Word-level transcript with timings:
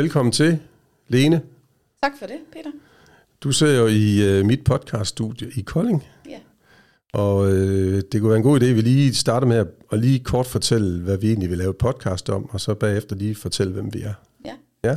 Velkommen 0.00 0.32
til, 0.32 0.58
Lene. 1.08 1.42
Tak 2.02 2.12
for 2.18 2.26
det, 2.26 2.38
Peter. 2.52 2.70
Du 3.40 3.52
sidder 3.52 3.80
jo 3.80 3.86
i 3.86 4.40
uh, 4.40 4.46
mit 4.46 4.64
podcaststudie 4.64 5.50
i 5.56 5.60
Kolding. 5.60 6.04
Ja. 6.28 6.38
Og 7.12 7.36
uh, 7.36 7.48
det 8.12 8.20
kunne 8.20 8.28
være 8.28 8.36
en 8.36 8.42
god 8.42 8.60
idé, 8.60 8.64
at 8.64 8.76
vi 8.76 8.80
lige 8.80 9.14
starter 9.14 9.46
med 9.46 9.56
at, 9.56 9.66
at 9.92 9.98
lige 9.98 10.18
kort 10.18 10.46
fortælle, 10.46 11.02
hvad 11.02 11.16
vi 11.16 11.26
egentlig 11.26 11.50
vil 11.50 11.58
lave 11.58 11.70
et 11.70 11.76
podcast 11.76 12.30
om, 12.30 12.50
og 12.50 12.60
så 12.60 12.74
bagefter 12.74 13.16
lige 13.16 13.34
fortælle, 13.34 13.72
hvem 13.72 13.94
vi 13.94 14.02
er. 14.02 14.14
Ja. 14.44 14.54
Ja. 14.84 14.96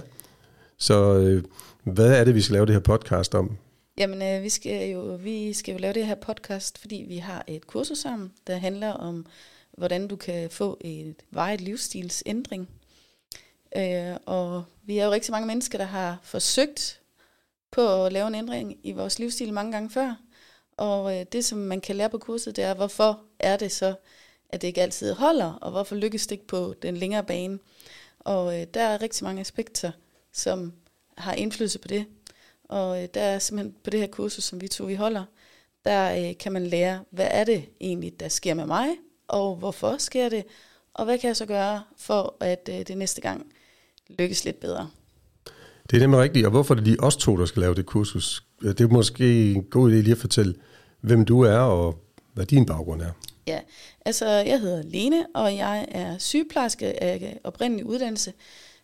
Så 0.78 1.18
uh, 1.18 1.94
hvad 1.94 2.14
er 2.14 2.24
det, 2.24 2.36
vi 2.36 2.42
skal 2.42 2.54
lave 2.54 2.66
det 2.66 2.74
her 2.74 2.80
podcast 2.80 3.36
om? 3.36 3.58
Jamen, 3.98 4.22
øh, 4.22 4.44
vi, 4.44 4.50
skal 4.50 4.90
jo, 4.92 5.20
vi 5.24 5.54
skal 5.54 5.72
jo 5.72 5.78
lave 5.78 5.94
det 5.94 6.06
her 6.06 6.16
podcast, 6.16 6.78
fordi 6.78 7.06
vi 7.08 7.18
har 7.18 7.44
et 7.48 7.68
kursus 7.68 7.98
sammen, 7.98 8.32
der 8.48 8.58
handler 8.58 8.92
om, 8.92 9.26
hvordan 9.78 10.08
du 10.08 10.16
kan 10.16 10.50
få 10.50 10.78
et 10.82 11.16
vejet 11.32 11.62
livsstilsændring. 11.62 12.70
Øh, 13.78 14.16
og 14.26 14.64
vi 14.84 14.98
er 14.98 15.06
jo 15.06 15.12
rigtig 15.12 15.32
mange 15.32 15.48
mennesker, 15.48 15.78
der 15.78 15.86
har 15.86 16.20
forsøgt 16.24 17.02
på 17.72 18.06
at 18.06 18.14
lave 18.14 18.28
en 18.28 18.36
ændring 18.36 18.78
i 18.84 18.92
vores 18.92 19.20
livsstil 19.20 19.54
mange 19.54 19.72
gange 19.72 19.90
før. 19.90 20.16
Og 20.78 21.20
øh, 21.20 21.26
det, 21.32 21.46
som 21.46 21.58
man 21.58 21.82
kan 21.82 21.96
lære 21.96 22.10
på 22.10 22.18
kurset, 22.18 22.56
det 22.56 22.64
er, 22.64 22.74
hvorfor 22.74 23.22
er 23.40 23.58
det 23.58 23.72
så, 23.72 23.96
at 24.50 24.62
det 24.62 24.68
ikke 24.68 24.82
altid 24.82 25.14
holder, 25.14 25.54
og 25.54 25.72
hvorfor 25.72 25.96
lykkes 25.96 26.28
det 26.28 26.32
ikke 26.32 26.48
på 26.48 26.74
den 26.82 26.98
længere 26.98 27.24
bane. 27.24 27.60
Og 28.20 28.62
øh, 28.62 28.68
der 28.74 28.82
er 28.82 29.02
rigtig 29.02 29.24
mange 29.24 29.42
aspekter, 29.42 29.92
som 30.34 30.74
har 31.18 31.34
indflydelse 31.34 31.80
på 31.80 31.88
det. 31.88 32.06
Og 32.64 33.04
øh, 33.04 33.10
der 33.14 33.22
er 33.22 33.40
simpelthen 33.40 33.76
på 33.84 33.90
det 33.90 34.00
her 34.00 34.08
kursus, 34.08 34.44
som 34.44 34.62
vi 34.62 34.68
to 34.68 34.86
vi 34.86 34.96
holder, 34.96 35.24
der 35.86 36.30
øh, 36.30 36.38
kan 36.38 36.52
man 36.52 36.68
lære, 36.68 37.04
hvad 37.10 37.28
er 37.32 37.44
det 37.44 37.70
egentlig, 37.82 38.20
der 38.20 38.28
sker 38.28 38.54
med 38.54 38.66
mig, 38.66 38.88
og 39.28 39.56
hvorfor 39.56 39.98
sker 39.98 40.30
det, 40.30 40.46
og 40.94 41.06
hvad 41.06 41.18
kan 41.18 41.28
jeg 41.28 41.38
så 41.38 41.46
gøre 41.46 41.84
for, 41.98 42.36
at 42.40 42.70
øh, 42.72 42.88
det 42.88 42.98
næste 42.98 43.22
gang 43.22 43.54
lykkes 44.10 44.46
lidt 44.46 44.60
bedre. 44.60 44.90
Det 45.90 45.98
er 45.98 46.00
nemlig 46.00 46.20
rigtigt, 46.20 46.46
og 46.46 46.52
hvorfor 46.52 46.74
er 46.74 46.76
det 46.76 46.88
lige 46.88 47.04
os 47.04 47.18
to, 47.18 47.38
der 47.38 47.46
skal 47.46 47.60
lave 47.60 47.76
det 47.76 47.86
kursus? 47.86 48.44
Det 48.62 48.82
er 48.82 48.88
måske 48.88 49.52
en 49.52 49.64
god 49.64 49.92
idé 49.92 49.96
lige 49.96 50.12
at 50.12 50.18
fortælle, 50.18 50.56
hvem 51.02 51.26
du 51.26 51.42
er, 51.42 51.58
og 51.60 52.00
hvad 52.34 52.46
din 52.46 52.66
baggrund 52.66 53.02
er. 53.02 53.12
Ja, 53.48 53.60
altså 54.06 54.26
jeg 54.26 54.60
hedder 54.60 54.84
Lene, 54.84 55.26
og 55.36 55.56
jeg 55.56 55.88
er 55.92 56.18
sygeplejerske 56.18 57.04
af 57.04 57.40
oprindelig 57.44 57.86
uddannelse. 57.86 58.34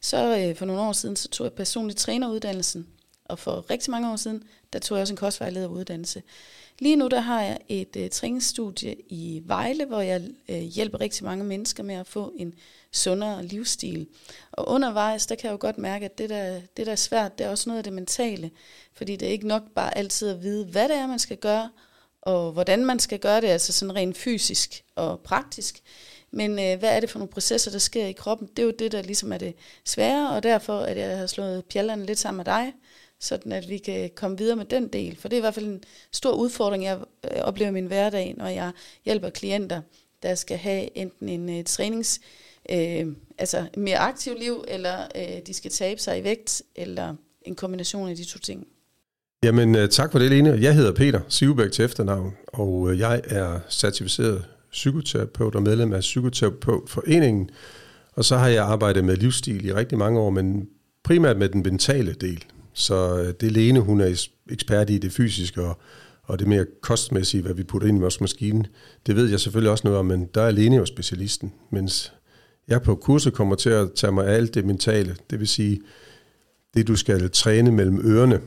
Så 0.02 0.38
øh, 0.38 0.56
for 0.56 0.66
nogle 0.66 0.82
år 0.82 0.92
siden, 0.92 1.16
så 1.16 1.30
tog 1.30 1.46
jeg 1.46 1.54
personlig 1.54 1.96
træneruddannelsen, 1.96 2.88
og 3.26 3.40
for 3.40 3.66
rigtig 3.70 3.92
mange 3.92 4.12
år 4.12 4.16
siden, 4.16 4.44
der 4.74 4.80
tog 4.80 4.98
jeg 4.98 5.02
også 5.02 5.14
en 5.14 5.18
kostvejlederuddannelse. 5.18 6.22
Lige 6.80 6.96
nu 6.96 7.08
der 7.08 7.20
har 7.20 7.42
jeg 7.42 7.60
et 7.70 7.96
øh, 7.98 8.10
træningsstudie 8.10 8.96
i 9.10 9.42
Vejle, 9.46 9.86
hvor 9.86 10.02
jeg 10.02 10.22
øh, 10.50 10.58
hjælper 10.58 11.02
rigtig 11.02 11.24
mange 11.24 11.44
mennesker 11.44 11.84
med 11.84 11.96
at 11.96 12.08
få 12.08 12.34
en 12.38 12.54
sundere 12.92 13.46
livsstil. 13.46 14.08
Og 14.52 14.68
undervejs, 14.68 15.28
der 15.28 15.36
kan 15.36 15.48
jeg 15.48 15.52
jo 15.52 15.58
godt 15.60 15.78
mærke, 15.78 16.06
at 16.06 16.18
det 16.18 16.30
der, 16.30 16.62
det 16.78 16.86
der 16.86 16.92
er 16.92 16.96
svært, 16.96 17.38
det 17.38 17.46
er 17.46 17.50
også 17.50 17.70
noget 17.70 17.78
af 17.78 17.84
det 17.84 17.94
mentale. 17.94 18.52
Fordi 18.94 19.16
det 19.16 19.28
er 19.28 19.32
ikke 19.32 19.48
nok 19.48 19.64
bare 19.76 19.98
altid 19.98 20.30
at 20.30 20.44
vide, 20.44 20.66
hvad 20.66 20.90
det 20.90 20.96
er, 20.96 21.08
man 21.08 21.20
skal 21.20 21.38
gøre, 21.38 21.70
og 22.22 22.52
hvordan 22.52 22.86
man 22.86 23.00
skal 23.00 23.20
gøre 23.20 23.42
det, 23.42 23.48
altså 23.48 23.74
sådan 23.74 23.96
rent 23.96 24.18
fysisk 24.18 24.84
og 24.96 25.20
praktisk. 25.20 25.82
Men 26.32 26.52
øh, 26.52 26.80
hvad 26.80 26.96
er 26.96 27.00
det 27.00 27.10
for 27.10 27.20
nogle 27.20 27.32
processer, 27.32 27.72
der 27.72 27.80
sker 27.80 28.06
i 28.06 28.12
kroppen? 28.12 28.48
Det 28.48 28.60
er 28.60 28.66
jo 28.66 28.74
det, 28.80 28.92
der 28.92 29.02
ligesom 29.02 29.34
er 29.34 29.38
det 29.38 29.56
svære, 29.86 30.30
og 30.30 30.44
derfor 30.44 30.80
at 30.80 30.98
jeg 30.98 31.18
har 31.18 31.28
slået 31.28 31.66
pjallerne 31.66 32.06
lidt 32.06 32.20
sammen 32.20 32.38
med 32.38 32.46
dig, 32.46 32.74
sådan 33.20 33.52
at 33.52 33.70
vi 33.70 33.78
kan 33.78 34.10
komme 34.16 34.38
videre 34.38 34.56
med 34.56 34.66
den 34.66 34.88
del. 34.88 35.16
For 35.16 35.28
det 35.28 35.36
er 35.36 35.40
i 35.40 35.42
hvert 35.42 35.54
fald 35.54 35.66
en 35.66 35.84
stor 36.12 36.36
udfordring, 36.36 36.84
jeg 36.84 37.00
øh, 37.24 37.42
oplever 37.42 37.70
i 37.70 37.74
min 37.74 37.86
hverdag, 37.86 38.34
når 38.38 38.48
jeg 38.48 38.72
hjælper 39.06 39.30
klienter, 39.30 39.82
der 40.24 40.36
skal 40.36 40.58
have 40.58 40.98
enten 40.98 41.30
en 41.30 41.60
uh, 41.60 41.64
trænings, 41.66 42.20
øh, 42.70 43.08
altså 43.38 43.66
mere 43.78 43.98
aktiv 43.98 44.34
liv, 44.40 44.64
eller 44.68 45.08
øh, 45.16 45.42
de 45.48 45.54
skal 45.54 45.72
tabe 45.72 46.02
sig 46.02 46.20
i 46.20 46.24
vægt, 46.24 46.62
eller 46.76 47.16
en 47.42 47.56
kombination 47.56 48.10
af 48.10 48.16
de 48.16 48.24
to 48.24 48.40
ting. 48.40 48.68
Jamen 49.44 49.76
øh, 49.76 49.90
tak 49.90 50.12
for 50.12 50.20
det, 50.20 50.30
Lene. 50.30 50.58
Jeg 50.62 50.76
hedder 50.76 50.92
Peter 50.92 51.22
Sivbæk 51.30 51.72
til 51.72 51.86
efternavn, 51.86 52.34
og 52.48 53.00
jeg 53.00 53.22
er 53.26 53.60
certificeret 53.70 54.46
psykoterapeut 54.72 55.56
og 55.56 55.64
medlem 55.64 55.94
af 55.94 56.00
Psykoterapeutforeningen. 56.00 57.50
Og 58.14 58.26
så 58.26 58.38
har 58.38 58.48
jeg 58.48 58.66
arbejdet 58.66 59.06
med 59.06 59.18
livsstil 59.18 59.66
i 59.66 59.74
rigtig 59.74 59.98
mange 59.98 60.20
år, 60.20 60.30
men 60.30 60.70
primært 61.04 61.38
med 61.38 61.50
den 61.50 61.64
mentale 61.64 62.14
del. 62.14 62.46
Så 62.76 63.20
øh, 63.20 63.34
det 63.42 63.52
Lene, 63.52 63.80
hun 63.80 64.02
er 64.02 64.28
ekspert 64.50 64.90
i 64.90 64.98
det 64.98 65.12
fysiske 65.12 65.62
og, 65.62 65.78
og 66.24 66.40
det 66.40 66.48
mere 66.48 66.66
kostmæssige, 66.82 67.42
hvad 67.42 67.54
vi 67.54 67.64
putter 67.64 67.88
ind 67.88 67.98
i 67.98 68.02
vores 68.02 68.22
maskine, 68.22 68.66
det 69.06 69.16
ved 69.16 69.30
jeg 69.30 69.40
selvfølgelig 69.40 69.72
også 69.72 69.88
noget 69.88 70.00
om, 70.00 70.06
men 70.06 70.30
der 70.34 70.42
er 70.42 70.52
Lene 70.52 70.76
jo 70.76 70.86
specialisten, 70.86 71.54
mens 71.70 72.14
jeg 72.68 72.82
på 72.82 72.96
kurset 72.96 73.34
kommer 73.34 73.56
til 73.56 73.70
at 73.70 73.92
tage 73.96 74.12
mig 74.12 74.28
af 74.28 74.34
alt 74.34 74.54
det 74.54 74.66
mentale, 74.66 75.16
det 75.30 75.40
vil 75.40 75.48
sige 75.48 75.82
det, 76.74 76.88
du 76.88 76.96
skal 76.96 77.32
træne 77.32 77.72
mellem 77.72 78.00
ørerne. 78.06 78.42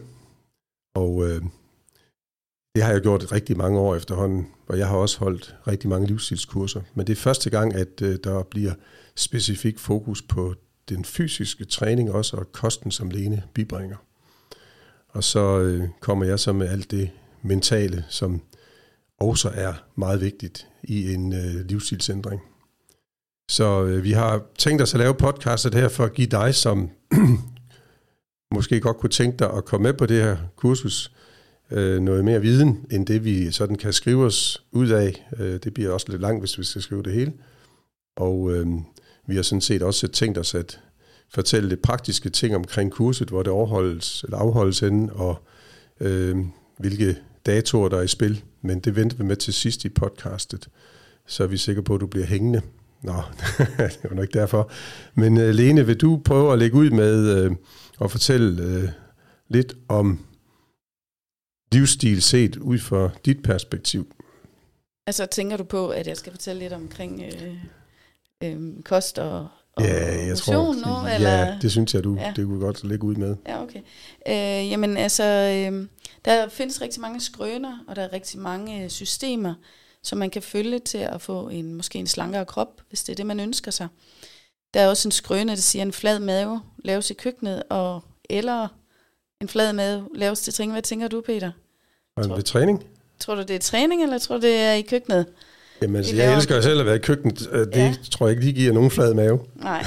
Og 0.95 1.29
øh, 1.29 1.43
det 2.75 2.83
har 2.83 2.93
jeg 2.93 3.01
gjort 3.01 3.33
rigtig 3.33 3.57
mange 3.57 3.79
år 3.79 3.97
efterhånden, 3.97 4.49
og 4.67 4.79
jeg 4.79 4.89
har 4.89 4.97
også 4.97 5.19
holdt 5.19 5.57
rigtig 5.67 5.89
mange 5.89 6.07
livsstilskurser. 6.07 6.81
Men 6.95 7.07
det 7.07 7.13
er 7.13 7.17
første 7.17 7.51
gang, 7.51 7.75
at 7.75 8.03
øh, 8.03 8.19
der 8.25 8.43
bliver 8.43 8.73
specifik 9.17 9.79
fokus 9.79 10.23
på 10.23 10.55
den 10.89 11.05
fysiske 11.05 11.65
træning 11.65 12.13
også, 12.13 12.37
og 12.37 12.53
kosten, 12.53 12.91
som 12.91 13.11
Lene 13.11 13.43
bibringer. 13.55 13.97
Og 15.19 15.25
så 15.25 15.61
øh, 15.61 15.89
kommer 16.01 16.25
jeg 16.25 16.39
så 16.39 16.53
med 16.53 16.69
alt 16.69 16.91
det 16.91 17.11
mentale, 17.43 18.05
som 18.09 18.41
også 19.21 19.51
er 19.55 19.73
meget 19.97 20.21
vigtigt 20.21 20.67
i 20.85 21.15
en 21.15 21.33
øh, 21.33 21.67
livsstilsændring. 21.67 22.41
Så 23.51 23.85
øh, 23.85 24.05
vi 24.05 24.13
har 24.13 24.43
tænkt 24.59 24.83
os 24.83 24.95
at 24.95 25.01
lave 25.01 25.15
podcastet 25.15 25.75
her 25.75 25.89
for 25.89 26.05
at 26.05 26.15
give 26.15 26.27
dig, 26.27 26.55
som 26.55 26.91
måske 28.55 28.81
godt 28.81 28.97
kunne 28.97 29.11
tænke 29.11 29.37
dig 29.39 29.53
at 29.53 29.65
komme 29.65 29.83
med 29.83 29.93
på 29.93 30.07
det 30.07 30.23
her 30.23 30.37
kursus, 30.57 31.13
øh, 31.71 32.01
noget 32.01 32.25
mere 32.25 32.41
viden, 32.41 32.87
end 32.91 33.07
det 33.07 33.25
vi 33.25 33.51
sådan 33.51 33.77
kan 33.77 33.93
skrive 33.93 34.25
os 34.25 34.65
ud 34.73 34.89
af. 34.89 35.27
Øh, 35.39 35.61
det 35.65 35.75
bliver 35.75 35.91
også 35.91 36.07
lidt 36.09 36.23
langt, 36.23 36.43
hvis 36.43 36.59
vi 36.59 36.65
skal 36.65 36.83
skrive 36.83 37.03
det 37.03 37.13
hele. 37.13 37.33
Og 38.17 38.53
øh, 38.53 38.67
vi 39.27 39.37
har 39.37 39.43
sådan 39.43 39.61
set 39.61 39.83
også 39.83 40.09
tænkt 40.09 40.39
os 40.39 40.55
at 40.55 40.81
fortælle 41.31 41.69
lidt 41.69 41.83
praktiske 41.83 42.31
ting 42.31 42.57
omkring 42.57 42.93
kurset, 42.93 43.29
hvor 43.29 43.43
det 43.43 43.53
overholdes, 43.53 44.23
eller 44.23 44.39
afholdes 44.39 44.81
henne, 44.81 45.13
og 45.13 45.43
øh, 46.01 46.37
hvilke 46.79 47.17
datoer, 47.47 47.89
der 47.89 47.99
er 47.99 48.03
i 48.03 48.09
spil. 48.09 48.45
Men 48.63 48.81
det 48.81 48.97
venter 48.97 49.17
vi 49.17 49.25
med 49.25 49.37
til 49.37 49.55
sidst 49.55 49.85
i 49.85 49.89
podcastet, 49.89 50.69
så 51.27 51.43
er 51.43 51.47
vi 51.47 51.57
sikre 51.57 51.83
på, 51.83 51.95
at 51.95 52.01
du 52.01 52.07
bliver 52.07 52.27
hængende. 52.27 52.63
Nå, 53.03 53.13
det 53.79 54.11
var 54.11 54.15
nok 54.15 54.33
derfor. 54.33 54.71
Men 55.15 55.37
uh, 55.37 55.49
Lene, 55.49 55.87
vil 55.87 55.97
du 55.97 56.21
prøve 56.25 56.53
at 56.53 56.59
lægge 56.59 56.77
ud 56.77 56.91
med 56.91 57.45
øh, 57.45 57.51
uh, 57.51 57.57
at 58.01 58.11
fortælle 58.11 58.79
uh, 58.83 58.89
lidt 59.49 59.75
om 59.89 60.25
livsstil 61.73 62.23
set 62.23 62.57
ud 62.57 62.79
fra 62.79 63.11
dit 63.25 63.43
perspektiv? 63.43 64.15
Altså 65.07 65.27
tænker 65.27 65.57
du 65.57 65.65
på, 65.65 65.89
at 65.89 66.07
jeg 66.07 66.17
skal 66.17 66.33
fortælle 66.33 66.61
lidt 66.61 66.73
omkring 66.73 67.23
øh, 67.23 67.55
øh, 68.45 68.83
kost 68.85 69.19
og, 69.19 69.49
ja, 69.81 70.27
jeg 70.27 70.39
tror, 70.39 70.75
nu? 70.75 71.09
Ja, 71.09 71.15
eller? 71.15 71.59
det 71.59 71.71
synes 71.71 71.95
jeg, 71.95 72.05
du 72.05 72.15
ja. 72.15 72.33
det 72.37 72.47
kunne 72.47 72.61
godt 72.61 72.85
lægge 72.85 73.05
ud 73.05 73.15
med. 73.15 73.37
Ja, 73.47 73.63
okay. 73.63 73.81
Øh, 74.29 74.71
jamen 74.71 74.97
altså, 74.97 75.25
øh, 75.25 75.87
der 76.25 76.49
findes 76.49 76.81
rigtig 76.81 77.01
mange 77.01 77.21
skrøner, 77.21 77.79
og 77.89 77.97
der 77.97 78.03
er 78.03 78.13
rigtig 78.13 78.41
mange 78.41 78.85
øh, 78.85 78.91
systemer, 78.91 79.55
som 80.03 80.19
man 80.19 80.31
kan 80.31 80.43
følge 80.43 80.79
til 80.79 80.99
at 80.99 81.21
få 81.21 81.49
en 81.49 81.75
måske 81.75 81.99
en 81.99 82.07
slankere 82.07 82.45
krop, 82.45 82.81
hvis 82.89 83.05
det 83.05 83.13
er 83.13 83.17
det, 83.17 83.27
man 83.27 83.41
ønsker 83.41 83.71
sig. 83.71 83.89
Der 84.75 84.81
er 84.81 84.89
også 84.89 85.09
en 85.09 85.13
skrøne, 85.13 85.51
der 85.51 85.57
siger, 85.57 85.83
at 85.83 85.87
en 85.87 85.93
flad 85.93 86.19
mave 86.19 86.61
laves 86.85 87.11
i 87.11 87.15
køkkenet, 87.15 87.63
og 87.71 88.05
eller 88.31 88.69
en 89.41 89.49
flad 89.49 89.73
mave 89.73 90.09
laves 90.15 90.41
til 90.41 90.53
træning. 90.53 90.73
Hvad 90.73 90.83
tænker 90.83 91.09
du, 91.09 91.21
Peter? 91.21 91.51
Tror, 92.23 92.35
ved 92.35 92.43
træning? 92.43 92.87
Tror 93.21 93.35
du, 93.35 93.41
det 93.41 93.51
er 93.51 93.59
træning, 93.59 94.03
eller 94.03 94.19
tror 94.19 94.37
du, 94.37 94.43
det 94.43 94.57
er 94.57 94.73
i 94.73 94.83
køkkenet? 94.83 95.27
Jamen, 95.83 95.97
altså, 95.97 96.17
jeg 96.17 96.35
elsker 96.35 96.57
jo 96.57 96.63
selv 96.63 96.81
at 96.81 96.87
være 96.87 96.97
i 96.97 96.99
køkkenet. 96.99 97.49
Øh, 97.53 97.67
det 97.67 97.77
ja. 97.77 97.95
tror 98.11 98.27
jeg 98.27 98.37
ikke, 98.37 98.47
de 98.49 98.53
giver 98.53 98.73
nogen 98.73 98.91
flad 98.91 99.15
mave. 99.15 99.41
Nej. 99.55 99.85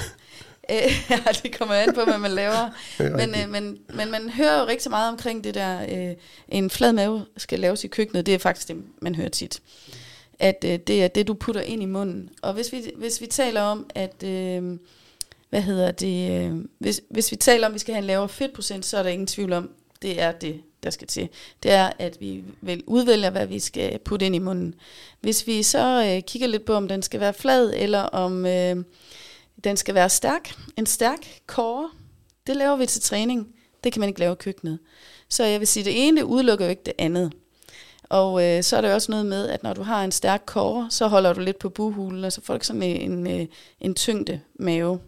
Øh, 0.72 0.78
ja, 1.10 1.20
det 1.44 1.58
kommer 1.58 1.76
an 1.76 1.94
på, 1.94 2.04
hvad 2.04 2.18
man 2.18 2.32
laver. 2.32 2.70
men, 3.18 3.30
øh, 3.30 3.50
men, 3.50 3.78
men 3.94 4.12
man 4.12 4.30
hører 4.30 4.62
jo 4.62 4.68
rigtig 4.68 4.90
meget 4.90 5.12
omkring 5.12 5.44
det 5.44 5.56
der, 5.56 5.82
øh, 5.82 6.16
en 6.48 6.70
flad 6.70 6.94
mave 6.94 7.26
skal 7.38 7.60
laves 7.60 7.84
i 7.84 7.88
køkkenet. 7.88 8.26
Det 8.26 8.34
er 8.34 8.40
faktisk 8.40 8.68
det, 8.68 8.78
man 9.02 9.16
hører 9.16 9.30
tit. 9.30 9.62
At 10.40 10.66
øh, 10.68 10.80
det 10.88 11.04
er 11.04 11.08
det, 11.08 11.28
du 11.28 11.34
putter 11.34 11.62
ind 11.62 11.82
i 11.82 11.86
munden. 11.86 12.30
Og 12.42 12.54
hvis 12.54 12.72
vi, 12.72 12.92
hvis 12.98 13.22
vi 13.22 13.26
taler 13.26 13.62
om, 13.62 13.90
at... 13.96 14.24
Øh, 14.24 14.78
hvad 15.52 15.62
hedder 15.62 15.92
det? 15.92 16.32
Øh, 16.32 16.66
hvis, 16.80 17.02
hvis 17.10 17.32
vi 17.32 17.36
taler 17.36 17.68
om, 17.68 17.72
at 17.72 17.74
vi 17.74 17.80
skal 17.80 17.94
have 17.94 18.02
en 18.02 18.08
lavere 18.08 18.30
fedtprocent, 18.30 18.86
så 18.86 18.98
er 18.98 19.04
der 19.04 19.10
ingen 19.10 19.28
tvivl 19.28 19.54
om, 19.54 19.70
det 20.02 20.22
er 20.22 20.32
det, 20.32 20.62
der 20.84 20.90
skal 20.90 21.08
til. 21.08 21.30
Det 21.64 21.72
er, 21.72 21.92
at 22.00 22.18
vi 22.20 22.44
vil 22.62 22.84
udvælge, 22.88 23.30
hvad 23.30 23.46
vi 23.46 23.60
skal 23.60 24.00
putte 24.00 24.26
ind 24.26 24.36
i 24.36 24.40
munden. 24.40 24.76
Hvis 25.22 25.48
vi 25.48 25.64
så 25.64 26.04
øh, 26.06 26.22
kigger 26.22 26.48
lidt 26.48 26.66
på, 26.66 26.74
om 26.74 26.88
den 26.88 27.02
skal 27.02 27.20
være 27.20 27.34
flad, 27.34 27.74
eller 27.76 28.02
om 28.02 28.46
øh, 28.46 28.76
den 29.64 29.78
skal 29.78 29.96
være 29.96 30.10
stærk, 30.10 30.56
en 30.78 30.86
stærk 30.86 31.42
kåre, 31.48 31.90
det 32.48 32.56
laver 32.56 32.76
vi 32.76 32.86
til 32.86 33.02
træning. 33.02 33.48
Det 33.84 33.94
kan 33.94 34.00
man 34.00 34.10
ikke 34.10 34.20
lave 34.20 34.34
i 34.34 34.36
køkkenet. 34.36 34.80
Så 35.30 35.44
jeg 35.44 35.60
vil 35.60 35.68
sige, 35.68 35.84
det 35.84 36.08
ene 36.08 36.26
udelukker 36.26 36.66
jo 36.66 36.70
ikke 36.70 36.84
det 36.86 36.94
andet. 36.98 37.34
Og 38.04 38.44
øh, 38.44 38.64
så 38.64 38.78
er 38.78 38.82
der 38.82 38.94
også 38.94 39.12
noget 39.12 39.26
med, 39.26 39.48
at 39.48 39.64
når 39.64 39.74
du 39.74 39.84
har 39.84 40.04
en 40.04 40.12
stærk 40.12 40.44
kåre, 40.46 40.88
så 40.90 41.08
holder 41.08 41.34
du 41.34 41.40
lidt 41.40 41.60
på 41.60 41.70
buhulen, 41.70 42.24
og 42.24 42.32
så 42.32 42.42
får 42.42 42.58
du 42.58 42.64
sådan 42.64 42.84
en, 42.84 43.28
en, 43.28 43.48
en 43.80 43.96
tyngde 43.96 44.40
mave. 44.56 45.00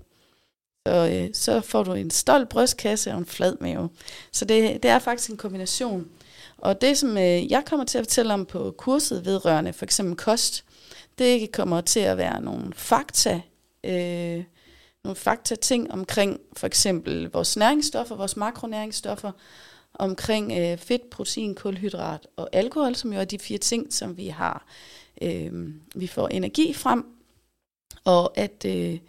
Så, 0.88 1.10
øh, 1.12 1.30
så 1.34 1.62
får 1.62 1.84
du 1.84 1.94
en 1.94 2.12
stolt 2.12 2.50
brystkasse 2.50 3.12
og 3.12 3.18
en 3.18 3.26
flad 3.26 3.56
mave. 3.62 3.90
Så 4.32 4.46
det, 4.46 4.84
det 4.84 4.92
er 4.92 5.00
faktisk 5.00 5.30
en 5.30 5.38
kombination. 5.38 6.08
Og 6.58 6.82
det, 6.82 6.98
som 6.98 7.18
øh, 7.18 7.52
jeg 7.52 7.64
kommer 7.66 7.86
til 7.86 7.98
at 7.98 8.06
fortælle 8.06 8.34
om 8.34 8.46
på 8.46 8.76
kurset 8.78 9.26
vedrørende 9.26 9.74
for 9.74 9.86
eksempel 9.86 10.16
kost, 10.16 10.66
det 11.18 11.52
kommer 11.52 11.82
til 11.82 12.00
at 12.00 12.18
være 12.18 12.42
nogle 12.42 12.74
fakta, 12.76 13.42
øh, 13.84 14.44
nogle 15.04 15.16
fakta 15.16 15.56
ting 15.56 15.92
omkring 15.92 16.40
for 16.58 16.68
eksempel 16.68 17.30
vores 17.30 17.58
næringsstoffer, 17.58 18.16
vores 18.16 18.38
makronæringsstoffer, 18.38 19.32
omkring 19.94 20.52
øh, 20.52 20.78
fedt, 20.78 21.10
protein, 21.10 21.56
kulhydrat 21.56 22.28
og 22.36 22.50
alkohol, 22.54 22.96
som 22.96 23.14
jo 23.14 23.20
er 23.20 23.26
de 23.26 23.40
fire 23.40 23.58
ting, 23.58 23.94
som 23.94 24.18
vi 24.18 24.28
har, 24.28 24.66
øh, 25.22 25.52
vi 25.96 26.08
får 26.08 26.28
energi 26.28 26.74
frem, 26.74 27.06
og 28.04 28.38
at, 28.38 28.66
øh, 28.66 29.00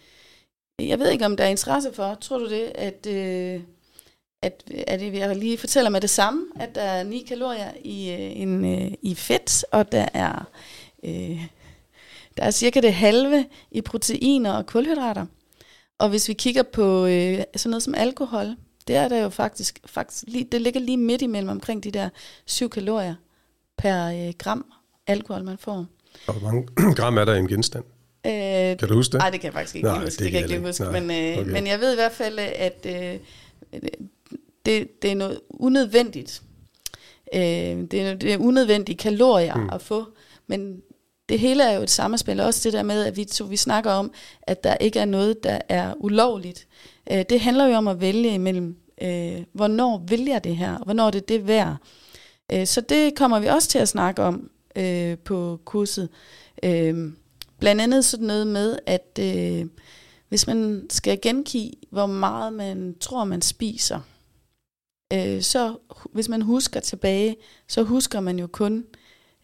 jeg 0.79 0.99
ved 0.99 1.11
ikke 1.11 1.26
om 1.26 1.37
der 1.37 1.44
er 1.44 1.49
interesse 1.49 1.93
for, 1.93 2.15
tror 2.15 2.38
du 2.38 2.50
det, 2.50 2.73
at, 2.75 3.06
øh, 3.06 3.61
at, 4.43 4.65
at 4.87 5.15
jeg 5.15 5.37
lige 5.37 5.59
fortæller 5.59 5.91
med 5.91 6.00
det 6.00 6.11
samme, 6.11 6.47
at 6.61 6.75
der 6.75 6.82
er 6.82 7.05
9 7.05 7.25
kalorier 7.29 7.71
i, 7.85 8.11
øh, 8.11 8.41
en, 8.41 8.65
øh, 8.65 8.93
i 9.03 9.15
fedt, 9.15 9.65
og 9.73 9.93
der 9.93 10.09
er, 10.15 10.49
øh, 11.05 11.47
der 12.37 12.43
er 12.43 12.50
cirka 12.50 12.81
det 12.81 12.94
halve 12.94 13.47
i 13.71 13.81
proteiner 13.81 14.53
og 14.53 14.67
kulhydrater. 14.67 15.26
Og 15.99 16.09
hvis 16.09 16.29
vi 16.29 16.32
kigger 16.32 16.62
på 16.62 17.06
øh, 17.06 17.43
sådan 17.56 17.70
noget 17.70 17.82
som 17.82 17.94
alkohol, 17.94 18.56
det 18.88 18.97
er 18.97 19.09
der 19.09 19.19
jo 19.19 19.29
faktisk, 19.29 19.81
faktisk 19.87 20.25
lige, 20.27 20.44
det 20.53 20.62
ligger 20.62 20.81
lige 20.81 20.97
midt 20.97 21.23
imellem 21.23 21.50
omkring 21.50 21.85
de 21.85 21.91
der 21.91 22.09
7 22.47 22.70
kalorier 22.70 23.15
per 23.79 24.06
øh, 24.06 24.35
gram 24.38 24.65
alkohol, 25.06 25.44
man 25.44 25.59
får. 25.59 25.87
Og 26.27 26.35
hvor 26.35 26.50
mange 26.50 26.69
gram 26.99 27.19
er 27.19 27.25
der 27.25 27.35
i 27.35 27.38
en 27.38 27.49
genstand? 27.49 27.85
Øh, 28.26 28.79
kan 28.79 28.88
du 28.88 28.94
huske 28.94 29.12
det? 29.12 29.19
Nej, 29.19 29.31
det 29.31 29.41
kan 29.41 29.47
jeg 29.47 29.55
faktisk 29.55 29.76
ikke 29.76 29.88
Nej, 29.88 30.05
huske. 30.05 30.11
Det, 30.11 30.19
det 30.19 30.32
kan 30.32 30.41
jeg 30.41 30.50
ikke 30.50 30.67
huske. 30.67 30.85
Men, 30.85 31.11
øh, 31.11 31.38
okay. 31.38 31.50
men 31.50 31.67
jeg 31.67 31.81
ved 31.81 31.93
i 31.93 31.94
hvert 31.94 32.12
fald, 32.12 32.38
at 32.38 32.87
øh, 32.87 33.19
det, 34.67 35.03
det 35.03 35.11
er 35.11 35.15
noget 35.15 35.41
unødvendigt. 35.50 36.43
Øh, 37.35 37.41
det, 37.41 37.94
er, 37.94 38.15
det 38.15 38.32
er 38.32 38.38
unødvendige 38.38 38.97
kalorier 38.97 39.55
mm. 39.56 39.71
at 39.73 39.82
få. 39.82 40.05
Men 40.47 40.82
det 41.29 41.38
hele 41.38 41.62
er 41.62 41.76
jo 41.76 41.82
et 41.82 41.91
sammenspil. 41.91 42.41
Også 42.41 42.61
det 42.65 42.73
der 42.73 42.82
med, 42.82 43.05
at 43.05 43.17
vi, 43.17 43.26
så 43.31 43.44
vi 43.44 43.56
snakker 43.56 43.91
om, 43.91 44.12
at 44.43 44.65
der 44.65 44.75
ikke 44.75 44.99
er 44.99 45.05
noget, 45.05 45.44
der 45.44 45.59
er 45.69 45.94
ulovligt. 45.97 46.67
Øh, 47.12 47.25
det 47.29 47.41
handler 47.41 47.67
jo 47.67 47.75
om 47.75 47.88
at 47.88 48.00
vælge 48.00 48.35
imellem, 48.35 48.77
øh, 49.03 49.43
hvornår 49.53 50.05
vil 50.09 50.25
jeg 50.25 50.44
det 50.44 50.56
her, 50.56 50.77
og 50.77 50.85
hvornår 50.85 51.11
det 51.11 51.23
er 51.23 51.27
det 51.27 51.47
værd. 51.47 51.77
Øh, 52.53 52.67
så 52.67 52.81
det 52.81 53.15
kommer 53.15 53.41
vi 53.41 53.47
også 53.47 53.69
til 53.69 53.79
at 53.79 53.88
snakke 53.88 54.23
om 54.23 54.50
øh, 54.77 55.19
på 55.19 55.61
kurset. 55.65 56.09
Øh, 56.62 57.12
blandt 57.64 57.81
andet 57.81 58.05
sådan 58.05 58.26
noget 58.26 58.46
med, 58.46 58.78
at 58.87 59.19
øh, 59.20 59.66
hvis 60.28 60.46
man 60.46 60.87
skal 60.90 61.19
gengive, 61.22 61.72
hvor 61.90 62.06
meget 62.06 62.52
man 62.52 62.94
tror, 63.00 63.25
man 63.25 63.43
spiser, 63.43 64.00
øh, 65.12 65.43
så 65.43 65.76
hvis 66.12 66.28
man 66.28 66.43
husker 66.43 66.81
tilbage, 66.81 67.37
så 67.69 67.82
husker 67.82 68.20
man 68.20 68.38
jo 68.38 68.46
kun 68.46 68.84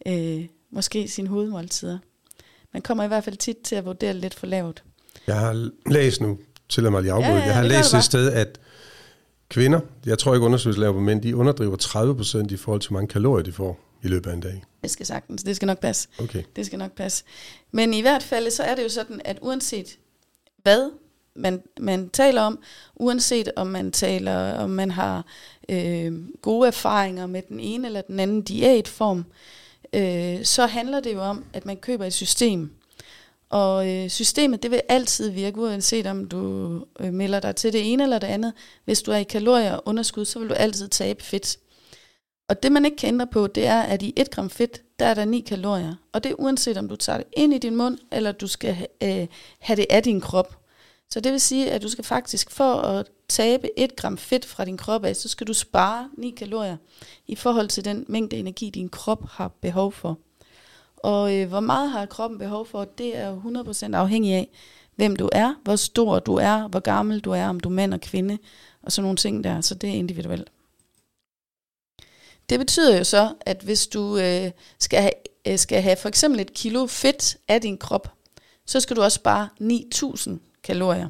øh, 0.07 0.45
måske 0.71 1.07
sine 1.07 1.27
hovedmåltider. 1.27 1.97
Man 2.73 2.81
kommer 2.81 3.03
i 3.03 3.07
hvert 3.07 3.23
fald 3.23 3.37
tit 3.37 3.57
til 3.57 3.75
at 3.75 3.85
vurdere 3.85 4.13
lidt 4.13 4.33
for 4.33 4.47
lavt. 4.47 4.83
Jeg 5.27 5.39
har 5.39 5.69
læst 5.91 6.21
nu, 6.21 6.37
til 6.69 6.91
mig 6.91 7.01
lige 7.01 7.11
afbryde, 7.11 7.33
ja, 7.33 7.39
ja, 7.39 7.45
jeg 7.45 7.55
har 7.55 7.63
læst 7.63 7.93
et 7.93 8.03
sted, 8.03 8.31
at 8.31 8.59
kvinder, 9.49 9.79
jeg 10.05 10.19
tror 10.19 10.33
ikke 10.33 10.45
undersøgelser 10.45 10.81
laver 10.81 10.93
på 10.93 10.99
mænd, 10.99 11.21
de 11.21 11.35
underdriver 11.35 11.77
30% 12.47 12.53
i 12.53 12.57
forhold 12.57 12.81
til, 12.81 12.89
hvor 12.89 12.97
mange 12.97 13.07
kalorier 13.07 13.43
de 13.43 13.51
får 13.51 13.79
i 14.03 14.07
løbet 14.07 14.29
af 14.29 14.33
en 14.33 14.41
dag. 14.41 14.63
Det 14.81 14.91
skal 14.91 15.05
sagtens, 15.05 15.43
det 15.43 15.55
skal 15.55 15.65
nok 15.65 15.79
passe. 15.79 16.07
Okay. 16.19 16.43
Det 16.55 16.65
skal 16.65 16.79
nok 16.79 16.91
passe. 16.91 17.23
Men 17.71 17.93
i 17.93 18.01
hvert 18.01 18.23
fald, 18.23 18.51
så 18.51 18.63
er 18.63 18.75
det 18.75 18.83
jo 18.83 18.89
sådan, 18.89 19.21
at 19.25 19.37
uanset 19.41 19.97
hvad 20.63 20.91
man, 21.35 21.61
man 21.79 22.09
taler 22.09 22.41
om, 22.41 22.59
uanset 22.95 23.51
om 23.55 23.67
man 23.67 23.91
taler, 23.91 24.53
om 24.53 24.69
man 24.69 24.91
har 24.91 25.25
øh, 25.69 26.27
gode 26.41 26.67
erfaringer 26.67 27.27
med 27.27 27.41
den 27.49 27.59
ene 27.59 27.87
eller 27.87 28.01
den 28.01 28.19
anden 28.19 28.41
diætform, 28.41 29.25
øh, 29.93 30.45
så 30.45 30.65
handler 30.65 30.99
det 30.99 31.13
jo 31.13 31.21
om, 31.21 31.45
at 31.53 31.65
man 31.65 31.77
køber 31.77 32.05
et 32.05 32.13
system. 32.13 32.71
Og 33.49 33.89
øh, 33.89 34.09
systemet, 34.09 34.63
det 34.63 34.71
vil 34.71 34.81
altid 34.89 35.29
virke, 35.29 35.59
uanset 35.59 36.07
om 36.07 36.27
du 36.27 36.71
øh, 36.99 37.13
melder 37.13 37.39
dig 37.39 37.55
til 37.55 37.73
det 37.73 37.93
ene 37.93 38.03
eller 38.03 38.19
det 38.19 38.27
andet. 38.27 38.53
Hvis 38.85 39.01
du 39.01 39.11
er 39.11 39.17
i 39.17 39.23
kalorier 39.23 39.73
og 39.73 39.83
underskud, 39.85 40.25
så 40.25 40.39
vil 40.39 40.49
du 40.49 40.53
altid 40.53 40.87
tabe 40.87 41.23
fedt. 41.23 41.57
Og 42.51 42.63
det 42.63 42.71
man 42.71 42.85
ikke 42.85 42.97
kan 42.97 43.07
ændre 43.07 43.27
på, 43.27 43.47
det 43.47 43.65
er, 43.65 43.81
at 43.81 44.01
i 44.01 44.13
1 44.17 44.31
gram 44.31 44.49
fedt, 44.49 44.81
der 44.99 45.05
er 45.05 45.13
der 45.13 45.25
9 45.25 45.39
kalorier. 45.39 45.95
Og 46.13 46.23
det 46.23 46.31
er 46.31 46.35
uanset 46.39 46.77
om 46.77 46.89
du 46.89 46.95
tager 46.95 47.17
det 47.17 47.27
ind 47.33 47.53
i 47.53 47.57
din 47.57 47.75
mund, 47.75 47.97
eller 48.11 48.31
du 48.31 48.47
skal 48.47 48.87
øh, 49.03 49.27
have 49.59 49.75
det 49.75 49.85
af 49.89 50.03
din 50.03 50.21
krop. 50.21 50.57
Så 51.09 51.19
det 51.19 51.31
vil 51.31 51.41
sige, 51.41 51.71
at 51.71 51.81
du 51.81 51.89
skal 51.89 52.03
faktisk 52.03 52.51
for 52.51 52.73
at 52.73 53.07
tabe 53.27 53.79
1 53.79 53.95
gram 53.95 54.17
fedt 54.17 54.45
fra 54.45 54.65
din 54.65 54.77
krop 54.77 55.05
af, 55.05 55.15
så 55.15 55.29
skal 55.29 55.47
du 55.47 55.53
spare 55.53 56.09
9 56.17 56.29
kalorier 56.29 56.77
i 57.27 57.35
forhold 57.35 57.67
til 57.67 57.85
den 57.85 58.05
mængde 58.07 58.37
energi, 58.37 58.69
din 58.69 58.89
krop 58.89 59.29
har 59.29 59.47
behov 59.61 59.91
for. 59.91 60.17
Og 60.97 61.35
øh, 61.35 61.49
hvor 61.49 61.59
meget 61.59 61.89
har 61.89 62.05
kroppen 62.05 62.39
behov 62.39 62.65
for, 62.65 62.85
det 62.85 63.17
er 63.17 63.29
jo 63.29 63.41
100% 63.63 63.95
afhængig 63.95 64.33
af, 64.33 64.49
hvem 64.95 65.15
du 65.15 65.29
er, 65.31 65.53
hvor 65.63 65.75
stor 65.75 66.19
du 66.19 66.35
er, 66.35 66.67
hvor 66.67 66.79
gammel 66.79 67.19
du 67.19 67.31
er, 67.31 67.47
om 67.47 67.59
du 67.59 67.69
er 67.69 67.73
mand 67.73 67.93
og 67.93 68.01
kvinde, 68.01 68.37
og 68.83 68.91
sådan 68.91 69.03
nogle 69.03 69.17
ting 69.17 69.43
der. 69.43 69.61
Så 69.61 69.75
det 69.75 69.89
er 69.89 69.93
individuelt. 69.93 70.51
Det 72.49 72.59
betyder 72.59 72.97
jo 72.97 73.03
så, 73.03 73.33
at 73.41 73.61
hvis 73.63 73.87
du 73.87 74.17
øh, 74.17 74.51
skal, 74.79 75.01
have, 75.01 75.11
øh, 75.47 75.57
skal 75.57 75.81
have 75.81 75.95
for 75.95 76.09
eksempel 76.09 76.39
et 76.39 76.53
kilo 76.53 76.85
fedt 76.85 77.37
af 77.47 77.61
din 77.61 77.77
krop, 77.77 78.11
så 78.65 78.79
skal 78.79 78.95
du 78.95 79.01
også 79.01 79.15
spare 79.15 79.49
9.000 79.61 80.31
kalorier. 80.63 81.09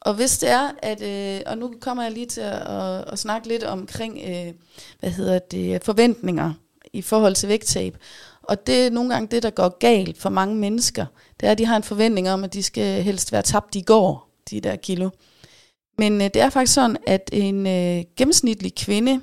Og 0.00 0.14
hvis 0.14 0.38
det 0.38 0.50
er, 0.50 0.70
at, 0.82 1.02
øh, 1.02 1.40
og 1.46 1.58
nu 1.58 1.74
kommer 1.80 2.02
jeg 2.02 2.12
lige 2.12 2.26
til 2.26 2.40
at, 2.40 2.68
at, 2.68 3.04
at 3.12 3.18
snakke 3.18 3.48
lidt 3.48 3.64
omkring, 3.64 4.18
øh, 4.26 4.54
hvad 5.00 5.10
hedder 5.10 5.38
det, 5.38 5.84
forventninger 5.84 6.52
i 6.92 7.02
forhold 7.02 7.34
til 7.34 7.48
vægttab. 7.48 7.96
Og 8.42 8.66
det 8.66 8.86
er 8.86 8.90
nogle 8.90 9.14
gange 9.14 9.28
det, 9.30 9.42
der 9.42 9.50
går 9.50 9.78
galt 9.78 10.18
for 10.18 10.30
mange 10.30 10.56
mennesker. 10.56 11.06
Det 11.40 11.46
er, 11.46 11.52
at 11.52 11.58
de 11.58 11.66
har 11.66 11.76
en 11.76 11.82
forventning 11.82 12.30
om, 12.30 12.44
at 12.44 12.54
de 12.54 12.62
skal 12.62 13.02
helst 13.02 13.32
være 13.32 13.42
tabt 13.42 13.74
i 13.74 13.80
går, 13.80 14.28
de 14.50 14.60
der 14.60 14.76
kilo. 14.76 15.10
Men 15.98 16.20
øh, 16.20 16.30
det 16.34 16.36
er 16.36 16.50
faktisk 16.50 16.74
sådan, 16.74 16.96
at 17.06 17.30
en 17.32 17.66
øh, 17.66 18.04
gennemsnitlig 18.16 18.74
kvinde, 18.74 19.20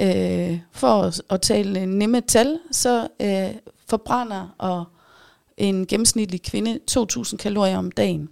øh, 0.00 0.60
for 0.72 1.02
at, 1.02 1.22
at 1.30 1.40
tale 1.40 1.86
nemme 1.86 2.20
tal, 2.20 2.58
så 2.70 3.08
øh, 3.20 3.54
forbrænder 3.86 4.54
og 4.58 4.84
en 5.56 5.86
gennemsnitlig 5.86 6.42
kvinde 6.42 6.78
2.000 6.90 7.36
kalorier 7.36 7.78
om 7.78 7.92
dagen. 7.92 8.28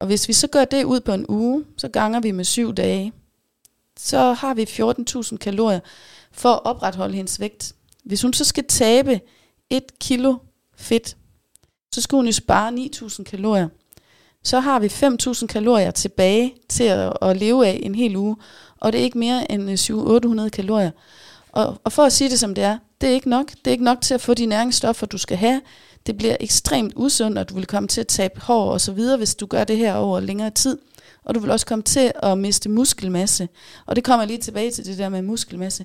Og 0.00 0.06
hvis 0.06 0.28
vi 0.28 0.32
så 0.32 0.46
gør 0.46 0.64
det 0.64 0.84
ud 0.84 1.00
på 1.00 1.12
en 1.12 1.26
uge, 1.28 1.64
så 1.76 1.88
ganger 1.88 2.20
vi 2.20 2.30
med 2.30 2.44
syv 2.44 2.74
dage, 2.74 3.12
så 3.96 4.32
har 4.32 4.54
vi 4.54 4.62
14.000 4.62 5.36
kalorier 5.36 5.80
for 6.32 6.52
at 6.52 6.64
opretholde 6.64 7.14
hendes 7.14 7.40
vægt. 7.40 7.72
Hvis 8.04 8.22
hun 8.22 8.32
så 8.32 8.44
skal 8.44 8.64
tabe 8.68 9.20
et 9.70 9.98
kilo 9.98 10.34
fedt, 10.76 11.16
så 11.92 12.02
skal 12.02 12.16
hun 12.16 12.26
jo 12.26 12.32
spare 12.32 12.72
9.000 12.72 13.22
kalorier. 13.22 13.68
Så 14.46 14.60
har 14.60 14.78
vi 14.78 14.86
5.000 14.86 15.46
kalorier 15.46 15.90
tilbage 15.90 16.54
til 16.68 16.84
at, 16.84 17.12
at 17.22 17.36
leve 17.36 17.66
af 17.66 17.80
en 17.82 17.94
hel 17.94 18.16
uge, 18.16 18.36
og 18.80 18.92
det 18.92 19.00
er 19.00 19.04
ikke 19.04 19.18
mere 19.18 19.52
end 19.52 19.70
øh, 19.70 20.44
700-800 20.44 20.48
kalorier. 20.48 20.90
Og, 21.52 21.80
og 21.84 21.92
for 21.92 22.02
at 22.02 22.12
sige 22.12 22.30
det 22.30 22.38
som 22.38 22.54
det 22.54 22.64
er, 22.64 22.78
det 23.00 23.08
er 23.08 23.12
ikke 23.12 23.28
nok. 23.28 23.50
Det 23.50 23.66
er 23.66 23.70
ikke 23.70 23.84
nok 23.84 24.00
til 24.00 24.14
at 24.14 24.20
få 24.20 24.34
de 24.34 24.46
næringsstoffer, 24.46 25.06
du 25.06 25.18
skal 25.18 25.36
have. 25.36 25.60
Det 26.06 26.16
bliver 26.16 26.36
ekstremt 26.40 26.92
usundt, 26.96 27.38
og 27.38 27.48
du 27.48 27.54
vil 27.54 27.66
komme 27.66 27.88
til 27.88 28.00
at 28.00 28.06
tabe 28.06 28.40
hår 28.40 28.72
og 28.72 28.80
så 28.80 28.92
videre, 28.92 29.16
hvis 29.16 29.34
du 29.34 29.46
gør 29.46 29.64
det 29.64 29.76
her 29.76 29.94
over 29.94 30.20
længere 30.20 30.50
tid. 30.50 30.78
Og 31.24 31.34
du 31.34 31.40
vil 31.40 31.50
også 31.50 31.66
komme 31.66 31.82
til 31.82 32.12
at 32.22 32.38
miste 32.38 32.68
muskelmasse. 32.68 33.48
Og 33.86 33.96
det 33.96 34.04
kommer 34.04 34.26
lige 34.26 34.38
tilbage 34.38 34.70
til 34.70 34.84
det 34.84 34.98
der 34.98 35.08
med 35.08 35.22
muskelmasse. 35.22 35.84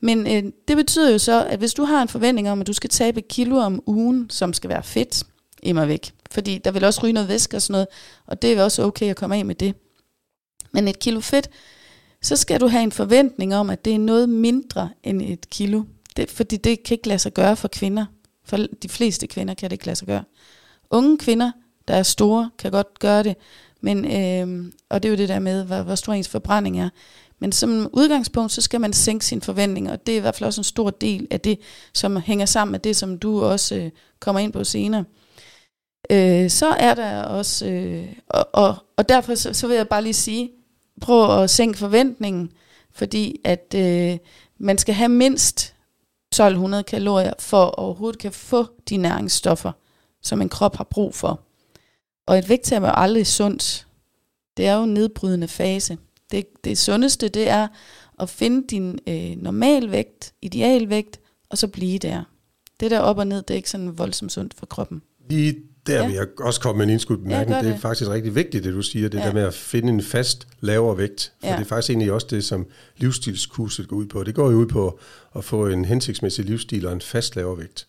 Men 0.00 0.26
øh, 0.26 0.52
det 0.68 0.76
betyder 0.76 1.12
jo 1.12 1.18
så, 1.18 1.44
at 1.44 1.58
hvis 1.58 1.74
du 1.74 1.84
har 1.84 2.02
en 2.02 2.08
forventning 2.08 2.50
om, 2.50 2.60
at 2.60 2.66
du 2.66 2.72
skal 2.72 2.90
tabe 2.90 3.22
kilo 3.22 3.56
om 3.56 3.82
ugen, 3.86 4.30
som 4.30 4.52
skal 4.52 4.70
være 4.70 4.82
fedt, 4.82 5.24
immer 5.62 5.86
væk. 5.86 6.12
Fordi 6.30 6.58
der 6.58 6.70
vil 6.70 6.84
også 6.84 7.00
ryge 7.02 7.12
noget 7.12 7.28
væske 7.28 7.56
og 7.56 7.62
sådan 7.62 7.72
noget, 7.72 7.86
og 8.26 8.42
det 8.42 8.52
er 8.52 8.64
også 8.64 8.82
okay 8.82 9.10
at 9.10 9.16
komme 9.16 9.36
af 9.36 9.44
med 9.44 9.54
det. 9.54 9.74
Men 10.72 10.88
et 10.88 10.98
kilo 10.98 11.20
fedt, 11.20 11.50
så 12.22 12.36
skal 12.36 12.60
du 12.60 12.66
have 12.66 12.82
en 12.82 12.92
forventning 12.92 13.54
om, 13.54 13.70
at 13.70 13.84
det 13.84 13.94
er 13.94 13.98
noget 13.98 14.28
mindre 14.28 14.90
end 15.02 15.22
et 15.22 15.50
kilo. 15.50 15.82
Det, 16.16 16.30
fordi 16.30 16.56
det 16.56 16.82
kan 16.82 16.94
ikke 16.94 17.08
lade 17.08 17.18
sig 17.18 17.34
gøre 17.34 17.56
for 17.56 17.68
kvinder. 17.68 18.06
For 18.44 18.56
de 18.56 18.88
fleste 18.88 19.26
kvinder 19.26 19.54
kan 19.54 19.70
det 19.70 19.74
ikke 19.74 19.86
lade 19.86 19.96
sig 19.96 20.08
gøre. 20.08 20.24
Unge 20.90 21.18
kvinder, 21.18 21.52
der 21.88 21.94
er 21.94 22.02
store, 22.02 22.50
kan 22.58 22.70
godt 22.70 22.98
gøre 22.98 23.22
det. 23.22 23.36
Men, 23.80 24.04
øh, 24.04 24.72
og 24.88 25.02
det 25.02 25.08
er 25.08 25.12
jo 25.12 25.16
det 25.16 25.28
der 25.28 25.38
med, 25.38 25.64
hvor, 25.64 25.82
hvor 25.82 25.94
stor 25.94 26.12
ens 26.12 26.28
forbrænding 26.28 26.80
er. 26.80 26.88
Men 27.38 27.52
som 27.52 27.88
udgangspunkt, 27.92 28.52
så 28.52 28.60
skal 28.60 28.80
man 28.80 28.92
sænke 28.92 29.24
sine 29.24 29.40
forventninger, 29.40 29.92
og 29.92 30.06
det 30.06 30.12
er 30.12 30.16
i 30.16 30.20
hvert 30.20 30.34
fald 30.34 30.46
også 30.46 30.60
en 30.60 30.64
stor 30.64 30.90
del 30.90 31.26
af 31.30 31.40
det, 31.40 31.58
som 31.94 32.16
hænger 32.16 32.46
sammen 32.46 32.72
med 32.72 32.80
det, 32.80 32.96
som 32.96 33.18
du 33.18 33.42
også 33.42 33.74
øh, 33.74 33.90
kommer 34.20 34.40
ind 34.40 34.52
på 34.52 34.64
senere. 34.64 35.04
Øh, 36.10 36.50
så 36.50 36.66
er 36.66 36.94
der 36.94 37.22
også, 37.22 37.66
øh, 37.66 38.06
og, 38.28 38.48
og, 38.52 38.76
og 38.96 39.08
derfor 39.08 39.34
så, 39.34 39.52
så 39.52 39.66
vil 39.66 39.76
jeg 39.76 39.88
bare 39.88 40.02
lige 40.02 40.14
sige, 40.14 40.50
prøv 41.00 41.42
at 41.42 41.50
sænke 41.50 41.78
forventningen, 41.78 42.52
fordi 42.92 43.40
at 43.44 43.74
øh, 43.76 44.18
man 44.58 44.78
skal 44.78 44.94
have 44.94 45.08
mindst 45.08 45.74
1200 46.32 46.82
kalorier, 46.82 47.32
for 47.38 47.64
at 47.64 47.74
overhovedet 47.74 48.18
kan 48.20 48.32
få 48.32 48.66
de 48.88 48.96
næringsstoffer, 48.96 49.72
som 50.22 50.42
en 50.42 50.48
krop 50.48 50.76
har 50.76 50.84
brug 50.84 51.14
for. 51.14 51.40
Og 52.26 52.38
et 52.38 52.48
vægttab 52.48 52.82
er 52.82 52.92
aldrig 52.92 53.26
sundt. 53.26 53.86
det 54.56 54.66
er 54.66 54.74
jo 54.76 54.86
nedbrydende 54.86 55.48
fase. 55.48 55.98
Det, 56.30 56.64
det 56.64 56.78
sundeste, 56.78 57.28
det 57.28 57.48
er 57.48 57.68
at 58.20 58.30
finde 58.30 58.66
din 58.66 58.98
øh, 59.06 59.42
normalvægt, 59.42 60.34
idealvægt, 60.42 61.20
og 61.48 61.58
så 61.58 61.68
blive 61.68 61.98
der. 61.98 62.22
Det 62.80 62.90
der 62.90 63.00
op 63.00 63.18
og 63.18 63.26
ned, 63.26 63.42
det 63.42 63.50
er 63.50 63.56
ikke 63.56 63.70
sådan 63.70 63.98
voldsomt 63.98 64.32
sundt 64.32 64.54
for 64.54 64.66
kroppen. 64.66 65.02
Lige 65.30 65.56
der 65.88 66.00
ja. 66.00 66.06
vil 66.06 66.14
jeg 66.14 66.26
også 66.40 66.60
komme 66.60 66.78
med 66.78 66.86
en 66.86 66.90
indskudt 66.92 67.22
bemærkning. 67.22 67.48
gør 67.56 67.62
det 67.62 67.68
er 67.68 67.72
det. 67.72 67.82
faktisk 67.82 68.10
rigtig 68.10 68.34
vigtigt, 68.34 68.64
det 68.64 68.74
du 68.74 68.82
siger, 68.82 69.08
det 69.08 69.18
Ja. 69.18 69.24
der 69.26 69.32
med 69.32 69.42
at 69.42 69.54
finde 69.54 69.88
en 69.88 70.02
fast 70.02 70.48
lavere 70.60 70.98
vægt. 70.98 71.32
For 71.40 71.46
Ja. 71.48 71.52
det 71.56 71.60
er 71.60 71.64
faktisk 71.64 71.90
egentlig 71.90 72.12
også 72.12 72.26
det, 72.30 72.44
som 72.44 72.66
livsstilskurset 72.96 73.88
går 73.88 73.96
ud 73.96 74.06
på. 74.06 74.24
Det 74.24 74.34
går 74.34 74.50
jo 74.50 74.56
ud 74.56 74.66
på 74.66 74.98
at 75.36 75.44
få 75.44 75.66
en 75.66 75.84
hensigtsmæssig 75.84 76.44
livsstil 76.44 76.86
og 76.86 76.92
en 76.92 77.00
fast 77.00 77.36
lavere 77.36 77.58
vægt. 77.58 77.86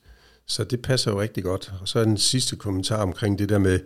Så 0.48 0.64
det 0.64 0.82
passer 0.82 1.12
jo 1.12 1.22
rigtig 1.22 1.44
godt. 1.44 1.72
Og 1.82 1.88
så 1.88 2.00
er 2.00 2.04
den 2.04 2.18
sidste 2.18 2.56
kommentar 2.56 3.02
omkring 3.02 3.40
det 3.40 3.50
der 3.50 3.58
med, 3.58 3.80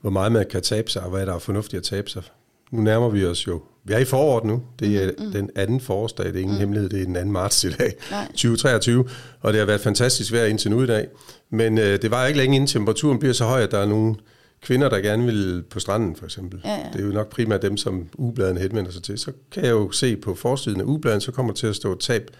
hvor 0.00 0.10
meget 0.10 0.32
man 0.32 0.46
kan 0.50 0.62
tabe 0.62 0.90
sig, 0.90 1.02
og 1.02 1.10
hvad 1.10 1.26
der 1.26 1.34
er 1.34 1.38
fornuftigt 1.38 1.78
at 1.80 1.84
tabe 1.84 2.10
sig. 2.10 2.22
Nu 2.70 2.80
nærmer 2.82 3.08
vi 3.08 3.24
os 3.24 3.46
jo. 3.46 3.62
Vi 3.84 3.92
er 3.92 3.98
i 3.98 4.04
foråret 4.04 4.44
nu. 4.44 4.62
Det 4.78 5.04
er 5.04 5.10
mm. 5.18 5.32
den 5.32 5.50
anden 5.56 5.80
forårsdag. 5.80 6.26
Det 6.26 6.36
er 6.36 6.40
ingen 6.40 6.54
mm. 6.54 6.58
hemmelighed. 6.60 6.88
Det 6.90 7.00
er 7.00 7.04
den 7.04 7.14
2. 7.14 7.24
marts 7.24 7.64
i 7.64 7.70
dag. 7.70 7.94
Nej. 8.10 8.26
2023. 8.26 9.08
Og 9.40 9.52
det 9.52 9.58
har 9.58 9.66
været 9.66 9.80
fantastisk 9.80 10.32
vejr 10.32 10.44
indtil 10.44 10.70
nu 10.70 10.82
i 10.82 10.86
dag. 10.86 11.08
Men 11.50 11.78
øh, 11.78 12.02
det 12.02 12.10
var 12.10 12.26
ikke 12.26 12.38
længe 12.38 12.56
inden 12.56 12.66
temperaturen 12.66 13.18
bliver 13.18 13.32
så 13.32 13.44
høj, 13.44 13.62
at 13.62 13.70
der 13.70 13.78
er 13.78 13.86
nogle 13.86 14.14
kvinder, 14.62 14.88
der 14.88 14.98
gerne 15.00 15.24
vil 15.24 15.64
på 15.70 15.80
stranden 15.80 16.16
for 16.16 16.24
eksempel. 16.24 16.60
Ja, 16.64 16.70
ja. 16.74 16.86
Det 16.92 17.00
er 17.00 17.04
jo 17.06 17.12
nok 17.12 17.30
primært 17.30 17.62
dem, 17.62 17.76
som 17.76 18.08
ugebladene 18.18 18.60
henvender 18.60 18.90
sig 18.90 19.02
til. 19.02 19.18
Så 19.18 19.32
kan 19.52 19.64
jeg 19.64 19.70
jo 19.70 19.90
se 19.90 20.16
på 20.16 20.34
forsiden 20.34 20.80
af 20.80 20.84
ugebladen, 20.84 21.20
så 21.20 21.32
kommer 21.32 21.52
til 21.52 21.66
at 21.66 21.76
stå 21.76 21.94
tab 21.98 22.30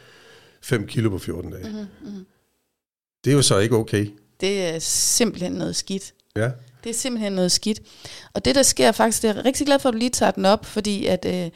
5 0.63 0.87
kilo 0.87 1.11
på 1.11 1.19
14 1.19 1.51
dage. 1.53 1.65
Mm-hmm. 1.65 1.87
Mhm, 2.15 2.27
Det 3.25 3.31
er 3.31 3.35
jo 3.35 3.43
så 3.43 3.59
ikke 3.59 3.77
okay. 3.77 4.07
Det 4.41 4.63
er 4.63 4.79
simpelthen 4.79 5.53
noget 5.53 5.77
skidt. 5.77 6.15
Ja. 6.37 6.51
Det 6.85 6.91
er 6.91 6.95
simpelthen 6.95 7.33
noget 7.33 7.53
skidt. 7.53 7.81
Og 8.35 8.45
det, 8.45 8.55
der 8.55 8.63
sker 8.63 8.93
faktisk, 8.93 9.23
det 9.23 9.31
er 9.31 9.35
jeg 9.35 9.45
rigtig 9.45 9.67
glad 9.67 9.79
for, 9.79 9.89
at 9.89 9.93
du 9.93 9.99
lige 9.99 10.11
tager 10.11 10.33
den 10.33 10.45
op, 10.45 10.65
fordi 10.65 11.07
at, 11.07 11.27
øh, 11.29 11.51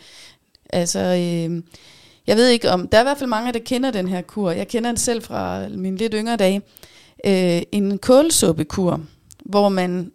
altså, 0.71 0.99
øh, 0.99 1.62
jeg 2.26 2.37
ved 2.37 2.49
ikke 2.49 2.71
om, 2.71 2.88
der 2.88 2.99
er 2.99 3.02
i 3.02 3.04
hvert 3.04 3.19
fald 3.19 3.31
mange, 3.31 3.52
der 3.52 3.59
kender 3.59 3.90
den 3.90 4.09
her 4.09 4.23
kur. 4.23 4.50
Jeg 4.50 4.69
kender 4.69 4.90
den 4.90 4.97
selv 4.97 5.23
fra 5.23 5.69
mine 5.69 5.97
lidt 5.97 6.14
yngre 6.16 6.37
dage. 6.37 6.62
Øh, 7.26 7.62
en 7.73 7.99
kålsuppekur, 7.99 9.00
hvor 9.45 9.69
man, 9.69 10.12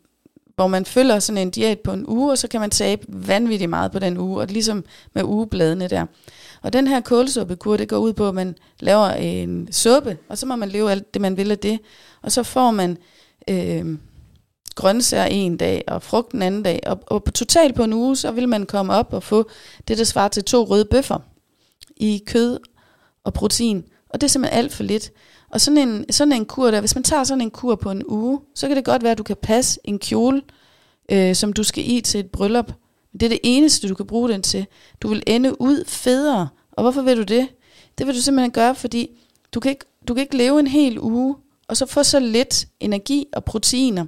hvor 0.56 0.68
man 0.68 0.86
følger 0.86 1.20
sådan 1.20 1.42
en 1.42 1.50
diæt 1.50 1.80
på 1.80 1.92
en 1.92 2.06
uge, 2.08 2.32
og 2.32 2.38
så 2.38 2.48
kan 2.48 2.62
man 2.62 2.70
tabe 2.70 3.06
vanvittigt 3.08 3.70
meget 3.70 3.92
på 3.92 4.00
den 4.00 4.18
uge, 4.18 4.42
og 4.42 4.48
ligesom 4.48 4.86
med 5.14 5.24
ugebladene 5.24 5.88
der. 5.88 6.06
Og 6.62 6.74
den 6.74 6.88
her 6.88 7.02
kålsuppekur, 7.02 7.78
det 7.78 7.90
går 7.90 7.98
ud 7.98 8.14
på, 8.14 8.28
at 8.28 8.36
man 8.36 8.56
laver 8.80 9.10
en 9.10 9.68
suppe, 9.72 10.18
og 10.30 10.38
så 10.38 10.46
må 10.46 10.56
man 10.56 10.70
leve 10.70 10.92
alt 10.92 11.14
det, 11.14 11.22
man 11.22 11.38
vil 11.38 11.52
af 11.52 11.60
det. 11.60 11.80
Og 12.22 12.32
så 12.32 12.44
får 12.44 12.72
man 12.72 12.98
øh, 13.50 13.98
grøntsager 14.80 15.26
en 15.26 15.58
dag, 15.58 15.84
og 15.88 16.04
frugt 16.04 16.32
den 16.32 16.42
anden 16.42 16.64
dag. 16.64 16.80
Og, 16.86 17.00
og 17.08 17.24
på 17.24 17.32
totalt 17.32 17.76
på 17.76 17.84
en 17.84 17.94
uge, 17.94 18.16
så 18.16 18.32
vil 18.32 18.50
man 18.50 18.66
komme 18.66 18.94
op 18.94 19.14
og 19.14 19.24
få 19.24 19.50
det, 19.88 19.98
der 19.98 20.04
svarer 20.04 20.28
til 20.28 20.44
to 20.44 20.64
røde 20.64 20.86
bøffer 20.86 21.20
i 21.98 22.24
kød 22.26 22.60
og 23.24 23.34
protein. 23.34 23.84
Og 24.10 24.22
det 24.22 24.28
er 24.28 24.30
simpelthen 24.30 24.60
alt 24.60 24.74
for 24.74 24.84
lidt. 24.84 25.12
Og 25.50 25.62
sådan 25.62 25.78
en, 25.78 26.06
sådan 26.12 26.32
en 26.32 26.46
kur 26.46 26.72
der, 26.72 26.80
hvis 26.80 26.96
man 26.96 27.04
tager 27.04 27.24
sådan 27.24 27.42
en 27.42 27.52
kur 27.52 27.76
på 27.76 27.92
en 27.92 28.04
uge, 28.08 28.40
så 28.56 28.68
kan 28.68 28.78
det 28.78 28.86
godt 28.86 29.04
være, 29.04 29.12
at 29.12 29.18
du 29.18 29.24
kan 29.24 29.36
passe 29.42 29.80
en 29.84 30.00
kjole, 30.00 30.42
øh, 31.12 31.36
som 31.36 31.54
du 31.54 31.64
skal 31.64 31.92
i 31.92 32.02
til 32.02 32.20
et 32.20 32.32
bryllup. 32.32 32.72
Det 33.14 33.24
er 33.24 33.30
det 33.30 33.40
eneste, 33.44 33.90
du 33.90 33.96
kan 33.96 34.08
bruge 34.08 34.30
den 34.30 34.42
til. 34.42 34.66
Du 35.02 35.08
vil 35.08 35.24
ende 35.28 35.62
ud 35.62 35.84
federe. 35.88 36.48
Og 36.72 36.84
hvorfor 36.84 37.02
vil 37.02 37.18
du 37.18 37.24
det? 37.24 37.48
Det 37.98 38.08
vil 38.08 38.16
du 38.16 38.22
simpelthen 38.22 38.52
gøre, 38.52 38.76
fordi 38.76 39.10
du 39.54 39.60
kan 39.60 39.70
ikke, 39.70 39.86
du 40.08 40.14
kan 40.14 40.22
ikke 40.22 40.38
leve 40.38 40.60
en 40.60 40.68
hel 40.68 41.00
uge, 41.00 41.36
og 41.68 41.78
så 41.78 41.86
få 41.86 42.04
så 42.04 42.20
lidt 42.20 42.68
energi 42.80 43.26
og 43.34 43.46
proteiner. 43.46 44.06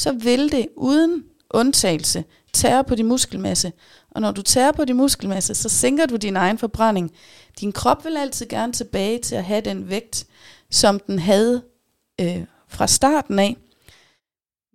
Så 0.00 0.12
vil 0.12 0.52
det 0.52 0.68
uden 0.76 1.24
undtagelse 1.50 2.24
tære 2.52 2.84
på 2.84 2.94
din 2.94 3.06
muskelmasse. 3.06 3.72
Og 4.10 4.20
når 4.20 4.30
du 4.30 4.42
tærer 4.42 4.72
på 4.72 4.84
din 4.84 4.96
muskelmasse, 4.96 5.54
så 5.54 5.68
sænker 5.68 6.06
du 6.06 6.16
din 6.16 6.36
egen 6.36 6.58
forbrænding. 6.58 7.10
Din 7.60 7.72
krop 7.72 8.04
vil 8.04 8.16
altid 8.16 8.46
gerne 8.46 8.72
tilbage 8.72 9.18
til 9.18 9.34
at 9.34 9.44
have 9.44 9.60
den 9.60 9.88
vægt, 9.88 10.26
som 10.70 11.00
den 11.00 11.18
havde 11.18 11.62
øh, 12.20 12.44
fra 12.68 12.86
starten 12.86 13.38
af. 13.38 13.56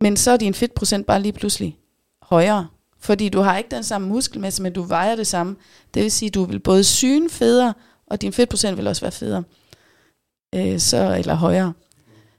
Men 0.01 0.17
så 0.17 0.32
er 0.32 0.38
din 0.38 0.53
fedtprocent 0.53 1.05
bare 1.05 1.22
lige 1.22 1.34
pludselig 1.34 1.77
højere. 2.22 2.67
Fordi 3.00 3.29
du 3.29 3.41
har 3.41 3.58
ikke 3.58 3.75
den 3.75 3.84
samme 3.84 4.08
muskelmasse, 4.08 4.62
men 4.62 4.74
du 4.74 4.82
vejer 4.82 5.15
det 5.15 5.27
samme. 5.27 5.55
Det 5.94 6.03
vil 6.03 6.12
sige, 6.12 6.27
at 6.27 6.34
du 6.34 6.44
vil 6.44 6.60
både 6.60 6.84
syne 6.84 7.29
federe, 7.29 7.74
og 8.08 8.22
din 8.22 8.34
fedtprocent 8.34 8.77
vil 8.77 8.88
også 8.88 9.01
være 9.01 9.12
federe. 9.12 9.44
Øh, 10.55 10.79
så, 10.79 11.15
eller 11.20 11.34
højere. 11.34 11.74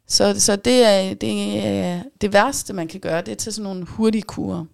Så, 0.09 0.41
så 0.41 0.57
det, 0.57 0.85
er, 0.85 1.15
det 1.15 1.59
er 1.67 2.03
det 2.21 2.33
værste, 2.33 2.73
man 2.73 2.89
kan 2.89 3.01
gøre, 3.01 3.21
det 3.21 3.33
er 3.33 3.37
til 3.37 3.53
sådan 3.53 3.65
nogle 3.65 3.85
hurtige 3.87 4.23
kurer. 4.23 4.65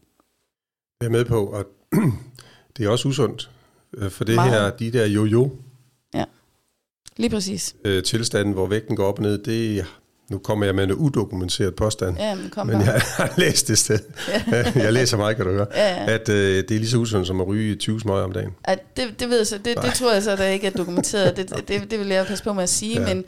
Jeg 1.01 1.07
er 1.07 1.11
med 1.11 1.25
på, 1.25 1.49
at 1.51 1.67
det 2.77 2.87
er 2.87 2.89
også 2.89 3.09
usundt. 3.09 3.51
øh, 3.97 4.11
For 4.11 4.25
det 4.25 4.35
Meget. 4.35 4.51
her, 4.51 4.71
de 4.71 4.93
der 4.93 5.07
jo-jo 5.07 5.51
Lige 7.17 7.31
præcis. 7.31 7.77
øh, 7.85 8.03
tilstanden, 8.03 8.55
hvor 8.55 8.67
vægten 8.67 8.97
går 8.97 9.07
op 9.07 9.19
og 9.19 9.23
ned, 9.23 9.39
det 9.39 9.85
nu 10.33 10.39
kommer 10.39 10.67
jeg 10.67 10.75
med 10.75 10.85
en 10.85 10.93
udokumenteret 10.93 11.75
påstand, 11.75 12.17
Ja, 12.19 12.35
men 12.35 12.51
kom 12.51 12.67
men 12.67 12.81
jeg 12.81 13.01
har 13.17 13.35
læst 13.39 13.69
det 13.69 13.79
sted. 13.79 13.99
jeg 14.75 14.93
læser 14.93 15.17
meget, 15.17 15.37
kan 15.37 15.47
du 15.47 15.53
høre. 15.53 15.67
Ja, 15.75 15.95
ja. 16.05 16.15
At 16.15 16.29
øh, 16.29 16.57
det 16.69 16.71
er 16.71 16.79
lige 16.79 16.89
så 16.89 16.97
usundt 16.97 17.27
som 17.27 17.41
at 17.41 17.47
ryge 17.47 17.75
20 17.77 18.01
smøger 18.01 18.23
om 18.25 18.33
dagen. 18.33 18.51
At 18.65 18.97
det, 18.97 19.21
det 19.21 19.29
ved 19.31 19.37
jeg 19.37 19.47
så, 19.47 19.59
det, 19.59 19.77
det 19.83 19.95
tror 19.95 20.12
jeg 20.12 20.23
så, 20.23 20.37
der 20.37 20.45
ikke 20.47 20.67
er 20.67 20.71
dokumenteret. 20.71 21.37
Det, 21.37 21.69
det, 21.69 21.91
det 21.91 21.99
vil 21.99 22.09
jeg 22.09 22.27
passe 22.27 22.45
på 22.45 22.53
med 22.53 22.62
at 22.62 22.69
sige. 22.69 23.01
Ja. 23.01 23.09
Ja. 23.09 23.15
Men, 23.15 23.25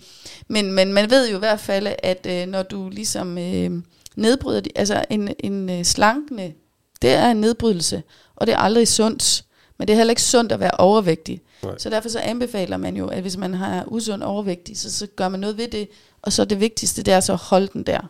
men, 0.48 0.72
men 0.72 0.92
man 0.92 1.10
ved 1.10 1.30
jo 1.30 1.36
i 1.36 1.38
hvert 1.38 1.60
fald, 1.60 1.86
at 2.02 2.26
øh, 2.30 2.46
når 2.46 2.62
du 2.62 2.88
ligesom 2.88 3.38
øh, 3.38 3.70
nedbryder, 4.16 4.60
de- 4.60 4.70
altså 4.76 5.04
en, 5.10 5.28
en 5.40 5.70
øh, 5.70 5.84
slankende, 5.84 6.52
det 7.02 7.10
er 7.10 7.30
en 7.30 7.36
nedbrydelse, 7.36 8.02
og 8.36 8.46
det 8.46 8.52
er 8.52 8.58
aldrig 8.58 8.88
sundt. 8.88 9.44
Men 9.78 9.88
det 9.88 9.92
er 9.92 9.96
heller 9.96 10.12
ikke 10.12 10.22
sundt 10.22 10.52
at 10.52 10.60
være 10.60 10.70
overvægtig. 10.70 11.40
Nej. 11.62 11.72
Så 11.78 11.90
derfor 11.90 12.08
så 12.08 12.18
anbefaler 12.18 12.76
man 12.76 12.96
jo, 12.96 13.06
at 13.06 13.22
hvis 13.22 13.36
man 13.36 13.54
har 13.54 13.84
usund 13.86 14.22
overvægtig, 14.22 14.78
så, 14.78 14.92
så 14.92 15.06
gør 15.16 15.28
man 15.28 15.40
noget 15.40 15.58
ved 15.58 15.68
det. 15.68 15.88
Og 16.24 16.32
så 16.32 16.44
det 16.44 16.60
vigtigste, 16.60 17.02
det 17.02 17.14
er 17.14 17.20
så 17.20 17.32
at 17.32 17.38
holde 17.38 17.68
den 17.72 17.82
der. 17.82 18.00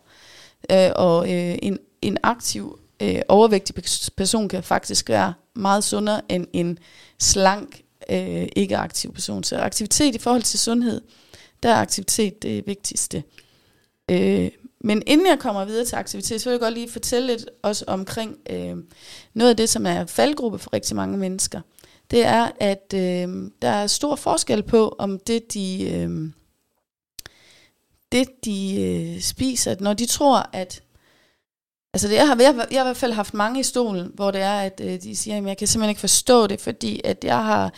Øh, 0.71 0.91
og 0.97 1.33
øh, 1.33 1.59
en, 1.63 1.79
en 2.03 2.19
aktiv 2.23 2.79
øh, 3.03 3.21
overvægtig 3.29 3.75
person 4.17 4.49
kan 4.49 4.63
faktisk 4.63 5.09
være 5.09 5.35
meget 5.55 5.85
sundere 5.85 6.21
end 6.29 6.47
en 6.53 6.79
slank, 7.19 7.83
øh, 8.11 8.49
ikke 8.57 8.77
aktiv 8.77 9.13
person. 9.13 9.45
Så 9.45 9.57
aktivitet 9.57 10.15
i 10.15 10.19
forhold 10.19 10.43
til 10.43 10.59
sundhed, 10.59 11.01
der 11.63 11.69
er 11.69 11.75
aktivitet 11.75 12.43
det 12.43 12.67
vigtigste. 12.67 13.23
Øh, 14.11 14.51
men 14.81 15.03
inden 15.07 15.27
jeg 15.27 15.39
kommer 15.39 15.65
videre 15.65 15.85
til 15.85 15.97
aktivitet, 15.97 16.41
så 16.41 16.49
vil 16.49 16.55
jeg 16.55 16.61
godt 16.61 16.75
lige 16.75 16.91
fortælle 16.91 17.27
lidt 17.27 17.47
også 17.63 17.85
omkring 17.89 18.37
øh, 18.51 18.77
noget 19.35 19.51
af 19.51 19.57
det, 19.57 19.69
som 19.69 19.87
er 19.87 20.07
faldgruppe 20.07 20.59
for 20.59 20.73
rigtig 20.73 20.97
mange 20.97 21.19
mennesker. 21.19 21.61
Det 22.11 22.25
er, 22.25 22.49
at 22.61 22.95
øh, 22.95 23.51
der 23.63 23.69
er 23.69 23.87
stor 23.87 24.17
forskel 24.17 24.63
på, 24.63 24.97
om 24.99 25.19
det 25.19 25.55
de, 25.55 25.91
øh, 25.91 26.31
det, 28.15 28.45
de 28.45 28.81
øh, 28.83 29.21
spiser, 29.21 29.71
at 29.71 29.81
når 29.81 29.93
de 29.95 30.07
tror, 30.07 30.49
at 30.53 30.81
Altså 31.95 32.09
det, 32.09 32.15
jeg, 32.15 32.27
har, 32.29 32.37
jeg, 32.41 32.55
har- 32.55 32.69
jeg 32.71 32.79
har 32.81 32.85
i 32.85 32.89
hvert 32.89 32.97
fald 32.97 33.13
haft 33.13 33.35
mange 33.35 33.61
i 33.61 33.63
stolen, 33.63 34.11
hvor 34.15 34.31
det 34.31 34.41
er, 34.41 34.59
at 34.61 34.81
øh, 34.85 35.03
de 35.03 35.17
siger, 35.17 35.37
at 35.39 35.45
jeg 35.45 35.57
kan 35.57 35.67
simpelthen 35.69 35.91
ikke 35.91 36.01
forstå 36.01 36.47
det, 36.47 36.61
fordi 36.61 37.01
at 37.05 37.25
jeg 37.25 37.45
har, 37.45 37.73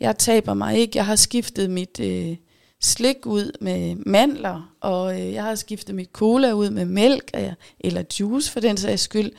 jeg 0.00 0.18
taber 0.18 0.54
mig 0.54 0.78
ikke. 0.78 0.92
Jeg 0.98 1.06
har 1.06 1.16
skiftet 1.16 1.70
mit 1.70 2.00
øh, 2.00 2.36
slik 2.82 3.26
ud 3.26 3.52
med 3.60 3.96
mandler, 4.06 4.74
og 4.80 5.20
øh, 5.20 5.32
jeg 5.32 5.42
har 5.44 5.54
skiftet 5.54 5.94
mit 5.94 6.08
cola 6.12 6.52
ud 6.52 6.70
med 6.70 6.84
mælk, 6.84 7.30
øh, 7.36 7.52
eller 7.80 8.02
juice 8.20 8.50
for 8.50 8.60
den 8.60 8.76
sags 8.76 9.02
skyld. 9.02 9.30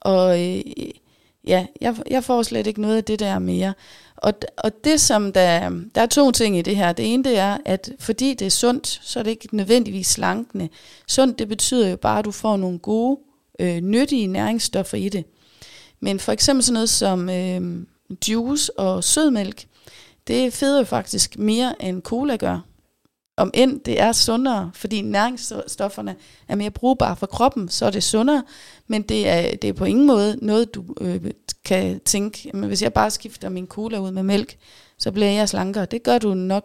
Og 0.00 0.40
øh, 0.48 0.60
ja, 1.46 1.66
jeg, 1.80 1.96
jeg 2.10 2.24
får 2.24 2.42
slet 2.42 2.66
ikke 2.66 2.80
noget 2.80 2.96
af 2.96 3.04
det 3.04 3.18
der 3.18 3.38
mere. 3.38 3.74
Og, 4.22 4.34
og 4.56 4.84
det 4.84 5.00
som 5.00 5.32
der, 5.32 5.70
der 5.94 6.00
er 6.00 6.06
to 6.06 6.30
ting 6.30 6.58
i 6.58 6.62
det 6.62 6.76
her. 6.76 6.92
Det 6.92 7.14
ene 7.14 7.24
det 7.24 7.38
er, 7.38 7.58
at 7.64 7.90
fordi 7.98 8.34
det 8.34 8.46
er 8.46 8.50
sundt, 8.50 9.00
så 9.02 9.18
er 9.18 9.22
det 9.22 9.30
ikke 9.30 9.56
nødvendigvis 9.56 10.06
slankende. 10.06 10.68
Sundt 11.08 11.38
det 11.38 11.48
betyder 11.48 11.88
jo 11.88 11.96
bare, 11.96 12.18
at 12.18 12.24
du 12.24 12.30
får 12.30 12.56
nogle 12.56 12.78
gode, 12.78 13.18
øh, 13.58 13.80
nyttige 13.80 14.26
næringsstoffer 14.26 14.98
i 14.98 15.08
det. 15.08 15.24
Men 16.00 16.20
for 16.20 16.32
eksempel 16.32 16.64
sådan 16.64 16.74
noget 16.74 16.90
som 16.90 17.30
øh, 17.30 17.86
juice 18.28 18.78
og 18.78 19.04
sødmælk, 19.04 19.66
det 20.26 20.52
feder 20.52 20.78
jo 20.78 20.84
faktisk 20.84 21.38
mere 21.38 21.82
end 21.82 22.02
cola 22.02 22.36
gør. 22.36 22.69
Om 23.40 23.50
end 23.54 23.80
det 23.80 24.00
er 24.00 24.12
sundere, 24.12 24.70
fordi 24.74 25.00
næringsstofferne 25.00 26.16
er 26.48 26.54
mere 26.54 26.70
brugbare 26.70 27.16
for 27.16 27.26
kroppen, 27.26 27.68
så 27.68 27.86
er 27.86 27.90
det 27.90 28.02
sundere, 28.02 28.42
men 28.88 29.02
det 29.02 29.28
er, 29.28 29.56
det 29.56 29.68
er 29.68 29.72
på 29.72 29.84
ingen 29.84 30.06
måde 30.06 30.38
noget, 30.42 30.74
du 30.74 30.84
øh, 31.00 31.20
kan 31.64 32.00
tænke, 32.04 32.50
jamen, 32.54 32.68
hvis 32.68 32.82
jeg 32.82 32.92
bare 32.92 33.10
skifter 33.10 33.48
min 33.48 33.66
cola 33.66 33.98
ud 33.98 34.10
med 34.10 34.22
mælk, 34.22 34.56
så 34.98 35.12
bliver 35.12 35.30
jeg 35.30 35.48
slankere. 35.48 35.84
Det 35.84 36.02
gør 36.02 36.18
du 36.18 36.34
nok 36.34 36.64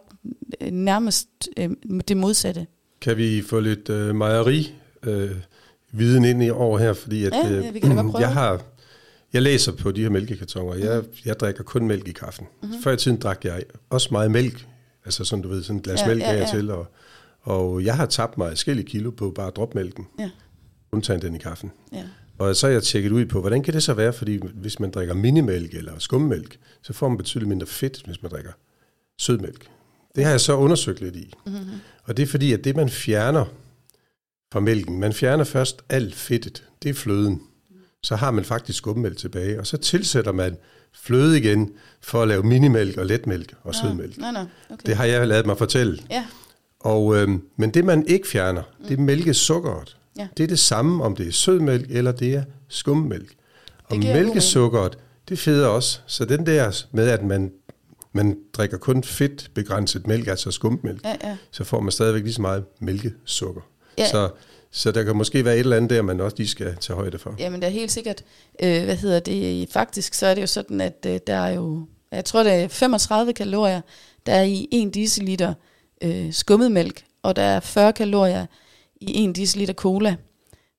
øh, 0.60 0.70
nærmest 0.70 1.28
øh, 1.56 1.70
det 2.08 2.16
modsatte. 2.16 2.66
Kan 3.00 3.16
vi 3.16 3.42
få 3.42 3.60
lidt 3.60 3.88
øh, 3.88 4.14
mejeri 4.14 4.74
øh, 5.02 5.30
viden 5.92 6.24
ind 6.24 6.42
i 6.42 6.50
over 6.50 6.78
her, 6.78 6.92
fordi 6.92 7.24
at, 7.24 7.32
Ja, 7.32 7.50
øh, 7.50 7.64
ja, 7.64 7.70
vi 7.70 7.80
kan 7.80 7.96
prøve. 8.10 8.18
jeg 8.18 8.32
har 8.32 8.60
jeg 9.32 9.42
læser 9.42 9.72
på 9.72 9.92
de 9.92 10.02
her 10.02 10.10
mælkekartoner. 10.10 10.74
Jeg, 10.74 11.02
jeg 11.24 11.40
drikker 11.40 11.62
kun 11.62 11.86
mælk 11.86 12.08
i 12.08 12.12
kaffen. 12.12 12.46
Mhm. 12.46 12.68
Mm-hmm. 12.68 12.82
Før 12.82 12.92
i 12.92 12.96
tiden 12.96 13.16
drak 13.16 13.44
jeg 13.44 13.62
også 13.90 14.08
meget 14.12 14.30
mælk, 14.30 14.66
altså 15.06 15.24
sådan 15.24 15.42
du 15.42 15.48
ved, 15.48 15.62
sådan 15.62 15.76
et 15.76 15.82
glas 15.82 16.00
Ja, 16.00 16.06
mælk 16.06 16.20
ja, 16.22 16.32
ja. 16.36 16.46
til, 16.50 16.70
og, 16.70 16.86
og 17.42 17.84
jeg 17.84 17.96
har 17.96 18.06
tabt 18.06 18.38
mig 18.38 18.48
forskellige 18.50 18.86
kilo 18.86 19.10
på 19.10 19.30
bare 19.30 19.46
at 19.46 19.56
droppe 19.56 19.78
mælken, 19.78 20.06
Ja. 20.18 20.30
undtagen 20.92 21.22
den 21.22 21.34
i 21.34 21.38
kaffen. 21.38 21.72
Ja. 21.92 22.04
Og 22.38 22.56
så 22.56 22.66
har 22.66 22.72
jeg 22.72 22.82
tjekket 22.82 23.12
ud 23.12 23.26
på, 23.26 23.40
hvordan 23.40 23.62
kan 23.62 23.74
det 23.74 23.82
så 23.82 23.94
være, 23.94 24.12
fordi 24.12 24.40
hvis 24.54 24.80
man 24.80 24.90
drikker 24.90 25.14
minimælk 25.14 25.74
eller 25.74 25.98
skummælk, 25.98 26.58
så 26.82 26.92
får 26.92 27.08
man 27.08 27.18
betydeligt 27.18 27.48
mindre 27.48 27.66
fedt, 27.66 28.02
hvis 28.06 28.22
man 28.22 28.30
drikker 28.30 28.52
sødmælk. 29.18 29.68
Det 30.16 30.24
har 30.24 30.30
jeg 30.30 30.40
så 30.40 30.56
undersøgt 30.56 31.00
lidt 31.00 31.16
i. 31.16 31.32
Mm-hmm. 31.46 31.58
Og 32.02 32.16
det 32.16 32.22
er 32.22 32.26
fordi, 32.26 32.52
at 32.52 32.64
det 32.64 32.76
man 32.76 32.88
fjerner 32.88 33.44
fra 34.52 34.60
mælken, 34.60 35.00
man 35.00 35.12
fjerner 35.12 35.44
først 35.44 35.82
alt 35.88 36.14
fedtet, 36.14 36.64
det 36.82 36.88
er 36.88 36.94
fløden. 36.94 37.42
Så 38.02 38.16
har 38.16 38.30
man 38.30 38.44
faktisk 38.44 38.78
skummælk 38.78 39.16
tilbage, 39.16 39.60
og 39.60 39.66
så 39.66 39.76
tilsætter 39.76 40.32
man 40.32 40.56
fløde 41.02 41.38
igen 41.38 41.70
for 42.00 42.22
at 42.22 42.28
lave 42.28 42.42
minimælk 42.42 42.96
og 42.98 43.06
letmælk 43.06 43.54
og 43.62 43.72
Nå, 43.72 43.72
sødmælk. 43.72 44.18
Nå, 44.18 44.30
nå, 44.30 44.38
okay. 44.38 44.82
Det 44.86 44.96
har 44.96 45.04
jeg 45.04 45.28
lavet 45.28 45.46
mig 45.46 45.58
fortælle. 45.58 45.98
Ja, 46.10 46.24
Og, 46.80 47.16
øhm, 47.16 47.42
men 47.56 47.70
det 47.70 47.84
man 47.84 48.06
ikke 48.06 48.28
fjerner, 48.28 48.62
det 48.88 48.98
er 48.98 49.02
mælkesukkeret. 49.02 49.96
Ja. 50.18 50.28
Det 50.36 50.44
er 50.44 50.48
det 50.48 50.58
samme, 50.58 51.04
om 51.04 51.16
det 51.16 51.28
er 51.28 51.32
sødmælk 51.32 51.86
eller 51.90 52.12
det 52.12 52.34
er 52.34 52.44
skummælk. 52.68 53.34
Og 53.84 53.98
mælkesukkeret, 53.98 54.98
det 55.28 55.38
feder 55.38 55.66
også. 55.66 56.00
Så 56.06 56.24
den 56.24 56.46
der 56.46 56.84
med, 56.92 57.08
at 57.08 57.22
man, 57.22 57.52
man 58.12 58.38
drikker 58.52 58.78
kun 58.78 59.02
fedt 59.02 59.50
begrænset 59.54 60.06
mælk, 60.06 60.26
altså 60.26 60.50
skummælk, 60.50 61.04
ja, 61.04 61.16
ja. 61.24 61.36
så 61.50 61.64
får 61.64 61.80
man 61.80 61.92
stadigvæk 61.92 62.22
lige 62.22 62.34
så 62.34 62.42
meget 62.42 62.64
mælkesukker. 62.80 63.60
Ja. 63.98 64.10
Så, 64.10 64.28
så 64.70 64.92
der 64.92 65.02
kan 65.02 65.16
måske 65.16 65.44
være 65.44 65.54
et 65.54 65.60
eller 65.60 65.76
andet 65.76 65.90
der, 65.90 66.02
man 66.02 66.20
også 66.20 66.36
lige 66.36 66.48
skal 66.48 66.76
tage 66.80 66.96
højde 66.96 67.18
for. 67.18 67.34
Jamen, 67.38 67.60
det 67.60 67.66
er 67.66 67.70
helt 67.70 67.92
sikkert. 67.92 68.24
Øh, 68.62 68.84
hvad 68.84 68.96
hedder 68.96 69.20
det? 69.20 69.68
Faktisk 69.70 70.14
så 70.14 70.26
er 70.26 70.34
det 70.34 70.42
jo 70.42 70.46
sådan, 70.46 70.80
at 70.80 71.06
øh, 71.06 71.20
der 71.26 71.34
er 71.34 71.50
jo, 71.50 71.86
jeg 72.12 72.24
tror, 72.24 72.42
det 72.42 72.52
er 72.52 72.68
35 72.68 73.32
kalorier, 73.32 73.80
der 74.26 74.32
er 74.32 74.42
i 74.42 74.68
1 74.72 74.94
deciliter 74.94 75.54
øh, 76.02 76.32
skummet 76.32 76.72
mælk, 76.72 77.04
og 77.22 77.36
der 77.36 77.42
er 77.42 77.60
40 77.60 77.92
kalorier 77.92 78.46
i 79.00 79.28
1 79.28 79.36
deciliter 79.36 79.74
cola. 79.74 80.16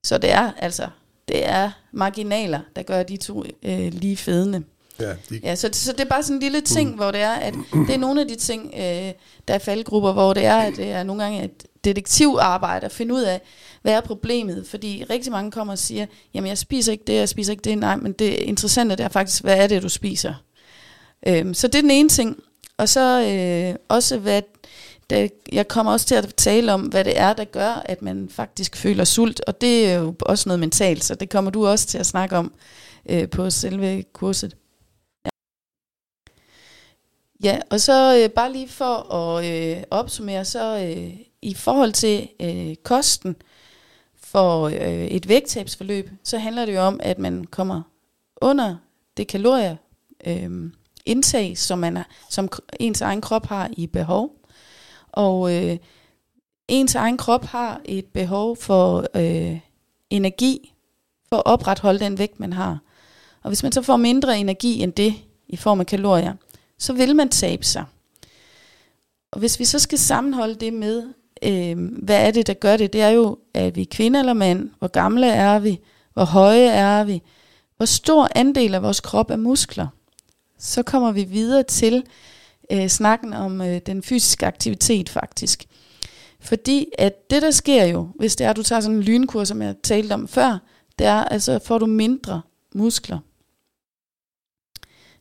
Så 0.04 0.18
det 0.18 0.32
er 0.32 0.52
altså, 0.58 0.88
det 1.28 1.50
er 1.50 1.72
marginaler, 1.92 2.60
der 2.76 2.84
gør 2.84 3.04
de 3.04 3.18
to 3.18 3.44
øh, 3.64 3.94
lige 3.94 4.18
fedende. 4.18 4.64
Ja, 5.00 5.14
de, 5.30 5.40
Ja, 5.44 5.56
så, 5.56 5.70
så 5.74 5.92
det 5.92 6.00
er 6.00 6.06
bare 6.06 6.24
sådan 6.24 6.36
en 6.36 6.42
lille 6.42 6.62
ting, 6.62 6.90
mm. 6.90 6.96
hvor 6.96 7.12
det 7.12 7.22
er, 7.22 7.32
at 7.32 7.54
det 7.88 7.94
er 7.94 7.98
nogle 7.98 8.22
af 8.22 8.28
de 8.28 8.36
ting, 8.36 8.74
øh, 8.76 9.14
der 9.48 9.54
er 9.54 9.60
faldgrupper, 9.60 10.14
hvor 10.14 10.34
det 10.34 10.46
er, 10.46 10.58
at 10.58 10.74
det 10.78 10.92
er 10.92 11.04
nogle 11.04 11.24
gange 11.24 11.44
et 11.44 11.67
detektivarbejde 11.84 12.86
at 12.86 12.92
finde 12.92 13.14
ud 13.14 13.22
af, 13.22 13.42
hvad 13.82 13.94
er 13.94 14.02
problemet? 14.02 14.68
Fordi 14.68 15.04
rigtig 15.10 15.32
mange 15.32 15.52
kommer 15.52 15.74
og 15.74 15.80
siger, 15.80 16.06
jamen 16.34 16.50
jeg 16.50 16.58
spiser 16.58 16.92
ikke 16.92 17.04
det, 17.08 17.14
jeg 17.14 17.30
spiser 17.30 17.54
ikke 17.54 17.62
det, 17.62 17.78
nej, 17.78 17.96
men 17.96 18.12
det 18.12 18.34
interessante 18.34 18.96
det 18.96 19.04
er 19.04 19.10
faktisk, 19.10 19.44
hvad 19.44 19.58
er 19.58 19.68
det, 19.68 19.84
du 19.84 19.90
spiser? 19.90 20.34
Øhm, 21.28 21.54
så 21.54 21.68
det 21.68 21.76
er 21.76 21.82
den 21.82 21.92
ene 21.92 22.10
ting. 22.10 22.40
Og 22.78 22.90
så 22.90 23.22
øh, 23.22 23.76
også, 23.90 24.18
hvad 24.18 24.42
det, 25.10 25.32
jeg 25.52 25.68
kommer 25.68 25.92
også 25.92 26.06
til 26.06 26.16
at 26.16 26.34
tale 26.38 26.74
om, 26.74 26.82
hvad 26.82 27.04
det 27.04 27.20
er, 27.20 27.34
der 27.34 27.44
gør, 27.44 27.82
at 27.86 28.02
man 28.02 28.30
faktisk 28.30 28.76
føler 28.76 29.04
sult, 29.04 29.42
og 29.48 29.62
det 29.62 29.90
er 29.90 29.94
jo 29.94 30.16
også 30.22 30.50
noget 30.50 30.60
mentalt, 30.60 31.04
så 31.04 31.16
det 31.16 31.30
kommer 31.30 31.52
du 31.52 31.68
også 31.68 31.88
til 31.88 31.98
at 31.98 32.06
snakke 32.06 32.38
om 32.38 32.54
øh, 33.10 33.30
på 33.30 33.50
selve 33.50 34.04
kurset. 34.14 34.56
Ja, 37.44 37.60
og 37.70 37.82
så 37.82 38.18
øh, 38.24 38.30
bare 38.30 38.52
lige 38.52 38.70
for 38.70 39.14
at 39.14 39.46
øh, 39.46 39.84
opsummere, 39.92 40.46
så 40.46 40.78
øh, 40.78 41.14
i 41.48 41.54
forhold 41.54 41.92
til 41.92 42.30
øh, 42.40 42.76
kosten 42.84 43.36
for 44.16 44.64
øh, 44.68 45.06
et 45.06 45.28
vægttabsforløb, 45.28 46.10
så 46.24 46.38
handler 46.38 46.66
det 46.66 46.76
jo 46.76 46.82
om, 46.82 47.00
at 47.04 47.20
man 47.20 47.46
kommer 47.46 47.82
under 48.42 48.76
det 49.18 49.28
kalorier 49.28 49.76
øh, 50.28 50.72
indtag, 51.06 51.58
som, 51.58 51.80
man 51.80 51.98
er, 51.98 52.04
som 52.30 52.50
ens 52.80 53.02
egen 53.02 53.22
krop 53.22 53.46
har 53.46 53.70
i 53.78 53.88
behov. 53.88 54.36
Og 55.08 55.56
øh, 55.56 55.78
ens 56.68 56.96
egen 56.96 57.18
krop 57.18 57.46
har 57.46 57.82
et 57.86 58.06
behov 58.06 58.58
for 58.58 59.08
øh, 59.16 59.60
energi 60.10 60.74
for 61.30 61.38
at 61.38 61.46
opretholde 61.46 62.00
den 62.00 62.18
vægt, 62.18 62.40
man 62.40 62.54
har. 62.54 62.80
Og 63.44 63.50
hvis 63.50 63.64
man 63.64 63.72
så 63.72 63.82
får 63.82 63.98
mindre 63.98 64.40
energi 64.40 64.82
end 64.82 64.94
det 64.94 65.14
i 65.48 65.56
form 65.56 65.80
af 65.80 65.86
kalorier, 65.86 66.34
så 66.78 66.94
vil 66.94 67.16
man 67.16 67.30
tabe 67.30 67.64
sig. 67.66 67.86
Og 69.32 69.40
hvis 69.40 69.60
vi 69.60 69.66
så 69.66 69.80
skal 69.80 69.98
sammenholde 69.98 70.56
det 70.56 70.74
med, 70.74 71.14
øh, 71.44 71.78
hvad 72.04 72.28
er 72.28 72.32
det, 72.32 72.48
der 72.48 72.54
gør 72.54 72.78
det, 72.78 72.94
det 72.94 73.02
er 73.02 73.10
jo, 73.10 73.38
at 73.54 73.76
vi 73.76 73.82
er 73.82 73.86
kvinde 73.92 74.20
eller 74.20 74.34
mand, 74.34 74.70
hvor 74.80 74.88
gamle 74.88 75.28
er 75.28 75.60
vi, 75.60 75.80
hvor 76.14 76.24
høje 76.24 76.68
er 76.68 77.04
vi, 77.04 77.22
hvor 77.78 77.86
stor 77.86 78.30
andel 78.36 78.76
af 78.76 78.84
vores 78.84 79.00
krop 79.00 79.32
er 79.32 79.36
muskler. 79.36 79.88
Så 80.60 80.84
kommer 80.84 81.12
vi 81.12 81.24
videre 81.24 81.64
til 81.64 82.04
øh, 82.72 82.88
snakken 82.88 83.34
om 83.34 83.62
øh, 83.62 83.82
den 83.86 84.04
fysiske 84.04 84.46
aktivitet 84.46 85.10
faktisk. 85.10 85.66
Fordi 86.40 86.88
at 86.98 87.30
det, 87.30 87.42
der 87.42 87.52
sker 87.52 87.86
jo, 87.86 88.08
hvis 88.16 88.36
det 88.36 88.46
er, 88.46 88.50
at 88.50 88.56
du 88.56 88.64
tager 88.64 88.80
sådan 88.80 88.98
en 88.98 89.04
lynkur, 89.04 89.44
som 89.44 89.62
jeg 89.62 89.76
talte 89.84 90.14
om 90.14 90.28
før, 90.28 90.58
det 91.00 91.08
er, 91.08 91.24
altså 91.24 91.60
får 91.66 91.78
du 91.78 91.86
mindre 91.86 92.42
muskler. 92.76 93.20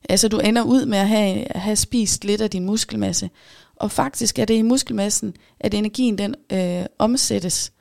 Altså 0.09 0.29
du 0.29 0.39
ender 0.39 0.63
ud 0.63 0.87
med 0.87 0.99
at 0.99 1.09
have, 1.09 1.53
at 1.53 1.61
have 1.61 1.77
spist 1.77 2.25
lidt 2.25 2.41
af 2.41 2.51
din 2.51 2.65
muskelmasse. 2.65 3.31
Og 3.77 3.91
faktisk 3.91 4.39
er 4.39 4.45
det 4.45 4.55
i 4.55 4.63
muskelmassen, 4.63 5.37
at 5.61 5.75
energien 5.75 6.19
den 6.19 6.35
øh, 6.53 6.87
omsættes. 6.99 7.73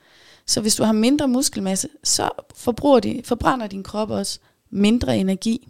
Så 0.47 0.61
hvis 0.61 0.75
du 0.75 0.83
har 0.83 0.91
mindre 0.93 1.27
muskelmasse, 1.27 1.87
så 2.03 2.29
forbruger 2.55 2.99
de, 2.99 3.21
forbrænder 3.25 3.67
din 3.67 3.83
krop 3.83 4.09
også 4.09 4.39
mindre 4.69 5.17
energi. 5.17 5.67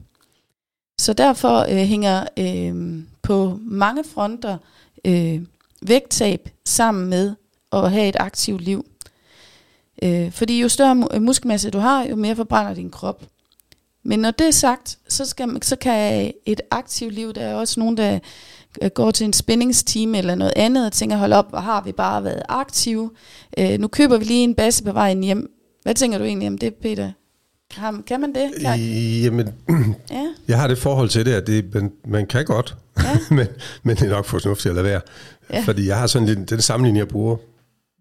Så 1.02 1.14
derfor 1.14 1.60
øh, 1.60 1.78
hænger 1.78 2.26
øh, 2.38 3.04
på 3.22 3.60
mange 3.62 4.04
fronter 4.04 4.58
øh, 5.06 5.42
vægttab 5.82 6.50
sammen 6.66 7.10
med 7.10 7.36
at 7.72 7.92
have 7.92 8.10
et 8.10 8.16
aktivt 8.20 8.62
liv. 8.62 8.86
Øh, 10.04 10.32
fordi 10.32 10.62
jo 10.62 10.70
større 10.70 10.92
mu- 10.92 11.20
muskelmasse 11.20 11.70
du 11.70 11.80
har, 11.80 12.04
jo 12.06 12.16
mere 12.16 12.36
forbrænder 12.36 12.74
din 12.74 12.90
krop. 12.92 13.24
Men 14.04 14.20
når 14.20 14.32
det 14.32 14.48
er 14.48 14.52
sagt, 14.52 14.98
så, 15.08 15.26
skal, 15.26 15.48
man- 15.48 15.62
så 15.62 15.76
kan 15.76 16.34
et 16.46 16.62
aktivt 16.72 17.14
liv, 17.14 17.34
der 17.34 17.42
er 17.42 17.56
også 17.56 17.80
nogen, 17.80 17.98
der 17.98 18.20
går 18.94 19.12
til 19.12 19.26
en 19.26 19.34
spændingstime 19.34 20.18
eller 20.18 20.36
noget 20.36 20.54
andet 20.56 20.86
og 20.86 20.92
tænker, 20.92 21.18
hold 21.18 21.34
op, 21.34 21.50
hvor 21.50 21.60
har 21.60 21.82
vi 21.82 21.92
bare 21.92 22.24
været 22.24 22.42
aktive. 22.50 23.12
Øh, 23.58 23.80
nu 23.80 23.88
køber 23.88 24.18
vi 24.18 24.24
lige 24.24 24.44
en 24.44 24.56
basse 24.56 24.84
på 24.84 24.92
vejen 24.92 25.24
hjem. 25.24 25.52
Hvad 25.84 25.94
tænker 25.94 26.18
du 26.18 26.24
egentlig 26.24 26.48
om 26.48 26.58
det, 26.58 26.74
Peter? 26.74 27.12
Har, 27.72 28.02
kan 28.08 28.22
man 28.22 28.36
det? 28.36 28.52
Kan, 28.62 28.80
Jamen, 29.24 29.50
ja, 30.12 30.28
jeg 30.48 30.60
har 30.60 30.68
det 30.68 30.78
forhold 30.78 31.10
til 31.10 31.26
det, 31.26 31.34
at 31.34 31.48
det, 31.48 31.74
man, 31.74 31.92
man 32.06 32.26
kan 32.26 32.46
godt, 32.46 32.76
Ja. 33.04 33.18
men, 33.36 33.48
men 33.84 33.96
det 33.96 34.06
er 34.06 34.10
nok 34.10 34.26
for 34.26 34.40
fornuftigt 34.40 34.70
at 34.70 34.76
lade 34.76 34.86
være. 34.86 35.02
Ja. 35.54 35.62
Fordi 35.62 35.88
jeg 35.88 36.00
har 36.00 36.08
sådan 36.08 36.28
lidt, 36.28 36.50
den 36.50 36.62
sammenligning, 36.62 36.98
jeg 36.98 37.08
bruger, 37.08 37.38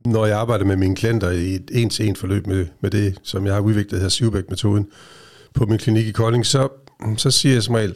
når 0.05 0.27
jeg 0.27 0.39
arbejder 0.39 0.65
med 0.65 0.77
mine 0.77 0.97
klienter 0.97 1.31
i 1.31 1.55
et 1.55 1.71
en-til-en 1.73 2.17
forløb 2.17 2.47
med, 2.47 2.67
med 2.81 2.91
det, 2.91 3.19
som 3.23 3.47
jeg 3.47 3.55
har 3.55 3.61
udviklet, 3.61 4.01
hedder 4.01 4.11
Sivbæk-metoden, 4.11 4.87
på 5.55 5.67
min 5.67 5.79
klinik 5.79 6.07
i 6.07 6.13
Kolding, 6.13 6.47
så, 6.47 6.69
så 7.17 7.31
siger 7.31 7.53
jeg 7.53 7.63
som 7.63 7.75
regel, 7.75 7.95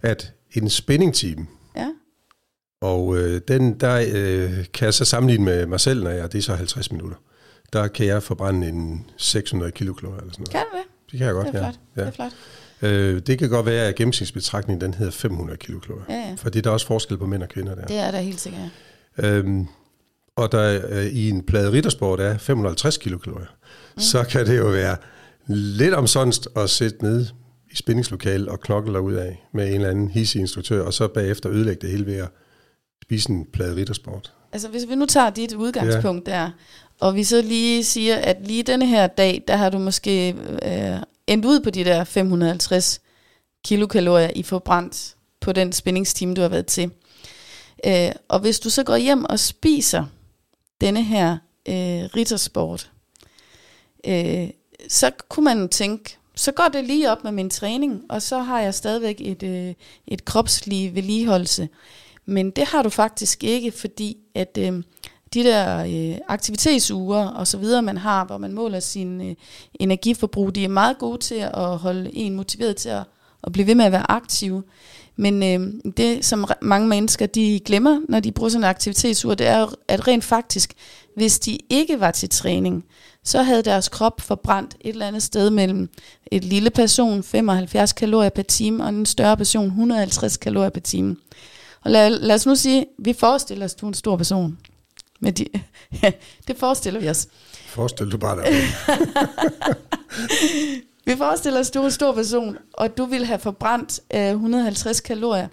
at 0.00 0.32
en 0.52 0.70
spændingteam, 0.70 1.48
og 2.82 3.18
øh, 3.18 3.40
den, 3.48 3.80
der 3.80 4.04
øh, 4.14 4.64
kan 4.74 4.84
jeg 4.84 4.94
så 4.94 5.04
sammenligne 5.04 5.44
med 5.44 5.66
mig 5.66 5.80
selv, 5.80 6.02
når 6.02 6.10
jeg, 6.10 6.32
det 6.32 6.38
er 6.38 6.42
så 6.42 6.54
50 6.54 6.92
minutter. 6.92 7.16
Der 7.72 7.88
kan 7.88 8.06
jeg 8.06 8.22
forbrænde 8.22 8.68
en 8.68 9.06
600 9.16 9.72
kilokalorier 9.72 10.20
eller 10.20 10.32
sådan 10.32 10.42
noget. 10.42 10.50
kan 10.50 10.64
du 10.72 10.76
det? 10.78 11.10
Det 11.10 11.18
kan 11.18 11.26
jeg 11.26 11.34
godt, 11.34 11.46
Det 11.46 11.54
er 11.54 11.58
ja. 11.58 11.64
flot. 11.64 11.78
Det 11.94 12.02
ja. 12.02 12.06
er 12.06 12.10
flot. 12.10 12.32
Øh, 12.82 13.22
det 13.26 13.38
kan 13.38 13.48
godt 13.48 13.66
være, 13.66 13.86
at 13.86 13.94
gennemsnitsbetragtningen 13.94 14.80
den 14.80 14.94
hedder 14.94 15.12
500 15.12 15.58
kilokalorier. 15.58 16.04
Ja, 16.08 16.14
ja. 16.14 16.34
For 16.38 16.50
det 16.50 16.58
er 16.58 16.62
der 16.62 16.70
også 16.70 16.86
forskel 16.86 17.18
på 17.18 17.26
mænd 17.26 17.42
og 17.42 17.48
kvinder 17.48 17.74
der. 17.74 17.86
Det 17.86 17.98
er 17.98 18.10
der 18.10 18.18
helt 18.18 18.40
sikkert. 18.40 18.62
Øhm, 19.18 19.66
og 20.36 20.52
der 20.52 20.80
øh, 20.88 21.06
i 21.06 21.30
en 21.30 21.42
plade 21.42 21.72
riddersport 21.72 22.20
er 22.20 22.38
550 22.38 22.96
kilokalorier. 22.96 23.46
Mm. 23.94 24.00
Så 24.00 24.24
kan 24.24 24.46
det 24.46 24.58
jo 24.58 24.66
være 24.66 24.96
lidt 25.46 25.94
omsonst 25.94 26.48
at 26.56 26.70
sætte 26.70 27.02
ned 27.02 27.26
i 27.72 27.76
spændingslokalet 27.76 28.48
og 28.48 28.60
knokle 28.60 29.00
ud 29.00 29.12
af 29.12 29.46
med 29.54 29.68
en 29.68 29.74
eller 29.74 29.90
anden 29.90 30.08
hissig 30.08 30.40
instruktør, 30.40 30.82
og 30.82 30.94
så 30.94 31.08
bagefter 31.08 31.50
ødelægge 31.50 31.80
det 31.80 31.90
hele 31.90 32.06
ved 32.06 32.16
at 32.16 32.28
spise 33.12 33.30
en 33.30 33.46
plade 33.52 33.76
riddersport. 33.76 34.32
Altså 34.52 34.68
hvis 34.68 34.88
vi 34.88 34.94
nu 34.94 35.06
tager 35.06 35.30
dit 35.30 35.52
udgangspunkt 35.52 36.28
ja. 36.28 36.32
der, 36.32 36.50
og 37.00 37.14
vi 37.14 37.24
så 37.24 37.42
lige 37.42 37.84
siger, 37.84 38.16
at 38.16 38.36
lige 38.46 38.62
denne 38.62 38.86
her 38.86 39.06
dag, 39.06 39.42
der 39.48 39.56
har 39.56 39.70
du 39.70 39.78
måske 39.78 40.28
øh, 40.62 40.96
endt 41.26 41.44
ud 41.44 41.60
på 41.60 41.70
de 41.70 41.84
der 41.84 42.04
550 42.04 43.00
kilokalorier 43.64 44.30
i 44.36 44.42
forbrændt 44.42 45.14
på 45.40 45.52
den 45.52 45.72
spændingstime, 45.72 46.34
du 46.34 46.40
har 46.40 46.48
været 46.48 46.66
til. 46.66 46.90
Øh, 47.86 48.12
og 48.28 48.40
hvis 48.40 48.60
du 48.60 48.70
så 48.70 48.82
går 48.82 48.96
hjem 48.96 49.24
og 49.24 49.38
spiser 49.38 50.04
denne 50.80 51.02
her 51.02 51.32
øh, 51.68 52.04
rittersport, 52.16 52.90
øh, 54.06 54.48
så 54.88 55.10
kunne 55.28 55.44
man 55.44 55.68
tænke, 55.68 56.18
så 56.34 56.52
går 56.52 56.68
det 56.72 56.84
lige 56.84 57.10
op 57.10 57.24
med 57.24 57.32
min 57.32 57.50
træning, 57.50 58.02
og 58.08 58.22
så 58.22 58.38
har 58.38 58.60
jeg 58.60 58.74
stadigvæk 58.74 59.16
et, 59.20 59.42
øh, 59.42 59.74
et 60.06 60.24
kropslig 60.24 60.94
vedligeholdelse. 60.94 61.68
Men 62.26 62.50
det 62.50 62.64
har 62.64 62.82
du 62.82 62.88
faktisk 62.88 63.44
ikke, 63.44 63.72
fordi 63.72 64.16
at 64.34 64.58
øh, 64.60 64.82
de 65.34 65.44
der 65.44 65.84
øh, 65.84 66.18
aktivitetsuger 66.28 67.26
og 67.26 67.46
så 67.46 67.58
videre, 67.58 67.82
man 67.82 67.96
har, 67.96 68.24
hvor 68.24 68.38
man 68.38 68.52
måler 68.52 68.80
sin 68.80 69.30
øh, 69.30 69.34
energiforbrug, 69.74 70.54
de 70.54 70.64
er 70.64 70.68
meget 70.68 70.98
gode 70.98 71.18
til 71.18 71.34
at 71.34 71.78
holde 71.78 72.16
en 72.16 72.34
motiveret 72.34 72.76
til 72.76 72.88
at, 72.88 73.04
at 73.42 73.52
blive 73.52 73.66
ved 73.66 73.74
med 73.74 73.84
at 73.84 73.92
være 73.92 74.10
aktiv. 74.10 74.62
Men 75.16 75.42
øh, 75.42 75.92
det, 75.96 76.24
som 76.24 76.46
mange 76.62 76.88
mennesker 76.88 77.26
de 77.26 77.60
glemmer, 77.64 78.00
når 78.08 78.20
de 78.20 78.32
bruger 78.32 78.48
sådan 78.50 78.64
en 78.64 78.70
aktivitetsur, 78.70 79.34
det 79.34 79.46
er, 79.46 79.74
at 79.88 80.08
rent 80.08 80.24
faktisk, 80.24 80.72
hvis 81.16 81.38
de 81.38 81.58
ikke 81.70 82.00
var 82.00 82.10
til 82.10 82.28
træning, 82.28 82.84
så 83.24 83.42
havde 83.42 83.62
deres 83.62 83.88
krop 83.88 84.20
forbrændt 84.20 84.76
et 84.80 84.92
eller 84.92 85.06
andet 85.06 85.22
sted 85.22 85.50
mellem 85.50 85.88
et 86.26 86.44
lille 86.44 86.70
person 86.70 87.22
75 87.22 87.92
kalorier 87.92 88.30
per 88.30 88.42
time, 88.42 88.84
og 88.84 88.88
en 88.88 89.06
større 89.06 89.36
person 89.36 89.66
150 89.66 90.36
kalorier 90.36 90.70
per 90.70 90.80
time. 90.80 91.16
Og 91.84 91.90
lad, 91.90 92.10
lad 92.10 92.34
os 92.34 92.46
nu 92.46 92.54
sige, 92.54 92.86
vi 92.98 93.12
forestiller 93.12 93.64
os, 93.64 93.74
at 93.74 93.80
du 93.80 93.86
er 93.86 93.90
en 93.90 93.94
stor 93.94 94.16
person. 94.16 94.58
Med 95.20 95.32
de, 95.32 95.46
det 96.48 96.56
forestiller 96.56 97.00
vi 97.00 97.08
os. 97.08 97.28
Forestil 97.66 98.12
du 98.12 98.18
bare 98.18 98.36
dig. 98.36 98.52
vi 101.06 101.16
forestiller 101.16 101.60
os, 101.60 101.68
at 101.68 101.74
du 101.74 101.80
er 101.80 101.84
en 101.84 101.90
stor 101.90 102.12
person, 102.12 102.56
og 102.72 102.96
du 102.96 103.04
ville 103.04 103.26
have 103.26 103.38
forbrændt 103.38 104.00
øh, 104.14 104.30
150 104.30 105.00
kalorier, 105.00 105.48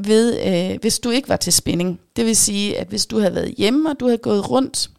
ved, 0.00 0.40
øh, 0.46 0.80
hvis 0.80 0.98
du 0.98 1.10
ikke 1.10 1.28
var 1.28 1.36
til 1.36 1.52
spinning. 1.52 2.00
Det 2.16 2.26
vil 2.26 2.36
sige, 2.36 2.78
at 2.78 2.86
hvis 2.86 3.06
du 3.06 3.18
havde 3.18 3.34
været 3.34 3.54
hjemme, 3.58 3.90
og 3.90 4.00
du 4.00 4.06
havde 4.06 4.18
gået 4.18 4.50
rundt, 4.50 4.90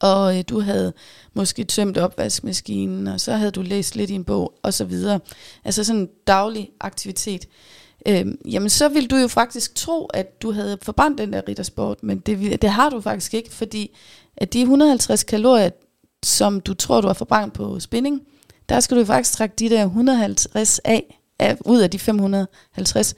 og 0.00 0.38
øh, 0.38 0.44
du 0.48 0.60
havde 0.60 0.92
måske 1.34 1.64
tømt 1.64 1.98
opvaskemaskinen, 1.98 3.06
og 3.06 3.20
så 3.20 3.32
havde 3.32 3.50
du 3.50 3.62
læst 3.62 3.96
lidt 3.96 4.10
i 4.10 4.14
en 4.14 4.24
bog, 4.24 4.54
og 4.62 4.74
så 4.74 4.84
videre. 4.84 5.20
Altså 5.64 5.84
sådan 5.84 6.00
en 6.00 6.08
daglig 6.26 6.70
aktivitet. 6.80 7.48
Øh, 8.08 8.26
jamen 8.44 8.70
så 8.70 8.88
vil 8.88 9.10
du 9.10 9.16
jo 9.16 9.28
faktisk 9.28 9.74
tro, 9.74 10.06
at 10.06 10.42
du 10.42 10.52
havde 10.52 10.78
forbrændt 10.82 11.18
den 11.18 11.32
der 11.32 11.42
riddersport, 11.48 12.02
men 12.02 12.18
det, 12.18 12.62
det 12.62 12.70
har 12.70 12.90
du 12.90 13.00
faktisk 13.00 13.34
ikke, 13.34 13.52
fordi 13.52 13.96
at 14.36 14.52
de 14.52 14.60
150 14.60 15.24
kalorier, 15.24 15.70
som 16.22 16.60
du 16.60 16.74
tror, 16.74 17.00
du 17.00 17.06
har 17.06 17.14
forbrændt 17.14 17.54
på 17.54 17.80
spinning, 17.80 18.22
der 18.68 18.80
skal 18.80 18.96
du 18.96 19.04
faktisk 19.04 19.32
trække 19.32 19.54
de 19.58 19.68
der 19.68 19.84
150 19.84 20.78
af, 20.78 21.20
af 21.38 21.56
ud 21.64 21.80
af 21.80 21.90
de 21.90 21.98
550. 21.98 23.14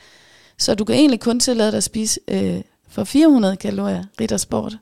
Så 0.59 0.75
du 0.75 0.85
kan 0.85 0.95
egentlig 0.95 1.21
kun 1.21 1.41
tillade 1.41 1.71
dig 1.71 1.77
at 1.77 1.85
spise 1.85 2.21
øh, 2.29 2.61
for 2.89 3.05
400 3.05 3.57
kalorier 3.57 4.05
riddersport. 4.21 4.77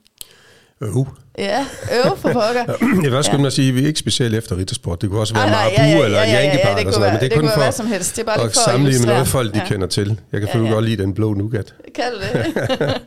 Øh. 0.83 0.97
Ja, 1.39 1.67
øv 1.93 2.17
for 2.17 2.33
pokker. 2.33 2.65
jeg 3.03 3.11
vil 3.11 3.15
også 3.15 3.33
ja. 3.33 3.47
at 3.47 3.53
sige, 3.53 3.69
at 3.69 3.75
vi 3.75 3.83
er 3.83 3.87
ikke 3.87 3.99
specielt 3.99 4.35
efter 4.35 4.57
riddersport. 4.57 5.03
Det 5.03 5.11
kunne 5.11 5.21
også 5.21 5.35
være 5.35 5.45
ah, 5.45 5.51
Marabu 5.51 5.75
ja, 5.77 5.83
ja, 5.83 5.99
ja, 5.99 6.05
eller 6.05 6.19
ja, 6.19 6.25
ja, 6.25 6.33
ja, 6.33 6.69
ja, 6.69 6.79
eller 6.79 6.93
sådan 6.93 7.01
noget. 7.01 7.13
Men 7.13 7.21
det 7.21 7.27
er 7.27 7.29
det 7.29 7.41
kun 7.41 7.49
for 7.49 7.63
hvad 7.63 7.73
som 7.73 7.87
helst. 7.87 8.17
Det 8.17 8.23
er 8.23 8.27
bare 8.27 8.45
at 8.45 8.57
sammenligne 8.57 9.07
med 9.07 9.13
noget, 9.15 9.29
folk 9.29 9.55
de 9.55 9.59
ja. 9.59 9.67
kender 9.67 9.87
til. 9.87 10.21
Jeg 10.33 10.41
kan 10.41 10.49
ja, 10.55 10.59
ja. 10.59 10.71
godt 10.71 10.85
lide 10.85 11.03
den 11.03 11.15
blå 11.15 11.35
nougat. 11.35 11.75
Kan 11.95 12.05
du 12.13 12.19
det? 12.21 13.01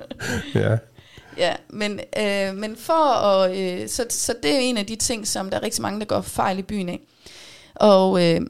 ja. 0.62 0.78
Ja, 1.38 1.54
men, 1.70 2.00
øh, 2.20 2.56
men 2.56 2.76
for 2.80 3.14
at... 3.14 3.58
Øh, 3.58 3.90
så, 3.90 4.06
så 4.10 4.34
det 4.44 4.56
er 4.56 4.60
en 4.60 4.78
af 4.78 4.86
de 4.86 4.96
ting, 4.96 5.28
som 5.28 5.50
der 5.50 5.58
er 5.58 5.64
rigtig 5.64 5.82
mange, 5.82 6.00
der 6.00 6.06
går 6.06 6.22
fejl 6.22 6.60
i 6.60 6.62
byen 6.62 6.90
af. 6.90 7.00
Og 7.76 8.24
øh, 8.24 8.42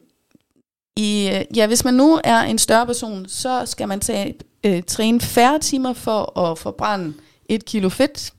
i, 0.98 1.30
øh, 1.34 1.58
ja, 1.58 1.68
hvis 1.68 1.86
man 1.86 1.94
nu 1.94 2.20
er 2.24 2.40
en 2.40 2.58
større 2.58 2.86
person, 2.86 3.26
så 3.28 3.66
skal 3.66 3.88
man 3.88 4.00
tage, 4.00 4.36
øh, 4.64 4.84
træne 4.88 5.22
færre 5.22 5.60
timer 5.60 5.94
for 5.94 6.40
at 6.40 6.58
forbrænde 6.58 7.14
et 7.50 7.66
kilo 7.66 7.90
fedt, 7.90 8.34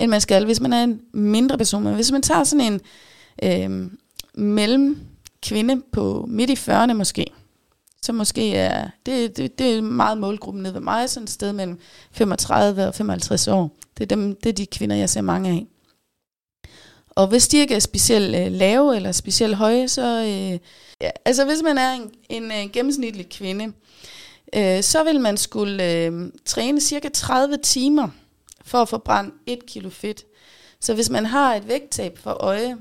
end 0.00 0.10
man 0.10 0.20
skal, 0.20 0.44
hvis 0.44 0.60
man 0.60 0.72
er 0.72 0.84
en 0.84 1.00
mindre 1.12 1.58
person. 1.58 1.84
Men 1.84 1.94
hvis 1.94 2.12
man 2.12 2.22
tager 2.22 2.44
sådan 2.44 2.72
en 2.72 2.80
øh, 3.42 3.90
mellem 4.34 4.98
kvinde 5.42 5.82
på 5.92 6.24
midt 6.28 6.50
i 6.50 6.70
40'erne 6.70 6.92
måske, 6.92 7.26
så 8.02 8.12
måske 8.12 8.54
er, 8.54 8.90
det, 9.06 9.36
det, 9.36 9.58
det 9.58 9.76
er 9.76 9.82
meget 9.82 10.18
målgruppen 10.18 10.62
nede 10.62 10.74
ved 10.74 10.80
mig, 10.80 11.10
sådan 11.10 11.24
et 11.24 11.30
sted 11.30 11.52
mellem 11.52 11.78
35 12.12 12.86
og 12.86 12.94
55 12.94 13.48
år. 13.48 13.76
Det 13.98 14.02
er, 14.02 14.16
dem, 14.16 14.36
det 14.36 14.48
er 14.48 14.52
de 14.52 14.66
kvinder, 14.66 14.96
jeg 14.96 15.10
ser 15.10 15.20
mange 15.20 15.50
af. 15.50 15.66
Og 17.10 17.26
hvis 17.26 17.48
de 17.48 17.58
ikke 17.58 17.74
er 17.74 17.78
specielt 17.78 18.36
øh, 18.36 18.52
lave 18.52 18.96
eller 18.96 19.12
specielt 19.12 19.56
høje, 19.56 19.88
så... 19.88 20.22
Øh, 20.22 20.58
ja, 21.00 21.10
altså 21.24 21.44
hvis 21.44 21.62
man 21.62 21.78
er 21.78 21.92
en, 21.92 22.10
en 22.28 22.44
øh, 22.44 22.70
gennemsnitlig 22.72 23.28
kvinde, 23.28 23.72
øh, 24.56 24.82
så 24.82 25.04
vil 25.04 25.20
man 25.20 25.36
skulle 25.36 25.92
øh, 25.92 26.12
træne 26.44 26.80
cirka 26.80 27.08
30 27.08 27.56
timer 27.62 28.08
for 28.70 28.82
at 28.82 28.88
forbrænde 28.88 29.30
1 29.46 29.66
kilo 29.66 29.90
fedt. 29.90 30.24
Så 30.80 30.94
hvis 30.94 31.10
man 31.10 31.26
har 31.26 31.54
et 31.54 31.68
vægttab 31.68 32.18
for 32.18 32.30
øje, 32.30 32.76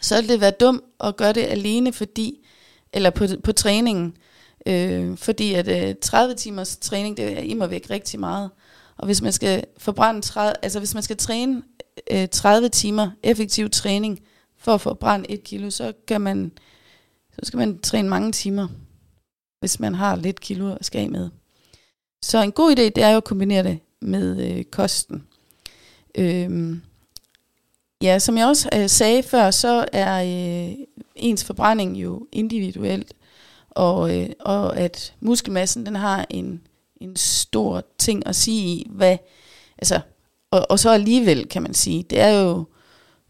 så 0.00 0.20
vil 0.20 0.28
det 0.28 0.40
være 0.40 0.50
dumt 0.50 0.84
at 1.00 1.16
gøre 1.16 1.32
det 1.32 1.40
alene, 1.44 1.92
fordi, 1.92 2.46
eller 2.92 3.10
på, 3.10 3.26
på 3.44 3.52
træningen, 3.52 4.16
øh, 4.66 5.16
fordi 5.16 5.54
at 5.54 5.88
øh, 5.88 5.94
30 6.02 6.34
timers 6.34 6.76
træning, 6.76 7.16
det 7.16 7.32
er 7.32 7.38
immer 7.38 7.66
væk 7.66 7.90
rigtig 7.90 8.20
meget. 8.20 8.50
Og 8.96 9.06
hvis 9.06 9.22
man 9.22 9.32
skal 9.32 9.64
forbrænde 9.78 10.20
30, 10.20 10.54
altså 10.62 10.78
hvis 10.78 10.94
man 10.94 11.02
skal 11.02 11.16
træne 11.16 11.62
øh, 12.10 12.28
30 12.28 12.68
timer 12.68 13.10
effektiv 13.22 13.70
træning 13.70 14.20
for 14.58 14.74
at 14.74 14.80
forbrænde 14.80 15.30
1 15.30 15.44
kilo, 15.44 15.70
så 15.70 15.92
kan 16.08 16.20
man 16.20 16.52
så 17.32 17.40
skal 17.42 17.58
man 17.58 17.78
træne 17.78 18.08
mange 18.08 18.32
timer, 18.32 18.68
hvis 19.60 19.80
man 19.80 19.94
har 19.94 20.16
lidt 20.16 20.40
kilo 20.40 20.74
at 20.74 20.84
skal 20.84 21.10
med. 21.10 21.30
Så 22.22 22.42
en 22.42 22.52
god 22.52 22.70
idé, 22.70 22.82
det 22.82 22.98
er 22.98 23.10
jo 23.10 23.16
at 23.16 23.24
kombinere 23.24 23.62
det 23.62 23.78
med 24.04 24.50
øh, 24.50 24.64
kosten. 24.64 25.24
Øhm, 26.14 26.82
ja, 28.02 28.18
som 28.18 28.38
jeg 28.38 28.46
også 28.46 28.68
øh, 28.74 28.88
sagde 28.88 29.22
før, 29.22 29.50
så 29.50 29.88
er 29.92 30.22
øh, 30.22 30.74
ens 31.16 31.44
forbrænding 31.44 31.96
jo 31.96 32.26
individuelt, 32.32 33.14
og, 33.70 34.18
øh, 34.18 34.28
og 34.40 34.76
at 34.76 35.14
muskelmassen 35.20 35.86
den 35.86 35.96
har 35.96 36.26
en, 36.30 36.60
en 37.00 37.16
stor 37.16 37.84
ting 37.98 38.26
at 38.26 38.36
sige 38.36 38.66
i, 38.66 38.86
hvad, 38.90 39.16
altså, 39.78 40.00
og, 40.50 40.66
og 40.70 40.78
så 40.78 40.90
alligevel 40.90 41.48
kan 41.48 41.62
man 41.62 41.74
sige, 41.74 42.02
det 42.02 42.20
er 42.20 42.28
jo, 42.28 42.64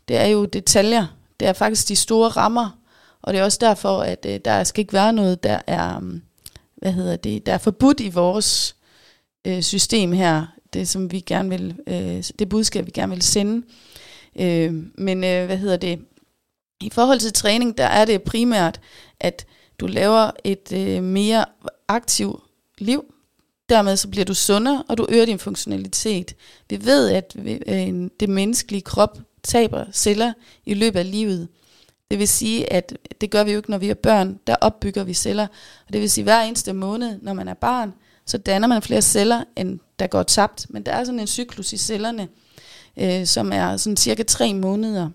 det 0.08 0.16
er 0.16 0.26
jo 0.26 0.44
detaljer, 0.44 1.06
det 1.40 1.48
er 1.48 1.52
faktisk 1.52 1.88
de 1.88 1.96
store 1.96 2.28
rammer, 2.28 2.78
og 3.22 3.32
det 3.32 3.40
er 3.40 3.44
også 3.44 3.58
derfor, 3.60 4.02
at 4.02 4.26
øh, 4.28 4.40
der 4.44 4.64
skal 4.64 4.80
ikke 4.80 4.92
være 4.92 5.12
noget, 5.12 5.42
der 5.42 5.60
er, 5.66 6.00
hvad 6.76 6.92
hedder 6.92 7.16
det, 7.16 7.46
der 7.46 7.52
er 7.52 7.58
forbudt 7.58 8.00
i 8.00 8.08
vores 8.08 8.76
øh, 9.44 9.62
system 9.62 10.12
her, 10.12 10.46
det 10.74 10.88
som 10.88 11.12
vi 11.12 11.20
gerne 11.20 11.48
vil, 11.48 11.76
øh, 11.86 12.24
det 12.38 12.48
budskab 12.48 12.86
vi 12.86 12.90
gerne 12.90 13.12
vil 13.12 13.22
sende. 13.22 13.66
Øh, 14.40 14.74
men 14.98 15.24
øh, 15.24 15.46
hvad 15.46 15.56
hedder 15.56 15.76
det, 15.76 15.98
i 16.80 16.90
forhold 16.90 17.20
til 17.20 17.32
træning, 17.32 17.78
der 17.78 17.86
er 17.86 18.04
det 18.04 18.22
primært, 18.22 18.80
at 19.20 19.46
du 19.78 19.86
laver 19.86 20.30
et 20.44 20.72
øh, 20.72 21.02
mere 21.02 21.44
aktivt 21.88 22.40
liv, 22.78 23.04
Dermed 23.68 23.96
så 23.96 24.08
bliver 24.08 24.24
du 24.24 24.34
sundere, 24.34 24.82
og 24.88 24.98
du 24.98 25.06
øger 25.08 25.24
din 25.24 25.38
funktionalitet. 25.38 26.34
Vi 26.70 26.84
ved, 26.84 27.10
at 27.10 27.36
øh, 27.66 28.10
det 28.20 28.28
menneskelige 28.28 28.82
krop 28.82 29.18
taber 29.42 29.84
celler 29.92 30.32
i 30.66 30.74
løbet 30.74 30.98
af 30.98 31.10
livet. 31.10 31.48
Det 32.10 32.18
vil 32.18 32.28
sige, 32.28 32.72
at 32.72 32.98
det 33.20 33.30
gør 33.30 33.44
vi 33.44 33.50
jo 33.52 33.56
ikke, 33.56 33.70
når 33.70 33.78
vi 33.78 33.90
er 33.90 33.94
børn. 33.94 34.38
Der 34.46 34.56
opbygger 34.60 35.04
vi 35.04 35.14
celler. 35.14 35.46
Og 35.86 35.92
det 35.92 36.00
vil 36.00 36.10
sige, 36.10 36.22
at 36.22 36.26
hver 36.26 36.40
eneste 36.40 36.72
måned, 36.72 37.18
når 37.22 37.32
man 37.32 37.48
er 37.48 37.54
barn, 37.54 37.94
så 38.26 38.38
danner 38.38 38.68
man 38.68 38.82
flere 38.82 39.02
celler, 39.02 39.44
end 39.56 39.80
der 39.98 40.06
går 40.06 40.22
tabt. 40.22 40.66
Men 40.70 40.82
der 40.82 40.92
er 40.92 41.04
sådan 41.04 41.20
en 41.20 41.26
cyklus 41.26 41.72
i 41.72 41.76
cellerne, 41.76 42.28
øh, 42.96 43.26
som 43.26 43.52
er 43.52 43.76
sådan 43.76 43.96
cirka 43.96 44.22
tre 44.22 44.54
måneder. 44.54 45.10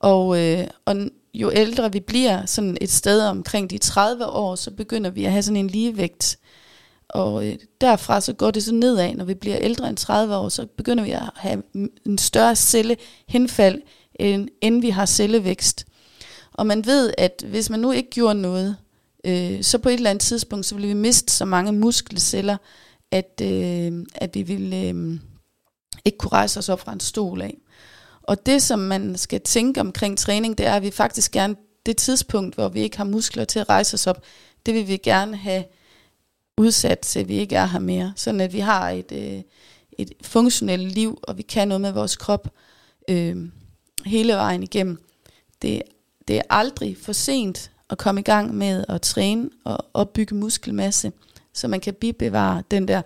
Og, 0.00 0.44
øh, 0.44 0.66
og 0.84 0.96
jo 1.34 1.50
ældre 1.54 1.92
vi 1.92 2.00
bliver, 2.00 2.46
sådan 2.46 2.78
et 2.80 2.90
sted 2.90 3.20
omkring 3.20 3.70
de 3.70 3.78
30 3.78 4.26
år, 4.26 4.54
så 4.54 4.70
begynder 4.70 5.10
vi 5.10 5.24
at 5.24 5.32
have 5.32 5.42
sådan 5.42 5.56
en 5.56 5.66
ligevægt. 5.66 6.38
Og 7.08 7.46
øh, 7.46 7.56
derfra 7.80 8.20
så 8.20 8.32
går 8.32 8.50
det 8.50 8.64
så 8.64 8.74
nedad, 8.74 9.14
når 9.14 9.24
vi 9.24 9.34
bliver 9.34 9.58
ældre 9.60 9.88
end 9.88 9.96
30 9.96 10.36
år, 10.36 10.48
så 10.48 10.66
begynder 10.76 11.04
vi 11.04 11.10
at 11.10 11.22
have 11.36 11.62
en 12.06 12.18
større 12.18 12.56
cellehenfald, 12.56 13.82
end, 14.14 14.48
end 14.60 14.80
vi 14.80 14.90
har 14.90 15.06
cellevækst. 15.06 15.86
Og 16.52 16.66
man 16.66 16.86
ved, 16.86 17.12
at 17.18 17.44
hvis 17.46 17.70
man 17.70 17.80
nu 17.80 17.92
ikke 17.92 18.10
gjorde 18.10 18.40
noget, 18.40 18.76
øh, 19.24 19.62
så 19.62 19.78
på 19.78 19.88
et 19.88 19.94
eller 19.94 20.10
andet 20.10 20.22
tidspunkt, 20.22 20.66
så 20.66 20.74
ville 20.74 20.88
vi 20.88 20.94
miste 20.94 21.32
så 21.32 21.44
mange 21.44 21.72
muskelceller, 21.72 22.56
at, 23.10 23.40
øh, 23.42 24.06
at 24.14 24.34
vi 24.34 24.42
ville 24.42 24.76
øh, 24.76 25.20
ikke 26.04 26.18
kunne 26.18 26.32
rejse 26.32 26.58
os 26.58 26.68
op 26.68 26.80
fra 26.80 26.92
en 26.92 27.00
stol 27.00 27.42
af. 27.42 27.56
Og 28.22 28.46
det, 28.46 28.62
som 28.62 28.78
man 28.78 29.18
skal 29.18 29.40
tænke 29.40 29.80
omkring 29.80 30.18
træning, 30.18 30.58
det 30.58 30.66
er, 30.66 30.74
at 30.74 30.82
vi 30.82 30.90
faktisk 30.90 31.32
gerne, 31.32 31.56
det 31.86 31.96
tidspunkt, 31.96 32.54
hvor 32.54 32.68
vi 32.68 32.80
ikke 32.80 32.96
har 32.96 33.04
muskler 33.04 33.44
til 33.44 33.58
at 33.58 33.68
rejse 33.68 33.94
os 33.94 34.06
op, 34.06 34.22
det 34.66 34.74
vil 34.74 34.88
vi 34.88 34.96
gerne 34.96 35.36
have 35.36 35.64
udsat 36.58 36.98
til, 36.98 37.28
vi 37.28 37.34
ikke 37.34 37.56
er 37.56 37.66
her 37.66 37.78
mere. 37.78 38.12
Sådan 38.16 38.40
at 38.40 38.52
vi 38.52 38.58
har 38.58 38.90
et, 38.90 39.12
øh, 39.12 39.42
et 39.98 40.12
funktionelt 40.22 40.92
liv, 40.92 41.18
og 41.22 41.38
vi 41.38 41.42
kan 41.42 41.68
noget 41.68 41.80
med 41.80 41.92
vores 41.92 42.16
krop 42.16 42.48
øh, 43.08 43.36
hele 44.06 44.32
vejen 44.32 44.62
igennem. 44.62 45.02
Det, 45.62 45.82
det 46.28 46.36
er 46.36 46.42
aldrig 46.50 46.96
for 46.96 47.12
sent 47.12 47.70
at 47.90 47.98
komme 47.98 48.20
i 48.20 48.24
gang 48.24 48.54
med 48.54 48.84
at 48.88 49.02
træne 49.02 49.50
og 49.64 49.78
opbygge 49.94 50.34
muskelmasse, 50.34 51.12
så 51.54 51.68
man 51.68 51.80
kan 51.80 51.94
bibevare 51.94 52.62
den 52.70 52.88
der 52.88 53.02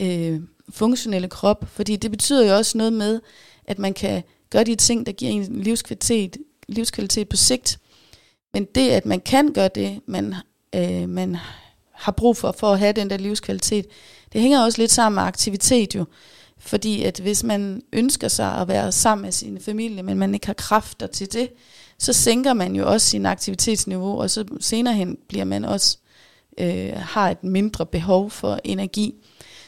øh, 0.00 0.40
funktionelle 0.70 1.28
krop. 1.28 1.64
Fordi 1.68 1.96
det 1.96 2.10
betyder 2.10 2.46
jo 2.46 2.56
også 2.56 2.78
noget 2.78 2.92
med, 2.92 3.20
at 3.64 3.78
man 3.78 3.94
kan 3.94 4.22
gøre 4.50 4.64
de 4.64 4.74
ting, 4.74 5.06
der 5.06 5.12
giver 5.12 5.30
en 5.30 5.62
livskvalitet, 5.62 6.36
livskvalitet 6.68 7.28
på 7.28 7.36
sigt. 7.36 7.78
Men 8.52 8.64
det, 8.74 8.90
at 8.90 9.06
man 9.06 9.20
kan 9.20 9.52
gøre 9.52 9.70
det, 9.74 10.00
man, 10.06 10.34
øh, 10.74 11.08
man 11.08 11.36
har 11.92 12.12
brug 12.12 12.36
for, 12.36 12.52
for 12.52 12.72
at 12.72 12.78
have 12.78 12.92
den 12.92 13.10
der 13.10 13.16
livskvalitet, 13.16 13.86
det 14.32 14.40
hænger 14.40 14.64
også 14.64 14.80
lidt 14.80 14.90
sammen 14.90 15.14
med 15.14 15.22
aktivitet 15.22 15.94
jo. 15.94 16.04
Fordi 16.58 17.02
at 17.02 17.20
hvis 17.20 17.44
man 17.44 17.82
ønsker 17.92 18.28
sig 18.28 18.52
at 18.52 18.68
være 18.68 18.92
sammen 18.92 19.22
med 19.22 19.32
sin 19.32 19.60
familie, 19.60 20.02
men 20.02 20.18
man 20.18 20.34
ikke 20.34 20.46
har 20.46 20.54
kræfter 20.54 21.06
til 21.06 21.32
det, 21.32 21.50
så 21.98 22.12
sænker 22.12 22.52
man 22.52 22.76
jo 22.76 22.90
også 22.92 23.06
sin 23.06 23.26
aktivitetsniveau, 23.26 24.20
og 24.20 24.30
så 24.30 24.44
senere 24.60 24.94
hen 24.94 25.18
bliver 25.28 25.44
man 25.44 25.64
også 25.64 25.98
øh, 26.58 26.92
har 26.96 27.30
et 27.30 27.44
mindre 27.44 27.86
behov 27.86 28.30
for 28.30 28.58
energi. 28.64 29.14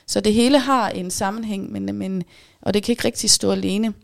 Så 0.07 0.21
det 0.21 0.35
hele 0.35 0.59
har 0.59 0.91
en 0.91 1.11
sammenhæng, 1.11 1.73
men, 1.73 1.95
men, 1.95 2.23
og 2.63 2.75
det 2.75 2.83
kan 2.83 2.93
ikke 2.93 3.05
rigtig 3.05 3.31
stå 3.31 3.51
alene. 3.51 3.95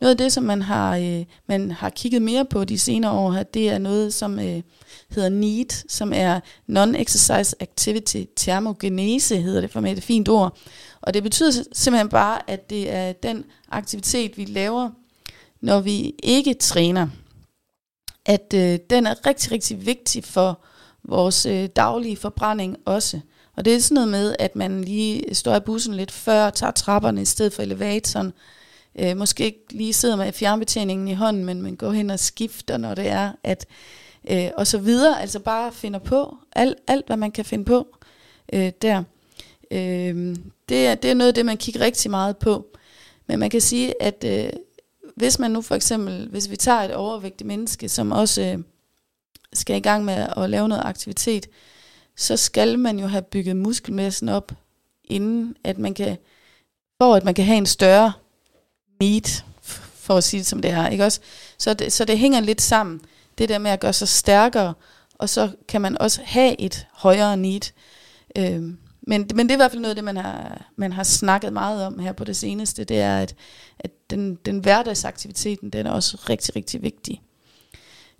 Noget 0.00 0.10
af 0.10 0.18
det, 0.18 0.32
som 0.32 0.44
man 0.44 0.62
har, 0.62 0.96
øh, 0.96 1.24
man 1.46 1.70
har 1.70 1.90
kigget 1.90 2.22
mere 2.22 2.44
på 2.44 2.64
de 2.64 2.78
senere 2.78 3.12
år 3.12 3.32
her, 3.32 3.42
det 3.42 3.70
er 3.70 3.78
noget, 3.78 4.14
som 4.14 4.38
øh, 4.38 4.62
hedder 5.10 5.28
NEAT, 5.28 5.84
som 5.88 6.12
er 6.14 6.40
Non-Exercise 6.66 7.54
Activity 7.60 8.22
Thermogenese, 8.36 9.40
hedder 9.40 9.60
det 9.60 9.70
for 9.70 9.80
med 9.80 9.96
et 9.96 10.02
fint 10.02 10.28
ord. 10.28 10.58
Og 11.00 11.14
det 11.14 11.22
betyder 11.22 11.62
simpelthen 11.72 12.08
bare, 12.08 12.50
at 12.50 12.70
det 12.70 12.92
er 12.92 13.12
den 13.12 13.44
aktivitet, 13.68 14.38
vi 14.38 14.44
laver, 14.44 14.90
når 15.60 15.80
vi 15.80 16.14
ikke 16.22 16.54
træner. 16.54 17.08
At 18.26 18.54
øh, 18.54 18.78
den 18.90 19.06
er 19.06 19.26
rigtig, 19.26 19.52
rigtig 19.52 19.86
vigtig 19.86 20.24
for 20.24 20.60
vores 21.08 21.46
øh, 21.46 21.68
daglige 21.76 22.16
forbrænding 22.16 22.76
også. 22.84 23.20
Og 23.56 23.64
det 23.64 23.74
er 23.74 23.80
sådan 23.80 23.94
noget 23.94 24.08
med, 24.08 24.36
at 24.38 24.56
man 24.56 24.84
lige 24.84 25.34
står 25.34 25.56
i 25.56 25.60
bussen 25.60 25.94
lidt 25.94 26.10
før, 26.10 26.50
tager 26.50 26.70
trapperne 26.70 27.22
i 27.22 27.24
stedet 27.24 27.52
for 27.52 27.62
elevatoren. 27.62 28.32
Øh, 28.98 29.16
måske 29.16 29.44
ikke 29.44 29.64
lige 29.70 29.92
sidder 29.92 30.16
med 30.16 30.32
fjernbetjeningen 30.32 31.08
i 31.08 31.14
hånden, 31.14 31.44
men 31.44 31.62
man 31.62 31.76
går 31.76 31.90
hen 31.90 32.10
og 32.10 32.18
skifter, 32.18 32.76
når 32.76 32.94
det 32.94 33.08
er, 33.08 33.32
at 33.44 33.66
øh, 34.30 34.50
og 34.56 34.66
så 34.66 34.78
videre. 34.78 35.20
Altså 35.20 35.38
bare 35.38 35.72
finder 35.72 35.98
på 35.98 36.36
alt, 36.52 36.76
alt 36.86 37.06
hvad 37.06 37.16
man 37.16 37.30
kan 37.30 37.44
finde 37.44 37.64
på 37.64 37.86
øh, 38.52 38.72
der. 38.82 39.02
Øh, 39.70 40.36
det, 40.68 40.86
er, 40.86 40.94
det 40.94 41.10
er 41.10 41.14
noget 41.14 41.28
af 41.28 41.34
det, 41.34 41.46
man 41.46 41.56
kigger 41.56 41.80
rigtig 41.80 42.10
meget 42.10 42.36
på. 42.36 42.66
Men 43.26 43.38
man 43.38 43.50
kan 43.50 43.60
sige, 43.60 44.02
at 44.02 44.24
øh, 44.26 44.50
hvis 45.16 45.38
man 45.38 45.50
nu 45.50 45.62
for 45.62 45.74
eksempel, 45.74 46.28
hvis 46.30 46.50
vi 46.50 46.56
tager 46.56 46.80
et 46.80 46.94
overvægtigt 46.94 47.46
menneske, 47.46 47.88
som 47.88 48.12
også 48.12 48.42
øh, 48.42 48.58
skal 49.52 49.76
i 49.76 49.80
gang 49.80 50.04
med 50.04 50.26
at 50.36 50.50
lave 50.50 50.68
noget 50.68 50.82
aktivitet, 50.84 51.46
så 52.16 52.36
skal 52.36 52.78
man 52.78 52.98
jo 52.98 53.06
have 53.06 53.22
bygget 53.22 53.56
muskelmassen 53.56 54.28
op, 54.28 54.52
inden 55.04 55.56
at 55.64 55.78
man 55.78 55.94
kan, 55.94 56.16
for 56.98 57.14
at 57.14 57.24
man 57.24 57.34
kan 57.34 57.44
have 57.44 57.58
en 57.58 57.66
større 57.66 58.12
meat, 59.00 59.44
for 59.94 60.16
at 60.16 60.24
sige 60.24 60.38
det 60.38 60.46
som 60.46 60.62
det 60.62 60.70
er, 60.70 60.88
ikke 60.88 61.04
også? 61.04 61.20
Så 61.58 61.74
det, 61.74 61.92
så 61.92 62.04
det 62.04 62.18
hænger 62.18 62.40
lidt 62.40 62.60
sammen, 62.60 63.00
det 63.38 63.48
der 63.48 63.58
med 63.58 63.70
at 63.70 63.80
gøre 63.80 63.92
sig 63.92 64.08
stærkere, 64.08 64.74
og 65.14 65.28
så 65.28 65.50
kan 65.68 65.80
man 65.80 65.98
også 65.98 66.20
have 66.24 66.60
et 66.60 66.86
højere 66.92 67.36
need. 67.36 67.72
Øhm, 68.38 68.78
men, 69.02 69.30
men 69.34 69.46
det 69.46 69.50
er 69.50 69.56
i 69.56 69.56
hvert 69.56 69.70
fald 69.70 69.80
noget 69.80 69.90
af 69.90 69.96
det, 69.96 70.04
man 70.04 70.16
har, 70.16 70.66
man 70.76 70.92
har 70.92 71.02
snakket 71.02 71.52
meget 71.52 71.86
om 71.86 71.98
her 71.98 72.12
på 72.12 72.24
det 72.24 72.36
seneste, 72.36 72.84
det 72.84 73.00
er, 73.00 73.18
at, 73.18 73.34
at 73.78 73.90
den, 74.10 74.34
den 74.34 74.58
hverdagsaktiviteten, 74.58 75.70
den 75.70 75.86
er 75.86 75.90
også 75.90 76.16
rigtig, 76.28 76.56
rigtig 76.56 76.82
vigtig. 76.82 77.22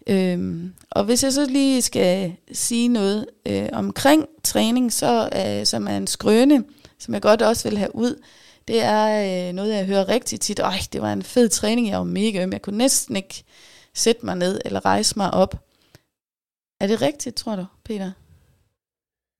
Øhm, 0.08 0.74
og 0.90 1.04
hvis 1.04 1.24
jeg 1.24 1.32
så 1.32 1.46
lige 1.46 1.82
skal 1.82 2.34
sige 2.52 2.88
noget 2.88 3.26
øh, 3.46 3.68
omkring 3.72 4.26
træning, 4.44 4.92
så 4.92 5.28
øh, 5.36 5.66
som 5.66 5.86
er 5.86 5.96
en 5.96 6.06
skrøne, 6.06 6.64
som 6.98 7.14
jeg 7.14 7.22
godt 7.22 7.42
også 7.42 7.68
vil 7.68 7.78
have 7.78 7.94
ud, 7.94 8.22
det 8.68 8.82
er 8.82 9.48
øh, 9.48 9.54
noget, 9.54 9.74
jeg 9.74 9.86
hører 9.86 10.08
rigtig 10.08 10.40
tit. 10.40 10.58
Ej, 10.58 10.78
det 10.92 11.02
var 11.02 11.12
en 11.12 11.22
fed 11.22 11.48
træning, 11.48 11.88
jeg 11.88 11.98
var 11.98 12.04
mega 12.04 12.42
øm. 12.42 12.52
Jeg 12.52 12.62
kunne 12.62 12.78
næsten 12.78 13.16
ikke 13.16 13.44
sætte 13.94 14.26
mig 14.26 14.36
ned 14.36 14.60
eller 14.64 14.84
rejse 14.84 15.14
mig 15.16 15.34
op. 15.34 15.64
Er 16.80 16.86
det 16.86 17.02
rigtigt, 17.02 17.36
tror 17.36 17.56
du, 17.56 17.64
Peter? 17.84 18.10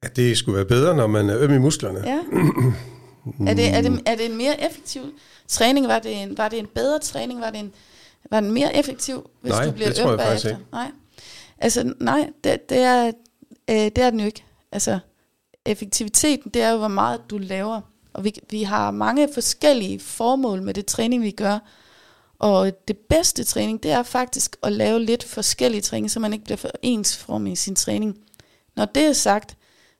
Ja, 0.02 0.08
det 0.16 0.38
skulle 0.38 0.56
være 0.56 0.66
bedre, 0.66 0.96
når 0.96 1.06
man 1.06 1.30
er 1.30 1.38
øm 1.38 1.54
i 1.54 1.58
musklerne. 1.58 2.00
Ja. 2.00 2.18
er, 3.50 3.54
det, 3.54 3.68
er, 3.68 3.80
det, 3.80 4.02
er 4.06 4.14
det 4.14 4.26
en 4.26 4.36
mere 4.36 4.64
effektiv 4.70 5.02
træning? 5.48 5.88
Var 5.88 5.98
det 5.98 6.22
en, 6.22 6.38
var 6.38 6.48
det 6.48 6.58
en 6.58 6.66
bedre 6.66 6.98
træning? 6.98 7.40
Var 7.40 7.50
det 7.50 7.60
en, 7.60 7.72
var 8.30 8.40
den 8.40 8.52
mere 8.52 8.76
effektiv, 8.76 9.30
hvis 9.40 9.52
nej, 9.52 9.64
du 9.64 9.70
bliver 9.70 9.88
det 9.88 9.96
tror 9.96 10.10
jeg 10.10 10.20
faktisk 10.20 10.46
ikke. 10.46 10.58
Nej, 10.72 10.90
altså 11.58 11.94
nej, 12.00 12.30
det, 12.44 12.68
det, 12.68 12.78
er, 12.78 13.06
øh, 13.70 13.76
det 13.76 13.98
er 13.98 14.10
den 14.10 14.20
jo 14.20 14.26
ikke. 14.26 14.44
Altså 14.72 14.98
effektiviteten, 15.64 16.50
det 16.54 16.62
er 16.62 16.70
jo, 16.70 16.78
hvor 16.78 16.88
meget 16.88 17.20
du 17.30 17.38
laver. 17.38 17.80
Og 18.12 18.24
vi, 18.24 18.32
vi 18.50 18.62
har 18.62 18.90
mange 18.90 19.28
forskellige 19.34 20.00
formål 20.00 20.62
med 20.62 20.74
det 20.74 20.86
træning, 20.86 21.22
vi 21.22 21.30
gør. 21.30 21.58
Og 22.38 22.88
det 22.88 22.96
bedste 22.98 23.44
træning, 23.44 23.82
det 23.82 23.90
er 23.90 24.02
faktisk 24.02 24.56
at 24.62 24.72
lave 24.72 25.00
lidt 25.00 25.24
forskellige 25.24 25.80
træning, 25.80 26.10
så 26.10 26.20
man 26.20 26.32
ikke 26.32 26.44
bliver 26.44 26.56
for 26.56 26.70
ensformig 26.82 27.52
i 27.52 27.56
sin 27.56 27.74
træning. 27.74 28.18
Når 28.76 28.84
det 28.84 29.02
er 29.02 29.12
sagt, 29.12 29.56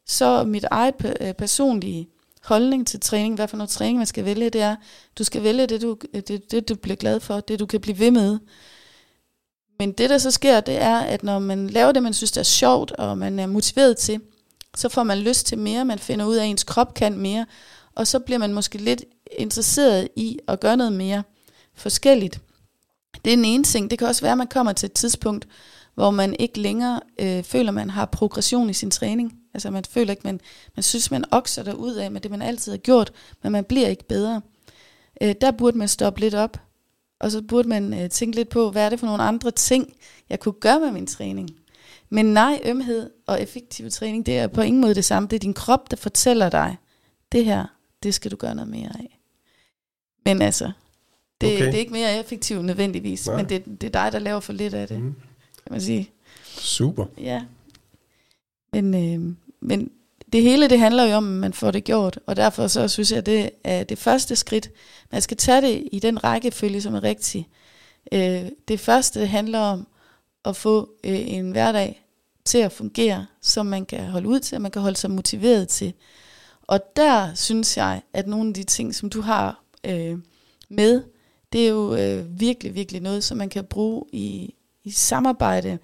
så 0.07 0.45
mit 0.45 0.65
eget 0.71 0.95
øh, 1.21 1.35
personlige 1.35 2.09
holdning 2.49 2.87
til 2.87 3.01
træning, 3.01 3.35
hvad 3.35 3.49
for 3.49 3.57
noget 3.57 3.71
træning 3.71 3.99
man 3.99 4.07
skal 4.07 4.25
vælge, 4.25 4.51
det 4.51 4.61
er, 4.61 4.77
du 5.19 5.25
skal 5.25 5.43
vælge 5.43 5.67
det 5.67 5.83
du, 5.83 5.97
det, 6.15 6.51
det, 6.51 6.69
du 6.69 6.75
bliver 6.75 6.97
glad 6.97 7.21
for, 7.21 7.41
det 7.41 7.59
du 7.59 7.67
kan 7.67 7.81
blive 7.81 7.99
ved 7.99 8.11
med. 8.11 8.39
Men 9.79 9.93
det, 9.93 10.11
der 10.11 10.19
så 10.19 10.31
sker, 10.31 10.61
det 10.61 10.83
er, 10.83 10.99
at 10.99 11.23
når 11.23 11.39
man 11.39 11.71
laver 11.71 11.93
det, 11.93 12.03
man 12.03 12.15
synes, 12.15 12.33
det 12.33 12.41
er 12.41 12.45
sjovt, 12.45 12.91
og 12.93 13.19
man 13.19 13.39
er 13.39 13.47
motiveret 13.47 13.97
til, 13.97 14.21
så 14.77 14.89
får 14.89 15.03
man 15.03 15.19
lyst 15.19 15.47
til 15.47 15.59
mere, 15.59 15.85
man 15.85 15.99
finder 15.99 16.25
ud 16.27 16.37
af, 16.37 16.45
at 16.45 16.51
ens 16.51 16.65
krop 16.65 16.95
kan 16.95 17.19
mere, 17.19 17.47
og 17.95 18.07
så 18.07 18.19
bliver 18.19 18.39
man 18.39 18.55
måske 18.55 18.79
lidt 18.79 19.05
interesseret 19.39 20.09
i 20.17 20.39
at 20.49 20.61
gøre 20.61 20.77
noget 20.77 20.93
mere 20.93 21.23
forskelligt. 21.75 22.41
Det 23.25 23.33
er 23.33 23.37
den 23.37 23.45
ene 23.45 23.65
ting. 23.65 23.91
Det 23.91 23.99
kan 23.99 24.09
også 24.09 24.23
være, 24.23 24.33
at 24.33 24.39
man 24.39 24.47
kommer 24.47 24.73
til 24.73 24.87
et 24.87 24.93
tidspunkt, 24.93 25.49
hvor 25.95 26.11
man 26.11 26.37
ikke 26.39 26.61
længere 26.61 27.01
øh, 27.21 27.43
føler, 27.43 27.73
man 27.73 27.91
har 27.91 28.05
progression 28.05 28.71
i 28.71 28.73
sin 28.73 28.91
træning. 28.91 29.33
Altså 29.59 29.71
man 29.71 29.85
føler 29.85 30.11
ikke, 30.11 30.23
man, 30.25 30.41
man 30.77 30.83
synes, 30.83 31.11
man 31.11 31.25
okser 31.31 31.63
der 31.63 31.73
ud 31.73 31.95
af 31.95 32.11
med 32.11 32.21
det, 32.21 32.31
man 32.31 32.43
altid 32.43 32.73
har 32.73 32.79
gjort, 32.79 33.13
men 33.43 33.53
man 33.53 33.65
bliver 33.65 33.89
ikke 33.89 34.09
bedre. 34.09 34.41
Øh, 35.21 35.35
der 35.41 35.51
burde 35.51 35.79
man 35.79 35.89
stoppe 35.89 36.21
lidt 36.21 36.35
op, 36.35 36.61
og 37.21 37.31
så 37.31 37.43
burde 37.43 37.69
man 37.69 37.95
øh, 37.95 38.11
tænke 38.11 38.37
lidt 38.37 38.49
på, 38.49 38.71
hvad 38.71 38.85
er 38.85 38.89
det 38.89 39.01
for 39.01 39.07
nogle 39.07 39.23
andre 39.23 39.51
ting, 39.51 39.95
jeg 40.31 40.41
kunne 40.41 40.53
gøre 40.53 40.81
med 40.81 40.91
min 40.91 41.07
træning. 41.07 41.51
Men 42.11 42.27
nej, 42.27 42.61
ømhed 42.65 43.11
og 43.27 43.43
effektiv 43.43 43.91
træning, 43.91 44.27
det 44.27 44.39
er 44.39 44.47
på 44.47 44.61
ingen 44.61 44.81
måde 44.81 44.95
det 44.95 45.05
samme. 45.05 45.29
Det 45.29 45.37
er 45.37 45.41
din 45.41 45.55
krop, 45.55 45.91
der 45.91 45.97
fortæller 45.97 46.49
dig, 46.51 46.77
det 47.33 47.45
her, 47.45 47.67
det 48.03 48.15
skal 48.15 48.31
du 48.31 48.37
gøre 48.37 48.55
noget 48.55 48.71
mere 48.71 48.91
af. 48.99 49.21
Men 50.25 50.43
altså, 50.43 50.73
det, 51.41 51.55
okay. 51.55 51.67
det 51.67 51.75
er 51.75 51.79
ikke 51.79 51.93
mere 51.93 52.19
effektivt 52.19 52.65
nødvendigvis, 52.65 53.27
Nej. 53.27 53.37
men 53.37 53.49
det, 53.49 53.65
det 53.65 53.85
er 53.85 54.03
dig, 54.03 54.13
der 54.13 54.19
laver 54.19 54.41
for 54.41 54.53
lidt 54.53 54.75
af 54.75 54.89
det, 54.89 55.01
mm. 55.01 55.15
kan 55.63 55.73
man 55.73 55.81
sige. 55.81 56.11
Super. 56.45 57.07
Ja. 57.19 57.43
Men, 58.73 58.95
øh, 58.95 59.35
men 59.61 59.91
det 60.33 60.43
hele 60.43 60.69
det 60.69 60.79
handler 60.79 61.05
jo 61.05 61.17
om, 61.17 61.35
at 61.35 61.41
man 61.41 61.53
får 61.53 61.71
det 61.71 61.85
gjort, 61.85 62.19
og 62.27 62.37
derfor 62.37 62.67
så 62.67 62.89
synes 62.89 63.11
jeg, 63.11 63.19
at 63.19 63.27
det 63.27 63.51
er 63.65 63.85
det 63.85 63.99
første 63.99 64.37
skridt. 64.37 64.71
Man 65.13 65.23
skal 65.23 65.37
tage 65.37 65.63
det 65.63 65.89
i 65.93 65.99
den 65.99 66.25
rækkefølge, 66.25 66.81
som 66.81 66.95
er 66.95 67.03
rigtig. 67.03 67.49
Øh, 68.13 68.47
det 68.69 68.81
første 68.81 69.21
det 69.21 69.29
handler 69.29 69.59
om 69.59 69.87
at 70.45 70.57
få 70.57 70.91
øh, 71.05 71.33
en 71.33 71.51
hverdag 71.51 72.05
til 72.45 72.59
at 72.59 72.73
fungere, 72.73 73.27
som 73.43 73.67
man 73.67 73.87
kan 73.87 74.05
holde 74.05 74.29
ud 74.29 74.41
til, 74.41 74.57
og 74.57 74.63
man 74.63 74.71
kan 74.71 74.83
holde 74.83 74.97
sig 74.97 75.11
motiveret 75.11 75.69
til. 75.69 75.93
Og 76.63 76.81
der 76.97 77.35
synes 77.35 77.77
jeg, 77.77 78.03
at 78.13 78.27
nogle 78.27 78.49
af 78.49 78.55
de 78.55 78.65
ting, 78.65 78.95
som 78.95 79.11
du 79.11 79.21
har 79.21 79.65
øh, 79.85 80.19
med, 80.69 81.03
det 81.53 81.65
er 81.65 81.69
jo 81.69 81.95
øh, 81.95 82.41
virkelig, 82.41 82.75
virkelig 82.75 83.01
noget, 83.03 83.25
som 83.25 83.39
man 83.39 83.49
kan 83.49 83.65
bruge 83.65 84.05
i, 84.13 84.55
i 84.85 84.91
samarbejde 84.91 85.79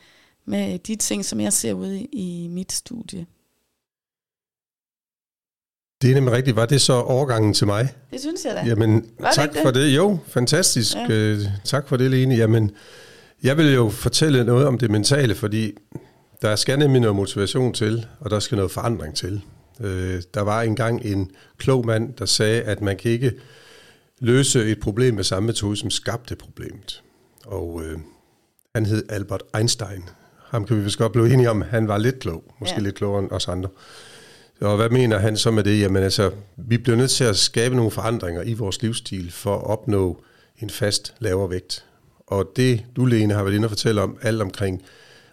med 0.44 0.78
de 0.78 0.96
ting, 0.96 1.24
som 1.24 1.40
jeg 1.40 1.52
ser 1.52 1.72
ude 1.72 2.00
i, 2.00 2.08
i 2.12 2.48
mit 2.48 2.72
studie. 2.72 3.26
Det 6.04 6.10
er 6.10 6.14
nemlig 6.14 6.32
rigtigt. 6.32 6.56
Var 6.56 6.66
det 6.66 6.80
så 6.80 6.92
overgangen 6.92 7.54
til 7.54 7.66
mig? 7.66 7.88
Det 8.10 8.20
synes 8.20 8.44
jeg 8.44 8.54
da. 8.54 8.62
Jamen, 8.68 9.04
Var 9.20 9.26
det 9.26 9.34
tak 9.34 9.48
ikke 9.48 9.58
for 9.62 9.70
det? 9.70 9.82
det. 9.82 9.96
Jo, 9.96 10.18
fantastisk. 10.26 10.96
Ja. 10.96 11.06
Øh, 11.14 11.40
tak 11.64 11.88
for 11.88 11.96
det, 11.96 12.10
Lene. 12.10 12.34
Jamen, 12.34 12.70
jeg 13.42 13.56
vil 13.56 13.74
jo 13.74 13.88
fortælle 13.88 14.44
noget 14.44 14.66
om 14.66 14.78
det 14.78 14.90
mentale, 14.90 15.34
fordi 15.34 15.72
der 16.42 16.56
skal 16.56 16.78
nemlig 16.78 17.00
noget 17.00 17.16
motivation 17.16 17.72
til, 17.72 18.06
og 18.20 18.30
der 18.30 18.38
skal 18.40 18.56
noget 18.56 18.70
forandring 18.70 19.14
til. 19.14 19.40
Øh, 19.80 20.22
der 20.34 20.40
var 20.40 20.62
engang 20.62 21.04
en 21.04 21.30
klog 21.58 21.86
mand, 21.86 22.14
der 22.14 22.26
sagde, 22.26 22.62
at 22.62 22.80
man 22.80 22.96
kan 22.96 23.10
ikke 23.10 23.32
løse 24.20 24.64
et 24.64 24.80
problem 24.80 25.14
med 25.14 25.24
samme 25.24 25.46
metode, 25.46 25.76
som 25.76 25.90
skabte 25.90 26.36
problemet. 26.36 27.02
Og 27.46 27.82
øh, 27.84 27.98
han 28.74 28.86
hed 28.86 29.02
Albert 29.08 29.42
Einstein. 29.56 30.02
Ham 30.48 30.64
kan 30.66 30.76
vi 30.76 30.82
vist 30.82 30.98
godt 30.98 31.12
blive 31.12 31.32
enige 31.32 31.50
om, 31.50 31.62
han 31.62 31.88
var 31.88 31.98
lidt 31.98 32.18
klog, 32.18 32.44
måske 32.60 32.74
Ja. 32.74 32.80
ja. 32.80 32.84
lidt 32.84 32.94
klogere 32.94 33.22
end 33.22 33.30
os 33.30 33.48
andre. 33.48 33.68
Og 34.60 34.76
hvad 34.76 34.90
mener 34.90 35.18
han 35.18 35.36
så 35.36 35.50
med 35.50 35.64
det? 35.64 35.80
Jamen 35.80 36.02
altså, 36.02 36.30
vi 36.56 36.78
bliver 36.78 36.96
nødt 36.96 37.10
til 37.10 37.24
at 37.24 37.36
skabe 37.36 37.76
nogle 37.76 37.90
forandringer 37.90 38.42
i 38.42 38.52
vores 38.52 38.82
livsstil 38.82 39.32
for 39.32 39.56
at 39.56 39.64
opnå 39.64 40.22
en 40.58 40.70
fast 40.70 41.14
lavere 41.18 41.50
vægt. 41.50 41.84
Og 42.26 42.52
det, 42.56 42.84
du 42.96 43.04
Lene 43.04 43.34
har 43.34 43.42
været 43.42 43.54
inde 43.54 43.66
og 43.66 43.70
fortælle 43.70 44.02
om, 44.02 44.18
alt 44.22 44.42
omkring 44.42 44.82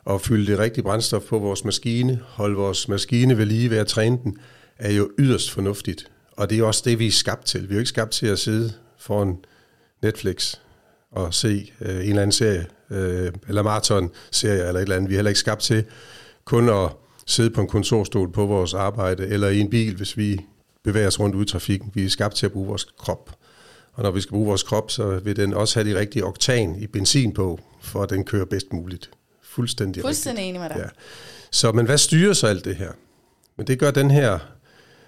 at 0.10 0.22
fylde 0.22 0.52
det 0.52 0.60
rigtige 0.60 0.84
brændstof 0.84 1.24
på 1.24 1.40
vores 1.40 1.66
maskine, 1.66 2.20
holde 2.28 2.56
vores 2.56 2.88
maskine 2.88 3.38
ved 3.38 3.46
lige 3.46 3.70
ved 3.70 3.78
at 3.78 3.88
træne 3.88 4.20
den, 4.24 4.38
er 4.80 4.92
jo 4.92 5.10
yderst 5.20 5.52
fornuftigt. 5.52 6.12
Og 6.32 6.50
det 6.50 6.60
er 6.60 6.64
også 6.64 6.82
det, 6.86 7.00
vi 7.00 7.08
er 7.08 7.12
skabt 7.12 7.46
til. 7.46 7.62
Vi 7.62 7.74
er 7.74 7.76
jo 7.76 7.80
ikke 7.80 7.90
skabt 7.90 8.12
til 8.12 8.28
at 8.28 8.40
sidde 8.40 8.74
foran 8.98 9.38
Netflix 10.02 10.56
og 11.12 11.34
se 11.34 11.72
øh, 11.82 11.96
en 11.96 12.02
eller 12.02 12.22
anden 12.22 12.32
serie, 12.32 12.66
øh, 12.90 13.32
eller 13.48 13.62
maraton-serie 13.64 14.68
eller 14.68 14.74
et 14.74 14.82
eller 14.82 14.96
andet. 14.96 15.10
Vi 15.10 15.16
er 15.16 15.18
heller 15.18 15.30
ikke 15.30 15.40
skabt 15.40 15.62
til 15.62 15.84
kun 16.46 16.70
at 16.70 16.90
sidde 17.32 17.50
på 17.50 17.62
en 17.62 17.68
kontorstol 17.68 18.32
på 18.32 18.46
vores 18.46 18.74
arbejde, 18.74 19.28
eller 19.28 19.50
i 19.50 19.60
en 19.60 19.70
bil, 19.70 19.96
hvis 19.96 20.18
vi 20.18 20.40
bevæger 20.84 21.08
os 21.08 21.20
rundt 21.20 21.36
ude 21.36 21.44
i 21.44 21.48
trafikken. 21.48 21.92
Vi 21.94 22.06
er 22.06 22.10
skabt 22.10 22.36
til 22.36 22.46
at 22.46 22.52
bruge 22.52 22.68
vores 22.68 22.88
krop. 22.98 23.36
Og 23.94 24.04
når 24.04 24.12
vi 24.12 24.22
skal 24.22 24.32
bruge 24.32 24.48
vores 24.48 24.64
krop, 24.64 24.92
så 24.92 25.20
vil 25.20 25.36
den 25.36 25.54
også 25.54 25.80
have 25.80 25.94
de 25.94 26.00
rigtige 26.00 26.26
oktan 26.26 26.76
i 26.80 26.88
benzin 26.88 27.34
på, 27.34 27.60
for 27.82 28.04
at 28.04 28.10
den 28.10 28.24
kører 28.24 28.46
bedst 28.46 28.74
muligt. 28.74 29.10
Fuldstændig, 29.44 30.04
Fuldstændig 30.04 30.44
enig 30.46 30.62
med 30.62 30.70
dig. 30.70 30.78
Ja. 30.78 30.90
Så, 31.52 31.72
men 31.72 31.86
hvad 31.86 31.98
styrer 31.98 32.34
så 32.34 32.48
alt 32.48 32.66
det 32.66 32.76
her? 32.76 32.92
Men 33.58 33.68
det 33.68 33.80
gør 33.80 33.92
den 33.92 34.12
her 34.12 34.40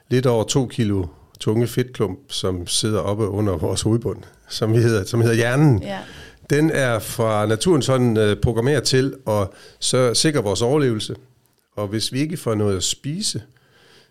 lidt 0.10 0.26
over 0.26 0.44
to 0.44 0.68
kilo 0.68 1.06
tunge 1.40 1.68
fedtklump, 1.68 2.20
som 2.30 2.68
sidder 2.68 3.00
oppe 3.00 3.28
under 3.28 3.58
vores 3.58 3.82
hovedbund, 3.82 4.24
som 4.50 4.74
hedder, 4.74 5.06
som 5.06 5.22
hedder 5.22 5.36
hjernen. 5.36 5.84
Ja. 5.84 6.00
Den 6.50 6.70
er 6.70 7.00
fra 7.00 7.46
naturen 7.46 7.82
sådan 7.82 8.18
uh, 8.18 8.38
programmeret 8.42 8.84
til 8.84 9.14
at 9.28 9.48
så 9.80 10.14
sikre 10.14 10.44
vores 10.44 10.62
overlevelse. 10.62 11.16
Og 11.76 11.88
hvis 11.88 12.14
vi 12.14 12.20
ikke 12.20 12.38
får 12.38 12.56
noget 12.56 12.78
at 12.78 12.84
spise, 12.84 13.44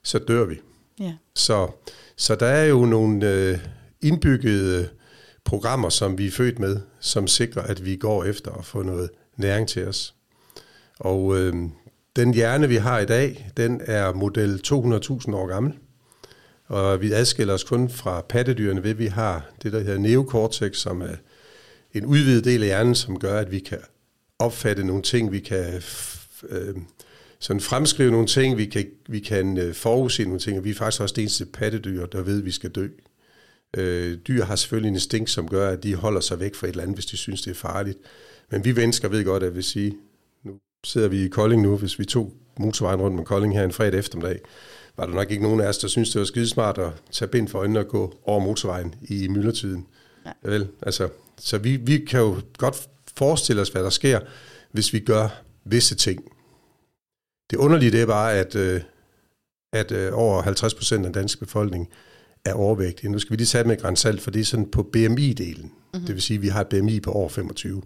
så 0.02 0.18
dør 0.18 0.44
vi. 0.44 0.60
Ja. 1.00 1.14
Så, 1.34 1.70
så 2.16 2.34
der 2.34 2.46
er 2.46 2.64
jo 2.64 2.84
nogle 2.84 3.52
uh, 3.52 3.58
indbyggede 4.00 4.88
programmer, 5.44 5.88
som 5.88 6.18
vi 6.18 6.26
er 6.26 6.30
født 6.30 6.58
med, 6.58 6.80
som 7.00 7.26
sikrer, 7.26 7.62
at 7.62 7.84
vi 7.84 7.96
går 7.96 8.24
efter 8.24 8.50
at 8.50 8.64
få 8.64 8.82
noget 8.82 9.10
næring 9.36 9.68
til 9.68 9.88
os. 9.88 10.14
Og 10.98 11.24
uh, 11.24 11.52
den 12.16 12.34
hjerne, 12.34 12.68
vi 12.68 12.76
har 12.76 12.98
i 12.98 13.06
dag, 13.06 13.50
den 13.56 13.80
er 13.84 14.12
model 14.12 14.60
200.000 14.66 15.34
år 15.34 15.46
gammel. 15.46 15.72
Og 16.66 17.00
vi 17.00 17.12
adskiller 17.12 17.54
os 17.54 17.64
kun 17.64 17.90
fra 17.90 18.20
pattedyrene 18.20 18.82
ved, 18.82 18.90
at 18.90 18.98
vi 18.98 19.06
har 19.06 19.50
det, 19.62 19.72
der 19.72 19.80
hedder 19.80 19.98
neocortex, 19.98 20.76
som 20.76 21.02
er 21.02 21.16
en 21.92 22.06
udvidet 22.06 22.44
del 22.44 22.62
af 22.62 22.66
hjernen, 22.66 22.94
som 22.94 23.18
gør, 23.18 23.38
at 23.38 23.50
vi 23.50 23.58
kan 23.58 23.78
opfatte 24.38 24.84
nogle 24.84 25.02
ting, 25.02 25.32
vi 25.32 25.40
kan 25.40 25.82
øh, 26.48 26.74
sådan 27.42 27.60
fremskrive 27.60 28.10
nogle 28.10 28.26
ting, 28.26 28.56
vi 28.56 28.66
kan, 28.66 28.86
vi 29.08 29.20
kan 29.20 29.58
øh, 29.58 29.74
forudse 29.74 30.24
nogle 30.24 30.40
ting, 30.40 30.58
og 30.58 30.64
vi 30.64 30.70
er 30.70 30.74
faktisk 30.74 31.02
også 31.02 31.14
det 31.14 31.22
eneste 31.22 31.46
pattedyr, 31.46 32.06
der 32.06 32.22
ved, 32.22 32.38
at 32.38 32.44
vi 32.44 32.50
skal 32.50 32.70
dø. 32.70 32.88
Øh, 33.76 34.18
dyr 34.28 34.44
har 34.44 34.56
selvfølgelig 34.56 34.88
en 34.88 34.94
instinkt, 34.94 35.30
som 35.30 35.48
gør, 35.48 35.70
at 35.70 35.82
de 35.82 35.94
holder 35.94 36.20
sig 36.20 36.40
væk 36.40 36.54
fra 36.54 36.66
et 36.66 36.70
eller 36.70 36.82
andet, 36.82 36.96
hvis 36.96 37.06
de 37.06 37.16
synes, 37.16 37.42
det 37.42 37.50
er 37.50 37.54
farligt. 37.54 37.98
Men 38.50 38.64
vi 38.64 38.72
mennesker 38.72 39.08
ved 39.08 39.24
godt, 39.24 39.42
at 39.42 39.52
hvis 39.52 39.64
sige, 39.64 39.96
nu 40.44 40.52
sidder 40.84 41.08
vi 41.08 41.24
i 41.24 41.28
Kolding 41.28 41.62
nu, 41.62 41.76
hvis 41.76 41.98
vi 41.98 42.04
tog 42.04 42.32
motorvejen 42.58 43.00
rundt 43.00 43.16
med 43.16 43.24
Kolding 43.24 43.54
her 43.54 43.64
en 43.64 43.72
fredag 43.72 43.98
eftermiddag, 43.98 44.40
var 44.96 45.06
der 45.06 45.14
nok 45.14 45.30
ikke 45.30 45.42
nogen 45.42 45.60
af 45.60 45.66
os, 45.68 45.78
der 45.78 45.88
synes 45.88 46.10
det 46.10 46.18
var 46.18 46.24
skidesmart 46.24 46.78
at 46.78 46.90
tage 47.10 47.28
bind 47.28 47.48
for 47.48 47.58
øjnene 47.58 47.78
og 47.78 47.88
gå 47.88 48.18
over 48.24 48.40
motorvejen 48.40 48.94
i 49.02 49.28
myldretiden. 49.28 49.86
Ja. 50.26 50.50
Vel, 50.50 50.68
altså, 50.82 51.08
så 51.38 51.58
vi, 51.58 51.76
vi 51.76 51.98
kan 51.98 52.20
jo 52.20 52.36
godt 52.58 52.88
forestille 53.16 53.62
os, 53.62 53.68
hvad 53.68 53.82
der 53.82 53.90
sker, 53.90 54.20
hvis 54.72 54.92
vi 54.92 54.98
gør 54.98 55.42
visse 55.64 55.94
ting. 55.94 56.24
Det 57.52 57.58
underlige 57.58 57.90
det 57.90 58.00
er 58.00 58.06
bare, 58.06 58.32
at, 58.32 58.54
øh, 58.54 58.80
at 59.72 59.92
øh, 59.92 60.10
over 60.12 60.42
50 60.42 60.74
procent 60.74 61.06
af 61.06 61.12
den 61.12 61.20
danske 61.20 61.40
befolkning 61.40 61.88
er 62.44 62.52
overvægtige. 62.52 63.10
Nu 63.10 63.18
skal 63.18 63.30
vi 63.30 63.36
lige 63.36 63.46
tage 63.46 63.64
med 63.64 63.76
grænsalt, 63.76 64.22
for 64.22 64.30
det 64.30 64.40
er 64.40 64.44
sådan 64.44 64.70
på 64.70 64.82
BMI-delen. 64.96 65.62
Mm-hmm. 65.62 66.06
Det 66.06 66.14
vil 66.14 66.22
sige, 66.22 66.36
at 66.36 66.42
vi 66.42 66.48
har 66.48 66.60
et 66.60 66.66
BMI 66.66 67.00
på 67.00 67.12
over 67.12 67.28
25. 67.28 67.82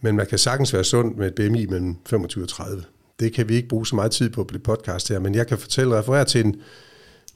Men 0.00 0.16
man 0.16 0.26
kan 0.26 0.38
sagtens 0.38 0.72
være 0.72 0.84
sund 0.84 1.14
med 1.14 1.26
et 1.26 1.34
BMI 1.34 1.66
mellem 1.66 1.96
25 2.06 2.44
og 2.44 2.48
30. 2.48 2.84
Det 3.20 3.32
kan 3.32 3.48
vi 3.48 3.54
ikke 3.54 3.68
bruge 3.68 3.86
så 3.86 3.96
meget 3.96 4.12
tid 4.12 4.30
på 4.30 4.44
på 4.44 4.52
det 4.52 4.62
podcast 4.62 5.08
her, 5.08 5.18
men 5.18 5.34
jeg 5.34 5.46
kan 5.46 5.58
fortælle, 5.58 5.98
referere 5.98 6.24
til 6.24 6.44
en 6.44 6.56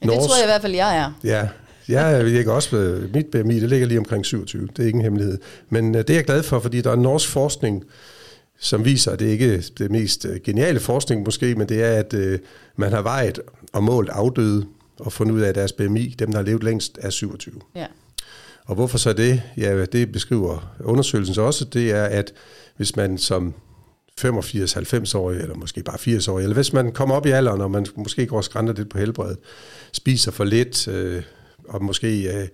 ja, 0.03 0.07
Det 0.07 0.15
tror 0.15 0.35
jeg 0.35 0.45
i 0.45 0.47
hvert 0.47 0.61
fald, 0.61 0.73
jeg 0.73 0.97
er. 0.97 1.11
Ja, 1.23 1.49
jeg 1.89 2.25
ligger 2.25 2.51
også, 2.51 3.01
mit 3.13 3.25
BMI, 3.25 3.59
det 3.59 3.69
ligger 3.69 3.87
lige 3.87 3.99
omkring 3.99 4.25
27, 4.25 4.67
det 4.67 4.79
er 4.79 4.85
ikke 4.85 4.97
en 4.97 5.03
hemmelighed. 5.03 5.37
Men 5.69 5.95
øh, 5.95 6.01
det 6.01 6.09
er 6.09 6.15
jeg 6.15 6.25
glad 6.25 6.43
for, 6.43 6.59
fordi 6.59 6.81
der 6.81 6.91
er 6.91 6.95
norsk 6.95 7.29
forskning, 7.29 7.83
som 8.59 8.85
viser, 8.85 9.11
at 9.11 9.19
det 9.19 9.25
ikke 9.25 9.53
er 9.53 9.61
det 9.77 9.91
mest 9.91 10.25
øh, 10.25 10.39
geniale 10.43 10.79
forskning 10.79 11.23
måske, 11.25 11.55
men 11.55 11.69
det 11.69 11.83
er, 11.83 11.91
at 11.91 12.13
øh, 12.13 12.39
man 12.75 12.91
har 12.91 13.01
vejet 13.01 13.39
og 13.73 13.83
målt 13.83 14.09
afdøde 14.09 14.65
og 14.99 15.13
fundet 15.13 15.35
ud 15.35 15.41
af, 15.41 15.49
at 15.49 15.55
deres 15.55 15.71
BMI, 15.71 16.15
dem 16.19 16.31
der 16.31 16.37
har 16.37 16.45
levet 16.45 16.63
længst, 16.63 16.97
er 17.01 17.09
27. 17.09 17.55
Ja. 17.75 17.85
Og 18.65 18.75
hvorfor 18.75 18.97
så 18.97 19.13
det? 19.13 19.41
Ja, 19.57 19.85
det 19.85 20.11
beskriver 20.11 20.75
undersøgelsen 20.79 21.35
så 21.35 21.41
også, 21.41 21.65
det 21.65 21.91
er, 21.91 22.03
at 22.03 22.33
hvis 22.77 22.95
man 22.95 23.17
som 23.17 23.53
85-90-årig, 24.21 25.39
eller 25.41 25.55
måske 25.55 25.83
bare 25.83 26.17
80-årig, 26.17 26.43
eller 26.43 26.53
hvis 26.53 26.73
man 26.73 26.91
kommer 26.91 27.15
op 27.15 27.25
i 27.25 27.29
alderen, 27.29 27.61
og 27.61 27.71
man 27.71 27.85
måske 27.95 28.25
går 28.25 28.41
skrænter 28.41 28.73
lidt 28.73 28.89
på 28.89 28.97
helbredet, 28.97 29.37
spiser 29.91 30.31
for 30.31 30.43
lidt, 30.43 30.87
øh, 30.87 31.23
og 31.67 31.83
måske 31.83 32.41
øh, 32.41 32.47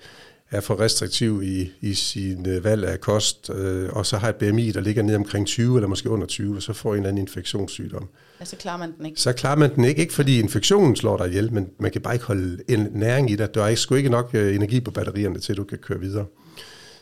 er 0.51 0.62
for 0.62 0.79
restriktiv 0.79 1.41
i, 1.43 1.71
i 1.81 1.93
sin 1.93 2.49
øh, 2.49 2.63
valg 2.63 2.86
af 2.86 2.99
kost, 2.99 3.49
øh, 3.49 3.89
og 3.89 4.05
så 4.05 4.17
har 4.17 4.29
et 4.29 4.36
BMI, 4.36 4.71
der 4.71 4.81
ligger 4.81 5.03
ned 5.03 5.15
omkring 5.15 5.47
20, 5.47 5.77
eller 5.77 5.88
måske 5.88 6.10
under 6.10 6.27
20, 6.27 6.55
og 6.55 6.62
så 6.62 6.73
får 6.73 6.91
en 6.91 6.95
eller 6.95 7.10
anden 7.10 7.21
infektionssygdom. 7.21 8.10
Ja, 8.39 8.45
så 8.45 8.55
klarer 8.55 8.77
man 8.77 8.93
den 8.97 9.05
ikke. 9.05 9.21
Så 9.21 9.34
klarer 9.34 9.55
man 9.55 9.75
den 9.75 9.86
ikke, 9.86 10.01
ikke 10.01 10.13
fordi 10.13 10.39
infektionen 10.39 10.95
slår 10.95 11.17
dig 11.17 11.27
ihjel, 11.27 11.53
men 11.53 11.69
man 11.79 11.91
kan 11.91 12.01
bare 12.01 12.13
ikke 12.13 12.25
holde 12.25 12.63
en 12.67 12.88
næring 12.91 13.31
i 13.31 13.36
dig. 13.36 13.55
Der 13.55 13.63
er 13.63 13.75
sgu 13.75 13.95
ikke 13.95 14.10
nok 14.10 14.29
øh, 14.34 14.55
energi 14.55 14.79
på 14.79 14.91
batterierne 14.91 15.39
til, 15.39 15.53
at 15.53 15.58
du 15.58 15.63
kan 15.63 15.77
køre 15.77 15.99
videre. 15.99 16.25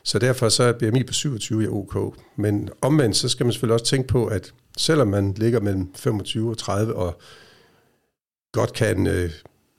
Så 0.03 0.19
derfor 0.19 0.49
så 0.49 0.63
er 0.63 0.71
BMI 0.71 1.03
på 1.03 1.13
27 1.13 1.63
er 1.63 1.69
ok. 1.69 2.17
Men 2.35 2.69
omvendt, 2.81 3.15
så 3.15 3.29
skal 3.29 3.45
man 3.45 3.53
selvfølgelig 3.53 3.73
også 3.73 3.85
tænke 3.85 4.07
på, 4.07 4.25
at 4.25 4.53
selvom 4.77 5.07
man 5.07 5.33
ligger 5.37 5.59
mellem 5.59 5.93
25 5.95 6.49
og 6.49 6.57
30 6.57 6.95
og 6.95 7.19
godt 8.51 8.73
kan 8.73 9.07
øh, 9.07 9.31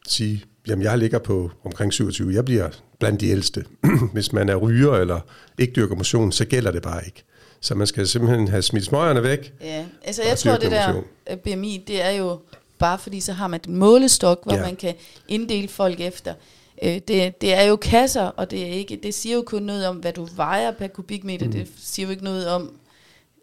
sige, 0.08 0.44
jamen 0.68 0.82
jeg 0.82 0.98
ligger 0.98 1.18
på 1.18 1.50
omkring 1.64 1.92
27, 1.92 2.34
jeg 2.34 2.44
bliver 2.44 2.70
blandt 2.98 3.20
de 3.20 3.28
ældste. 3.28 3.64
Hvis 4.12 4.32
man 4.32 4.48
er 4.48 4.56
ryger 4.56 4.92
eller 4.92 5.20
ikke 5.58 5.72
dyrker 5.72 5.96
motion, 5.96 6.32
så 6.32 6.44
gælder 6.44 6.70
det 6.70 6.82
bare 6.82 7.04
ikke. 7.06 7.24
Så 7.60 7.74
man 7.74 7.86
skal 7.86 8.06
simpelthen 8.06 8.48
have 8.48 8.62
smidt 8.62 8.84
smøgerne 8.84 9.22
væk. 9.22 9.52
Ja, 9.60 9.84
altså 10.04 10.22
jeg 10.22 10.38
tror 10.38 10.56
det 10.56 10.70
der 10.70 10.86
motion. 10.86 11.04
Øh, 11.30 11.36
BMI, 11.36 11.84
det 11.86 12.04
er 12.04 12.10
jo 12.10 12.38
bare 12.78 12.98
fordi 12.98 13.20
så 13.20 13.32
har 13.32 13.48
man 13.48 13.60
en 13.68 13.76
målestok, 13.76 14.44
hvor 14.44 14.54
ja. 14.54 14.62
man 14.62 14.76
kan 14.76 14.94
inddele 15.28 15.68
folk 15.68 16.00
efter. 16.00 16.34
Øh, 16.82 17.00
det, 17.08 17.40
det 17.40 17.54
er 17.54 17.62
jo 17.62 17.76
kasser, 17.76 18.24
og 18.24 18.50
det, 18.50 18.62
er 18.62 18.66
ikke, 18.66 19.00
det 19.02 19.14
siger 19.14 19.36
jo 19.36 19.42
kun 19.46 19.62
noget 19.62 19.86
om, 19.86 19.96
hvad 19.96 20.12
du 20.12 20.28
vejer 20.36 20.70
per 20.70 20.86
kubikmeter. 20.86 21.46
Mm. 21.46 21.52
Det 21.52 21.68
siger 21.78 22.06
jo 22.06 22.10
ikke 22.10 22.24
noget 22.24 22.48
om, 22.48 22.72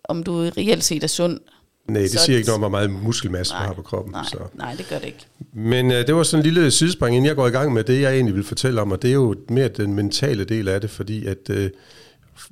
om 0.04 0.24
du 0.24 0.34
reelt 0.58 0.84
set 0.84 1.04
er 1.04 1.08
sund. 1.08 1.40
Nej, 1.88 2.02
det 2.02 2.12
så 2.12 2.26
siger 2.26 2.38
ikke 2.38 2.48
noget 2.48 2.56
om, 2.56 2.62
hvor 2.62 2.70
meget 2.70 2.90
muskelmasse 2.90 3.54
nej, 3.54 3.62
du 3.62 3.68
har 3.68 3.74
på 3.74 3.82
kroppen. 3.82 4.12
Nej, 4.12 4.24
så. 4.32 4.38
nej, 4.54 4.76
det 4.76 4.88
gør 4.90 5.00
det 5.00 5.06
ikke. 5.06 5.26
Men 5.54 5.86
uh, 5.86 5.92
det 5.92 6.16
var 6.16 6.24
sådan 6.24 6.46
en 6.46 6.54
lille 6.54 6.72
sidespring, 6.72 7.16
inden 7.16 7.28
jeg 7.28 7.36
går 7.36 7.48
i 7.48 7.52
gang 7.52 7.74
med 7.74 7.84
det, 7.84 8.02
jeg 8.02 8.14
egentlig 8.14 8.36
vil 8.36 8.44
fortælle 8.44 8.82
om, 8.82 8.92
og 8.92 9.02
det 9.02 9.10
er 9.10 9.14
jo 9.14 9.36
mere 9.50 9.68
den 9.68 9.94
mentale 9.94 10.44
del 10.44 10.68
af 10.68 10.82
det, 10.82 10.90
fordi 10.90 11.26
at 11.26 11.50
uh, 11.50 11.66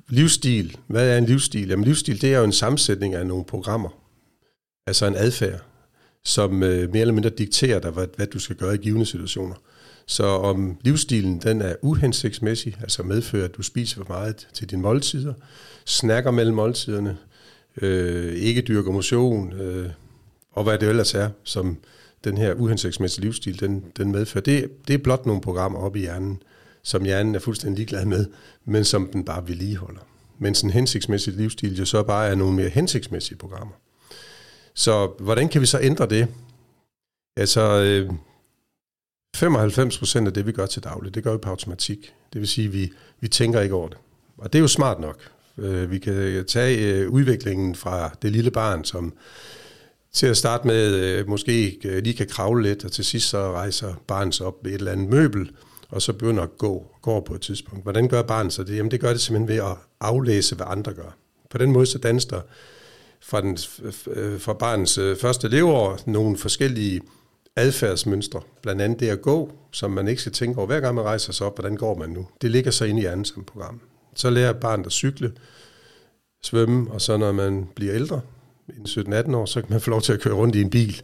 livsstil, 0.08 0.76
hvad 0.86 1.10
er 1.10 1.18
en 1.18 1.26
livsstil? 1.26 1.68
Jamen 1.68 1.84
livsstil, 1.84 2.22
det 2.22 2.34
er 2.34 2.38
jo 2.38 2.44
en 2.44 2.52
sammensætning 2.52 3.14
af 3.14 3.26
nogle 3.26 3.44
programmer, 3.44 3.88
altså 4.86 5.06
en 5.06 5.16
adfærd, 5.16 5.60
som 6.24 6.52
uh, 6.52 6.60
mere 6.60 6.98
eller 6.98 7.14
mindre 7.14 7.30
dikterer 7.30 7.80
dig, 7.80 7.90
hvad, 7.90 8.06
hvad 8.16 8.26
du 8.26 8.38
skal 8.38 8.56
gøre 8.56 8.74
i 8.74 8.78
givende 8.78 9.06
situationer. 9.06 9.54
Så 10.06 10.24
om 10.24 10.76
livsstilen 10.82 11.38
den 11.38 11.62
er 11.62 11.74
uhensigtsmæssig, 11.82 12.76
altså 12.80 13.02
medfører, 13.02 13.44
at 13.44 13.56
du 13.56 13.62
spiser 13.62 13.96
for 13.96 14.04
meget 14.08 14.48
til 14.52 14.70
dine 14.70 14.82
måltider, 14.82 15.34
snakker 15.86 16.30
mellem 16.30 16.56
måltiderne, 16.56 17.16
øh, 17.82 18.32
ikke 18.32 18.62
dyrker 18.62 18.92
motion, 18.92 19.52
øh, 19.52 19.90
og 20.52 20.64
hvad 20.64 20.78
det 20.78 20.88
ellers 20.88 21.14
er, 21.14 21.30
som 21.44 21.76
den 22.24 22.38
her 22.38 22.54
uhensigtsmæssige 22.54 23.24
livsstil, 23.24 23.60
den, 23.60 23.84
den 23.96 24.12
medfører. 24.12 24.42
Det, 24.42 24.88
det 24.88 24.94
er 24.94 24.98
blot 24.98 25.26
nogle 25.26 25.42
programmer 25.42 25.78
op 25.78 25.96
i 25.96 26.00
hjernen, 26.00 26.42
som 26.82 27.04
hjernen 27.04 27.34
er 27.34 27.38
fuldstændig 27.38 27.76
ligeglad 27.76 28.04
med, 28.04 28.26
men 28.64 28.84
som 28.84 29.08
den 29.12 29.24
bare 29.24 29.48
vedligeholder. 29.48 30.00
Mens 30.38 30.62
en 30.62 30.70
hensigtsmæssig 30.70 31.32
livsstil 31.32 31.78
jo 31.78 31.84
så 31.84 32.02
bare 32.02 32.28
er 32.28 32.34
nogle 32.34 32.56
mere 32.56 32.68
hensigtsmæssige 32.68 33.38
programmer. 33.38 33.74
Så 34.74 35.06
hvordan 35.18 35.48
kan 35.48 35.60
vi 35.60 35.66
så 35.66 35.80
ændre 35.80 36.06
det? 36.06 36.28
Altså, 37.36 37.60
øh, 37.60 38.12
95 39.36 39.98
procent 39.98 40.26
af 40.26 40.34
det, 40.34 40.46
vi 40.46 40.52
gør 40.52 40.66
til 40.66 40.84
daglig, 40.84 41.14
det 41.14 41.24
gør 41.24 41.32
vi 41.32 41.38
på 41.38 41.50
automatik. 41.50 42.14
Det 42.32 42.40
vil 42.40 42.48
sige, 42.48 42.66
at 42.66 42.72
vi, 42.72 42.92
vi 43.20 43.28
tænker 43.28 43.60
ikke 43.60 43.74
over 43.74 43.88
det. 43.88 43.98
Og 44.38 44.52
det 44.52 44.58
er 44.58 44.62
jo 44.62 44.68
smart 44.68 45.00
nok. 45.00 45.30
Øh, 45.58 45.90
vi 45.90 45.98
kan 45.98 46.12
øh, 46.12 46.44
tage 46.44 46.94
øh, 46.94 47.10
udviklingen 47.10 47.74
fra 47.74 48.16
det 48.22 48.32
lille 48.32 48.50
barn, 48.50 48.84
som 48.84 49.12
til 50.12 50.26
at 50.26 50.36
starte 50.36 50.66
med 50.66 51.24
måske 51.24 51.78
lige 52.02 52.16
kan 52.16 52.26
kravle 52.26 52.62
lidt, 52.62 52.84
og 52.84 52.92
til 52.92 53.04
sidst 53.04 53.28
så 53.28 53.52
rejser 53.52 53.94
barnet 54.06 54.34
sig 54.34 54.46
op 54.46 54.54
ved 54.62 54.72
et 54.72 54.78
eller 54.78 54.92
andet 54.92 55.08
møbel, 55.08 55.50
og 55.88 56.02
så 56.02 56.12
begynder 56.12 56.42
at 56.42 56.58
gå, 56.58 56.86
går 57.02 57.20
på 57.20 57.34
et 57.34 57.40
tidspunkt. 57.40 57.82
Hvordan 57.82 58.08
gør 58.08 58.22
barnet 58.22 58.52
så 58.52 58.62
det? 58.62 58.76
Jamen 58.76 58.90
det 58.90 59.00
gør 59.00 59.10
det 59.10 59.20
simpelthen 59.20 59.48
ved 59.48 59.70
at 59.70 59.76
aflæse, 60.00 60.54
hvad 60.54 60.66
andre 60.68 60.92
gør. 60.92 61.16
På 61.50 61.58
den 61.58 61.72
måde 61.72 61.86
så 61.86 61.98
dannes 61.98 62.26
der 62.26 62.40
fra, 63.20 63.40
den, 63.40 63.58
fra 64.38 64.52
barnets 64.52 64.98
første 65.20 65.48
leveår 65.48 65.98
nogle 66.06 66.36
forskellige 66.36 67.00
adfærdsmønstre. 67.56 68.40
Blandt 68.62 68.82
andet 68.82 69.00
det 69.00 69.08
at 69.08 69.22
gå, 69.22 69.52
som 69.72 69.90
man 69.90 70.08
ikke 70.08 70.20
skal 70.20 70.32
tænke 70.32 70.58
over 70.58 70.66
hver 70.66 70.80
gang 70.80 70.94
man 70.94 71.04
rejser 71.04 71.32
sig 71.32 71.46
op, 71.46 71.56
hvordan 71.56 71.76
går 71.76 71.98
man 71.98 72.10
nu. 72.10 72.28
Det 72.42 72.50
ligger 72.50 72.70
så 72.70 72.84
inde 72.84 73.00
i 73.00 73.02
hjernen 73.02 73.24
som 73.24 73.44
program. 73.44 73.80
Så 74.20 74.30
lærer 74.30 74.52
barnet 74.52 74.86
at 74.86 74.92
cykle, 74.92 75.32
svømme, 76.42 76.90
og 76.90 77.00
så 77.00 77.16
når 77.16 77.32
man 77.32 77.68
bliver 77.74 77.94
ældre, 77.94 78.20
17-18 78.68 79.36
år, 79.36 79.46
så 79.46 79.60
kan 79.60 79.70
man 79.70 79.80
få 79.80 79.90
lov 79.90 80.02
til 80.02 80.12
at 80.12 80.20
køre 80.20 80.34
rundt 80.34 80.56
i 80.56 80.60
en 80.60 80.70
bil. 80.70 81.02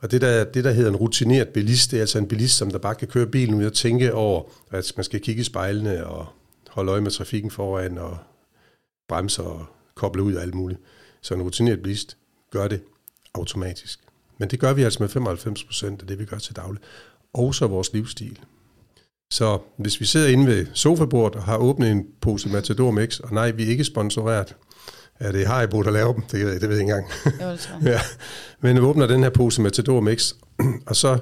Og 0.00 0.10
det 0.10 0.20
der, 0.20 0.44
det, 0.44 0.64
der 0.64 0.70
hedder 0.70 0.90
en 0.90 0.96
rutineret 0.96 1.48
bilist, 1.48 1.90
det 1.90 1.96
er 1.96 2.00
altså 2.00 2.18
en 2.18 2.28
bilist, 2.28 2.56
som 2.56 2.70
der 2.70 2.78
bare 2.78 2.94
kan 2.94 3.08
køre 3.08 3.26
bilen 3.26 3.54
uden 3.54 3.66
at 3.66 3.72
tænke 3.72 4.14
over, 4.14 4.42
at 4.70 4.92
man 4.96 5.04
skal 5.04 5.20
kigge 5.20 5.40
i 5.40 5.44
spejlene 5.44 6.06
og 6.06 6.26
holde 6.68 6.92
øje 6.92 7.00
med 7.00 7.10
trafikken 7.10 7.50
foran 7.50 7.98
og 7.98 8.18
bremse 9.08 9.42
og 9.42 9.66
koble 9.94 10.22
ud 10.22 10.34
og 10.34 10.42
alt 10.42 10.54
muligt. 10.54 10.80
Så 11.20 11.34
en 11.34 11.42
rutineret 11.42 11.82
bilist 11.82 12.16
gør 12.50 12.68
det 12.68 12.80
automatisk. 13.34 14.00
Men 14.38 14.50
det 14.50 14.60
gør 14.60 14.72
vi 14.72 14.82
altså 14.82 15.02
med 15.02 15.08
95 15.08 15.64
procent 15.64 16.00
af 16.00 16.06
det, 16.06 16.18
vi 16.18 16.24
gør 16.24 16.38
til 16.38 16.56
daglig. 16.56 16.82
Også 17.32 17.66
vores 17.66 17.92
livsstil. 17.92 18.40
Så 19.34 19.58
hvis 19.78 20.00
vi 20.00 20.04
sidder 20.04 20.28
inde 20.28 20.46
ved 20.46 20.66
sofabordet 20.74 21.36
og 21.36 21.42
har 21.42 21.56
åbnet 21.56 21.90
en 21.90 22.04
pose 22.20 22.48
Matador 22.48 22.90
Mix, 22.90 23.18
og 23.18 23.34
nej, 23.34 23.50
vi 23.50 23.64
er 23.64 23.68
ikke 23.68 23.84
sponsoreret, 23.84 24.56
Ja, 25.20 25.32
det 25.32 25.46
har 25.46 25.54
Haribo, 25.54 25.82
der 25.82 25.90
laver 25.90 26.12
dem, 26.12 26.22
det 26.22 26.44
ved 26.44 26.52
jeg, 26.52 26.60
det 26.60 26.68
ved 26.68 26.76
jeg 26.76 26.82
ikke 26.82 26.92
engang. 26.92 27.42
Jo, 27.42 27.50
det 27.50 27.70
ja. 27.92 28.00
Men 28.60 28.76
vi 28.76 28.80
åbner 28.80 29.06
den 29.06 29.22
her 29.22 29.30
pose 29.30 29.62
Matador 29.62 30.00
Mix, 30.00 30.32
og 30.86 30.96
så 30.96 31.18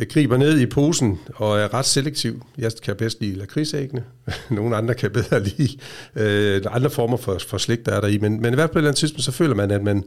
øh, 0.00 0.06
griber 0.10 0.36
ned 0.36 0.60
i 0.60 0.66
posen 0.66 1.18
og 1.34 1.58
er 1.58 1.74
ret 1.74 1.84
selektiv. 1.84 2.42
Jeg 2.58 2.72
kan 2.82 2.96
bedst 2.96 3.20
lide 3.20 3.38
lakridsæggene. 3.38 4.04
Nogle 4.50 4.76
andre 4.76 4.94
kan 4.94 5.10
bedre 5.10 5.42
lide 5.42 5.78
øh, 6.16 6.62
andre 6.70 6.90
former 6.90 7.16
for, 7.16 7.38
for 7.48 7.58
slik, 7.58 7.86
der 7.86 7.92
er 7.92 8.00
der 8.00 8.08
i. 8.08 8.18
Men, 8.18 8.42
men 8.42 8.52
i 8.52 8.54
hvert 8.54 8.68
fald 8.68 8.72
på 8.72 8.78
et 8.78 8.80
eller 8.80 8.90
andet 8.90 8.98
tidspunkt, 8.98 9.24
så 9.24 9.32
føler 9.32 9.54
man, 9.54 9.70
at 9.70 9.82
man 9.82 10.04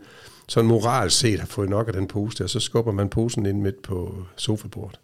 sådan 0.47 0.67
moralsk 0.67 1.19
set 1.19 1.39
har 1.39 1.47
fået 1.47 1.69
nok 1.69 1.87
af 1.87 1.93
den 1.93 2.07
pose 2.07 2.37
der, 2.37 2.47
så 2.47 2.59
skubber 2.59 2.91
man 2.91 3.09
posen 3.09 3.45
ind 3.45 3.61
midt 3.61 3.81
på 3.81 4.15
sofabordet. 4.35 4.99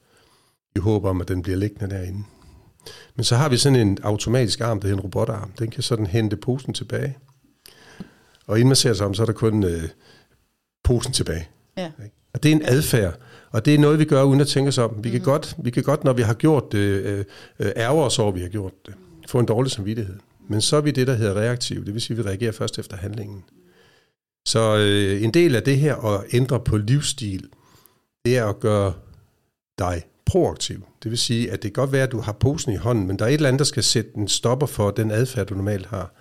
I 0.75 0.79
håber 0.79 1.09
om, 1.09 1.21
at 1.21 1.27
den 1.27 1.41
bliver 1.41 1.57
liggende 1.57 1.95
derinde. 1.95 2.23
Men 3.15 3.23
så 3.23 3.35
har 3.35 3.49
vi 3.49 3.57
sådan 3.57 3.79
en 3.87 3.97
automatisk 4.03 4.61
arm, 4.61 4.79
der 4.79 4.89
er 4.89 4.93
en 4.93 4.99
robotarm. 4.99 5.51
Den 5.59 5.69
kan 5.71 5.83
sådan 5.83 6.05
hente 6.05 6.37
posen 6.37 6.73
tilbage. 6.73 7.17
Og 8.47 8.57
inden 8.57 8.69
man 8.69 8.75
ser 8.75 8.93
sig 8.93 9.05
om, 9.05 9.13
så 9.13 9.21
er 9.21 9.25
der 9.25 9.33
kun 9.33 9.63
øh, 9.63 9.83
posen 10.83 11.13
tilbage. 11.13 11.47
Ja. 11.77 11.91
Og 12.33 12.43
det 12.43 12.51
er 12.51 12.55
en 12.55 12.65
adfærd, 12.65 13.19
og 13.51 13.65
det 13.65 13.75
er 13.75 13.79
noget, 13.79 13.99
vi 13.99 14.05
gør 14.05 14.23
uden 14.23 14.41
at 14.41 14.47
tænke 14.47 14.67
os 14.67 14.77
om. 14.77 15.03
Vi, 15.03 15.09
kan, 15.09 15.19
mm. 15.19 15.25
godt, 15.25 15.55
vi 15.63 15.69
kan 15.69 15.83
godt, 15.83 16.03
når 16.03 16.13
vi 16.13 16.21
har 16.21 16.33
gjort 16.33 16.71
det, 16.71 16.77
øh, 16.77 17.25
øh, 17.59 17.71
ærger 17.75 18.03
os 18.03 18.19
over, 18.19 18.31
vi 18.31 18.41
har 18.41 18.49
gjort 18.49 18.73
det, 18.85 18.93
få 19.27 19.39
en 19.39 19.45
dårlig 19.45 19.71
samvittighed. 19.71 20.15
Men 20.47 20.61
så 20.61 20.77
er 20.77 20.81
vi 20.81 20.91
det, 20.91 21.07
der 21.07 21.13
hedder 21.13 21.33
reaktiv. 21.33 21.85
Det 21.85 21.93
vil 21.93 22.01
sige, 22.01 22.17
at 22.19 22.23
vi 22.23 22.29
reagerer 22.29 22.51
først 22.51 22.79
efter 22.79 22.97
handlingen. 22.97 23.43
Så 24.45 24.77
øh, 24.77 25.23
en 25.23 25.33
del 25.33 25.55
af 25.55 25.63
det 25.63 25.77
her 25.77 25.95
at 25.95 26.23
ændre 26.33 26.59
på 26.59 26.77
livsstil, 26.77 27.49
det 28.25 28.37
er 28.37 28.45
at 28.45 28.59
gøre 28.59 28.93
dig 29.79 30.03
proaktiv. 30.31 30.85
Det 31.03 31.11
vil 31.11 31.17
sige, 31.17 31.51
at 31.51 31.63
det 31.63 31.73
kan 31.73 31.81
godt 31.81 31.91
være, 31.91 32.03
at 32.03 32.11
du 32.11 32.19
har 32.19 32.31
posen 32.31 32.73
i 32.73 32.75
hånden, 32.75 33.07
men 33.07 33.19
der 33.19 33.25
er 33.25 33.29
et 33.29 33.33
eller 33.33 33.47
andet, 33.47 33.59
der 33.59 33.65
skal 33.65 33.83
sætte 33.83 34.11
en 34.17 34.27
stopper 34.27 34.67
for 34.67 34.91
den 34.91 35.11
adfærd, 35.11 35.47
du 35.47 35.55
normalt 35.55 35.85
har, 35.85 36.13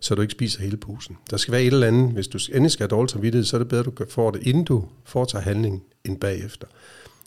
så 0.00 0.14
du 0.14 0.22
ikke 0.22 0.32
spiser 0.32 0.62
hele 0.62 0.76
posen. 0.76 1.18
Der 1.30 1.36
skal 1.36 1.52
være 1.52 1.62
et 1.62 1.72
eller 1.72 1.86
andet, 1.86 2.12
hvis 2.12 2.28
du 2.28 2.38
endelig 2.48 2.70
skal 2.70 2.84
have 2.84 2.96
dårlig 2.96 3.10
samvittighed, 3.10 3.44
så 3.44 3.56
er 3.56 3.58
det 3.58 3.68
bedre, 3.68 3.80
at 3.80 3.98
du 3.98 4.04
får 4.08 4.30
det, 4.30 4.42
inden 4.42 4.64
du 4.64 4.84
foretager 5.04 5.42
handling, 5.42 5.82
end 6.04 6.20
bagefter. 6.20 6.66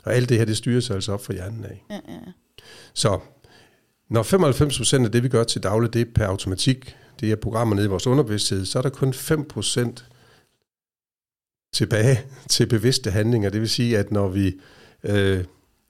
Og 0.04 0.14
alt 0.16 0.30
det 0.30 0.38
her, 0.38 0.46
det 0.46 0.58
styrer 0.58 0.82
sig 0.82 0.96
altså 0.96 1.14
op 1.14 1.26
for 1.26 1.34
hjernen 1.34 1.66
af. 1.66 1.84
Ja, 1.90 1.96
ja. 1.96 2.20
Så 2.94 3.20
når 4.10 4.24
95% 5.02 5.06
af 5.06 5.12
det, 5.12 5.24
vi 5.24 5.30
gør 5.30 5.44
til 5.44 5.64
daglig, 5.64 5.94
det 5.94 6.02
er 6.02 6.06
per 6.16 6.26
automatik, 6.26 6.96
det 7.20 7.32
er 7.32 7.36
programmer 7.36 7.76
nede 7.76 7.86
i 7.86 7.90
vores 7.90 8.08
underbevidsthed, 8.08 8.66
så 8.66 8.78
er 8.78 8.82
der 8.82 8.90
kun 8.90 9.10
5% 9.10 10.10
tilbage 11.74 12.22
til 12.50 12.66
bevidste 12.66 13.12
handlinger. 13.12 13.50
Det 13.50 13.62
vil 13.62 13.70
sige, 13.70 13.98
at 13.98 14.12
når 14.12 14.28
vi 14.28 14.60
øh, 15.04 15.44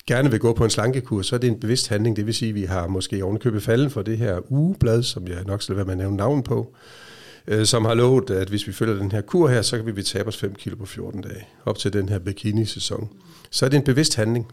gerne 0.08 0.32
vil 0.32 0.39
gå 0.39 0.53
på 0.53 0.64
en 0.64 0.70
slankekur, 0.70 1.22
så 1.22 1.36
er 1.36 1.39
det 1.39 1.47
en 1.47 1.60
bevidst 1.60 1.88
handling. 1.88 2.16
Det 2.16 2.26
vil 2.26 2.34
sige, 2.34 2.49
at 2.49 2.56
vi 2.56 2.64
har 2.64 2.88
måske 2.88 3.24
ovenkøbet 3.24 3.64
falden 3.64 3.89
for 3.89 4.01
det 4.01 4.18
her 4.18 4.51
ugeblad, 4.51 5.03
som 5.03 5.28
jeg 5.28 5.43
nok 5.45 5.62
skal 5.62 5.76
være 5.76 5.86
med 5.86 5.93
at 5.93 5.97
nævne 5.97 6.18
navn 6.18 6.43
på, 6.43 6.76
øh, 7.47 7.66
som 7.66 7.86
har 7.86 7.93
lovet, 7.93 8.30
at 8.30 8.49
hvis 8.49 8.68
vi 8.68 8.72
følger 8.72 8.95
den 8.95 9.12
her 9.12 9.22
kur 9.22 9.47
her, 9.47 9.62
så 9.62 9.78
kan 9.78 9.95
vi 9.95 10.03
tabe 10.03 10.28
os 10.28 10.38
5 10.38 10.56
kilo 10.56 10.76
på 10.76 10.86
14 10.86 11.22
dage, 11.22 11.47
op 11.66 11.78
til 11.78 11.93
den 11.93 12.10
her 12.10 12.20
bikini-sæson. 12.20 13.10
Så 13.51 13.66
er 13.66 13.70
det 13.70 13.78
en 13.78 13.84
bevidst 13.84 14.16
handling. 14.16 14.47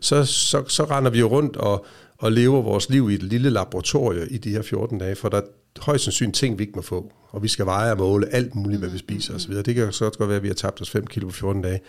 Så, 0.00 0.24
så, 0.24 0.64
så 0.68 0.84
render 0.84 1.10
vi 1.10 1.18
jo 1.18 1.28
rundt 1.28 1.56
og, 1.56 1.86
og 2.18 2.32
lever 2.32 2.62
vores 2.62 2.90
liv 2.90 3.10
i 3.10 3.14
et 3.14 3.22
lille 3.22 3.50
laboratorium 3.50 4.28
i 4.30 4.38
de 4.38 4.50
her 4.50 4.62
14 4.62 4.98
dage, 4.98 5.16
for 5.16 5.28
der 5.28 5.38
er 5.38 5.42
højst 5.80 6.04
sandsynligt 6.04 6.36
ting, 6.36 6.58
vi 6.58 6.62
ikke 6.62 6.76
må 6.76 6.82
få. 6.82 7.12
Og 7.28 7.42
vi 7.42 7.48
skal 7.48 7.66
veje 7.66 7.92
og 7.92 7.98
måle 7.98 8.34
alt 8.34 8.54
muligt, 8.54 8.78
hvad 8.78 8.90
vi 8.90 8.98
spiser 8.98 9.34
osv. 9.34 9.54
Det 9.54 9.74
kan 9.74 9.92
så 9.92 10.04
godt 10.04 10.28
være, 10.28 10.36
at 10.36 10.42
vi 10.42 10.48
har 10.48 10.54
tabt 10.54 10.80
os 10.80 10.90
5 10.90 11.06
kilo 11.06 11.26
på 11.26 11.32
14 11.32 11.62
dage. 11.62 11.80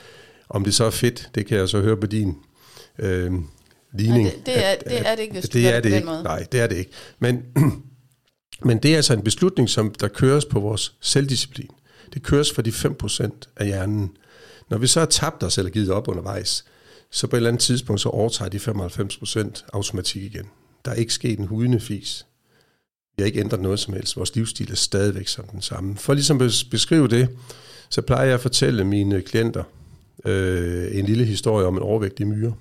Om 0.49 0.63
det 0.63 0.73
så 0.73 0.83
er 0.85 0.89
fedt, 0.89 1.29
det 1.35 1.45
kan 1.45 1.57
jeg 1.57 1.69
så 1.69 1.81
høre 1.81 1.97
på 1.97 2.07
din 2.07 2.35
øh, 2.99 3.31
ligning. 3.93 4.23
Nej, 4.23 4.33
det, 4.35 4.45
det, 4.45 4.65
er, 4.65 4.75
det 4.75 5.07
er 5.07 5.15
det 5.15 5.21
ikke, 5.21 5.33
hvis 5.33 5.43
det 5.43 5.53
du 5.53 5.67
er 5.67 5.73
det 5.75 5.83
det 5.83 5.93
ikke. 5.95 6.05
måde. 6.05 6.23
Nej, 6.23 6.45
det 6.51 6.59
er 6.59 6.67
det 6.67 6.75
ikke. 6.75 6.91
Men, 7.19 7.43
men 8.67 8.77
det 8.77 8.91
er 8.91 8.95
altså 8.95 9.13
en 9.13 9.21
beslutning, 9.23 9.69
som 9.69 9.93
der 9.99 10.07
køres 10.07 10.45
på 10.45 10.59
vores 10.59 10.93
selvdisciplin. 11.01 11.69
Det 12.13 12.23
køres 12.23 12.51
for 12.51 12.61
de 12.61 12.69
5% 12.69 13.53
af 13.57 13.65
hjernen. 13.65 14.11
Når 14.69 14.77
vi 14.77 14.87
så 14.87 14.99
har 14.99 15.07
tabt 15.07 15.43
os 15.43 15.57
eller 15.57 15.71
givet 15.71 15.89
op 15.89 16.07
undervejs, 16.07 16.65
så 17.11 17.27
på 17.27 17.35
et 17.35 17.37
eller 17.37 17.49
andet 17.49 17.61
tidspunkt, 17.61 18.01
så 18.01 18.09
overtager 18.09 18.49
de 18.49 18.57
95% 18.57 19.69
automatik 19.73 20.23
igen. 20.23 20.45
Der 20.85 20.91
er 20.91 20.95
ikke 20.95 21.13
sket 21.13 21.39
en 21.39 21.45
hudende 21.45 21.79
fis. 21.79 22.25
Vi 23.17 23.23
har 23.23 23.25
ikke 23.25 23.39
ændret 23.39 23.61
noget 23.61 23.79
som 23.79 23.93
helst. 23.93 24.17
Vores 24.17 24.35
livsstil 24.35 24.71
er 24.71 24.75
stadigvæk 24.75 25.27
som 25.27 25.45
den 25.45 25.61
samme. 25.61 25.97
For 25.97 26.13
ligesom 26.13 26.41
at 26.41 26.65
beskrive 26.71 27.07
det, 27.07 27.29
så 27.89 28.01
plejer 28.01 28.25
jeg 28.25 28.33
at 28.33 28.41
fortælle 28.41 28.83
mine 28.83 29.21
klienter 29.21 29.63
øh, 30.25 30.97
en 30.97 31.05
lille 31.05 31.25
historie 31.25 31.65
om 31.65 31.75
en 31.75 31.81
overvægtig 31.81 32.27
myre. 32.27 32.53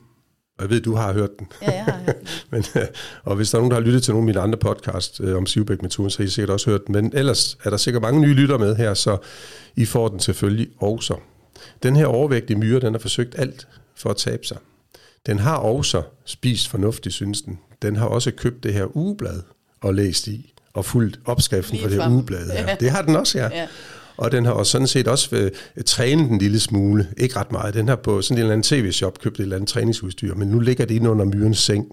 Og 0.61 0.65
jeg 0.65 0.71
ved, 0.71 0.81
du 0.81 0.95
har 0.95 1.13
hørt 1.13 1.31
den. 1.39 1.47
Ja, 1.63 1.73
jeg 1.73 1.85
har 1.85 1.99
hørt 2.07 2.17
den. 2.21 2.29
Men, 2.51 2.65
øh, 2.77 2.83
og 3.25 3.37
hvis 3.37 3.51
der 3.51 3.59
er 3.59 3.61
nogen, 3.61 3.71
der 3.71 3.77
har 3.77 3.85
lyttet 3.87 4.03
til 4.03 4.13
nogle 4.15 4.23
af 4.25 4.27
mine 4.27 4.41
andre 4.41 4.59
podcast 4.59 5.21
øh, 5.21 5.37
om 5.37 5.47
Sivbæk-metoden, 5.47 6.11
så 6.11 6.19
har 6.19 6.25
I 6.25 6.29
sikkert 6.29 6.51
også 6.51 6.71
hørt 6.71 6.87
den. 6.87 6.93
Men 6.95 7.11
ellers 7.15 7.59
er 7.65 7.71
der 7.71 7.77
sikkert 7.77 8.03
mange 8.03 8.21
nye 8.21 8.35
lytter 8.35 8.59
med 8.59 8.77
her, 8.77 8.95
så 8.95 9.17
I 9.77 9.85
får 9.85 10.09
den 10.09 10.21
selvfølgelig 10.21 10.69
også. 10.81 11.15
Den 11.83 11.97
her 11.97 12.07
overvægtige 12.07 12.59
myre, 12.59 12.81
den 12.81 12.95
har 12.95 12.99
forsøgt 12.99 13.35
alt 13.39 13.69
for 13.97 14.11
at 14.11 14.17
tabe 14.17 14.47
sig. 14.47 14.57
Den 15.27 15.39
har 15.39 15.57
også 15.57 16.03
spist 16.25 16.69
fornuftigt, 16.69 17.15
synes 17.15 17.43
den. 17.43 17.59
Den 17.83 17.97
har 17.97 18.07
også 18.07 18.31
købt 18.31 18.63
det 18.65 18.73
her 18.75 18.97
ugeblad 18.97 19.43
og 19.81 19.95
læst 19.95 20.27
i, 20.27 20.55
og 20.75 20.85
fulgt 20.85 21.21
opskriften 21.25 21.77
Lige 21.79 21.91
for 21.91 22.03
det 22.05 22.11
ugeblad. 22.13 22.51
her. 22.51 22.69
Ja. 22.69 22.77
Det 22.81 22.91
har 22.91 23.03
den 23.03 23.17
også, 23.17 23.39
ja. 23.39 23.49
Ja. 23.53 23.67
Og 24.21 24.33
den 24.33 24.45
har 24.45 24.53
også 24.53 24.73
sådan 24.73 24.87
set 24.87 25.09
også 25.09 25.37
øh, 25.37 25.51
trænet 25.87 26.31
en 26.31 26.39
lille 26.39 26.61
smule. 26.61 27.09
Ikke 27.17 27.37
ret 27.37 27.53
meget. 27.53 27.75
Den 27.75 27.89
har 27.89 27.97
på 27.97 28.23
sådan 28.23 28.37
en 28.37 28.41
eller 28.41 28.53
anden 28.53 28.63
tv-shop 28.63 29.19
købt 29.19 29.39
et 29.39 29.43
eller 29.43 29.57
andet 29.57 29.69
træningsudstyr, 29.69 30.35
men 30.35 30.49
nu 30.49 30.61
ligger 30.61 30.85
det 30.85 30.95
inde 30.95 31.11
under 31.11 31.25
myrens 31.25 31.59
seng. 31.59 31.87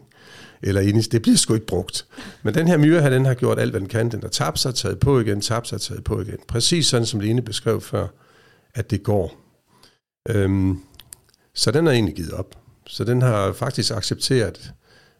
Eller 0.61 0.81
inde 0.81 0.99
i, 0.99 1.01
det 1.01 1.21
bliver 1.21 1.37
sgu 1.37 1.53
ikke 1.53 1.65
brugt. 1.65 2.05
Men 2.43 2.53
den 2.53 2.67
her 2.67 2.77
myre 2.77 3.01
her, 3.01 3.09
den 3.09 3.25
har 3.25 3.33
gjort 3.33 3.59
alt, 3.59 3.71
hvad 3.71 3.81
den 3.81 3.89
kan. 3.89 4.11
Den 4.11 4.21
har 4.21 4.29
tabt 4.29 4.59
sig, 4.59 4.75
taget 4.75 4.99
på 4.99 5.19
igen, 5.19 5.41
tabt 5.41 5.67
sig, 5.67 5.81
taget 5.81 6.03
på 6.03 6.21
igen. 6.21 6.37
Præcis 6.47 6.85
sådan, 6.85 7.05
som 7.05 7.19
Line 7.19 7.41
beskrev 7.41 7.81
før, 7.81 8.07
at 8.75 8.91
det 8.91 9.03
går. 9.03 9.35
Øhm, 10.29 10.79
så 11.53 11.71
den 11.71 11.85
har 11.85 11.93
egentlig 11.93 12.15
givet 12.15 12.31
op. 12.31 12.55
Så 12.87 13.03
den 13.03 13.21
har 13.21 13.53
faktisk 13.53 13.91
accepteret, 13.91 14.71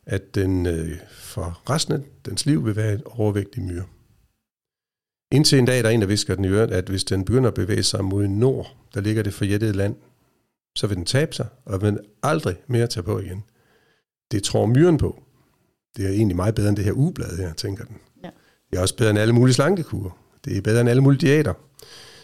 at 0.05 0.35
den 0.35 0.65
øh, 0.65 0.97
for 1.19 1.61
resten 1.69 1.93
af 1.93 1.99
dens 2.25 2.45
liv 2.45 2.65
vil 2.65 2.75
være 2.75 2.93
en 2.93 3.01
overvægtig 3.05 3.63
myre. 3.63 3.83
Indtil 5.31 5.59
en 5.59 5.65
dag, 5.65 5.83
der 5.83 5.89
er 5.89 5.93
en, 5.93 6.01
der 6.01 6.07
visker 6.07 6.35
den 6.35 6.45
i 6.45 6.47
øret, 6.47 6.71
at 6.71 6.89
hvis 6.89 7.03
den 7.03 7.25
begynder 7.25 7.47
at 7.47 7.53
bevæge 7.53 7.83
sig 7.83 8.05
mod 8.05 8.27
nord, 8.27 8.75
der 8.93 9.01
ligger 9.01 9.23
det 9.23 9.33
forjættede 9.33 9.73
land, 9.73 9.95
så 10.75 10.87
vil 10.87 10.97
den 10.97 11.05
tabe 11.05 11.35
sig, 11.35 11.47
og 11.65 11.81
vil 11.81 11.99
aldrig 12.23 12.55
mere 12.67 12.87
tage 12.87 13.03
på 13.03 13.19
igen. 13.19 13.43
Det 14.31 14.43
tror 14.43 14.65
myren 14.65 14.97
på. 14.97 15.23
Det 15.97 16.05
er 16.05 16.09
egentlig 16.09 16.35
meget 16.35 16.55
bedre 16.55 16.69
end 16.69 16.77
det 16.77 16.85
her 16.85 16.93
ugeblad 16.93 17.37
her, 17.37 17.53
tænker 17.53 17.85
den. 17.85 17.97
Ja. 18.23 18.29
Det 18.71 18.77
er 18.77 18.81
også 18.81 18.95
bedre 18.95 19.09
end 19.09 19.19
alle 19.19 19.33
mulige 19.33 19.53
slankekurer. 19.53 20.09
Det 20.45 20.57
er 20.57 20.61
bedre 20.61 20.81
end 20.81 20.89
alle 20.89 21.01
mulige 21.01 21.27
diæter. 21.27 21.53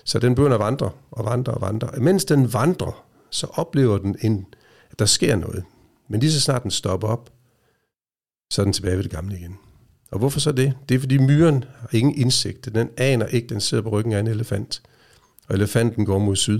Så 0.04 0.20
den 0.20 0.36
begynder 0.36 0.58
at 0.58 0.64
vandre 0.64 0.92
og 1.12 1.26
vandre 1.26 1.54
og 1.54 1.62
vandre. 1.62 1.90
Og 1.90 2.02
mens 2.02 2.26
den 2.26 2.54
vandrer, 2.54 3.06
så 3.30 3.48
oplever 3.54 3.98
den, 3.98 4.18
en, 4.22 4.46
at 4.92 5.00
der 5.00 5.06
sker 5.06 5.36
noget. 5.36 5.64
Men 6.08 6.20
lige 6.20 6.32
så 6.32 6.42
snart 6.42 6.64
den 6.64 6.72
stopper 6.72 7.08
op, 7.08 7.30
så 8.52 8.62
er 8.62 8.64
den 8.64 8.74
tilbage 8.74 8.96
ved 8.96 9.04
det 9.04 9.12
gamle 9.12 9.38
igen. 9.38 9.58
Og 10.14 10.20
hvorfor 10.20 10.40
så 10.40 10.52
det? 10.52 10.74
Det 10.90 10.96
er 10.96 11.00
fordi 11.00 11.18
myren 11.18 11.64
har 11.80 11.90
ingen 11.92 12.16
indsigt. 12.16 12.76
Den 12.76 12.90
aner 12.98 13.26
ikke, 13.26 13.48
den 13.48 13.62
sidder 13.62 13.84
på 13.84 13.90
ryggen 13.90 14.14
af 14.14 14.20
en 14.20 14.28
elefant. 14.28 14.82
Og 15.48 15.56
elefanten 15.56 16.06
går 16.06 16.20
mod 16.20 16.36
syd. 16.36 16.60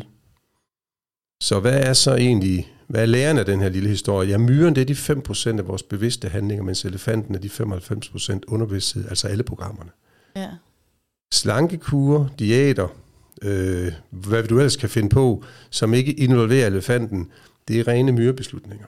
Så 1.42 1.60
hvad 1.60 1.84
er 1.84 1.94
så 1.94 2.16
egentlig, 2.16 2.74
hvad 2.88 3.02
er 3.02 3.06
læren 3.06 3.38
af 3.38 3.46
den 3.46 3.60
her 3.60 3.70
lille 3.70 3.90
historie? 3.90 4.30
Ja, 4.30 4.38
myren 4.38 4.76
det 4.76 4.82
er 4.82 5.14
de 5.14 5.54
5% 5.56 5.60
af 5.60 5.68
vores 5.68 5.84
bevidste 5.84 6.30
handlinger, 6.30 6.64
mens 6.64 6.86
elefanten 6.86 7.36
er 7.36 7.40
de 7.40 7.50
95% 7.50 8.40
underbevidsthed, 8.48 9.10
altså 9.10 9.28
alle 9.28 9.44
programmerne. 9.44 9.90
Ja. 10.36 10.50
Slankekurer, 11.34 12.28
diæter, 12.40 12.88
øh, 13.42 13.92
hvad 14.10 14.44
du 14.44 14.58
ellers 14.58 14.76
kan 14.76 14.90
finde 14.90 15.10
på, 15.10 15.44
som 15.70 15.94
ikke 15.94 16.14
involverer 16.14 16.68
elefanten, 16.68 17.32
det 17.68 17.80
er 17.80 17.88
rene 17.88 18.12
myrebeslutninger. 18.12 18.86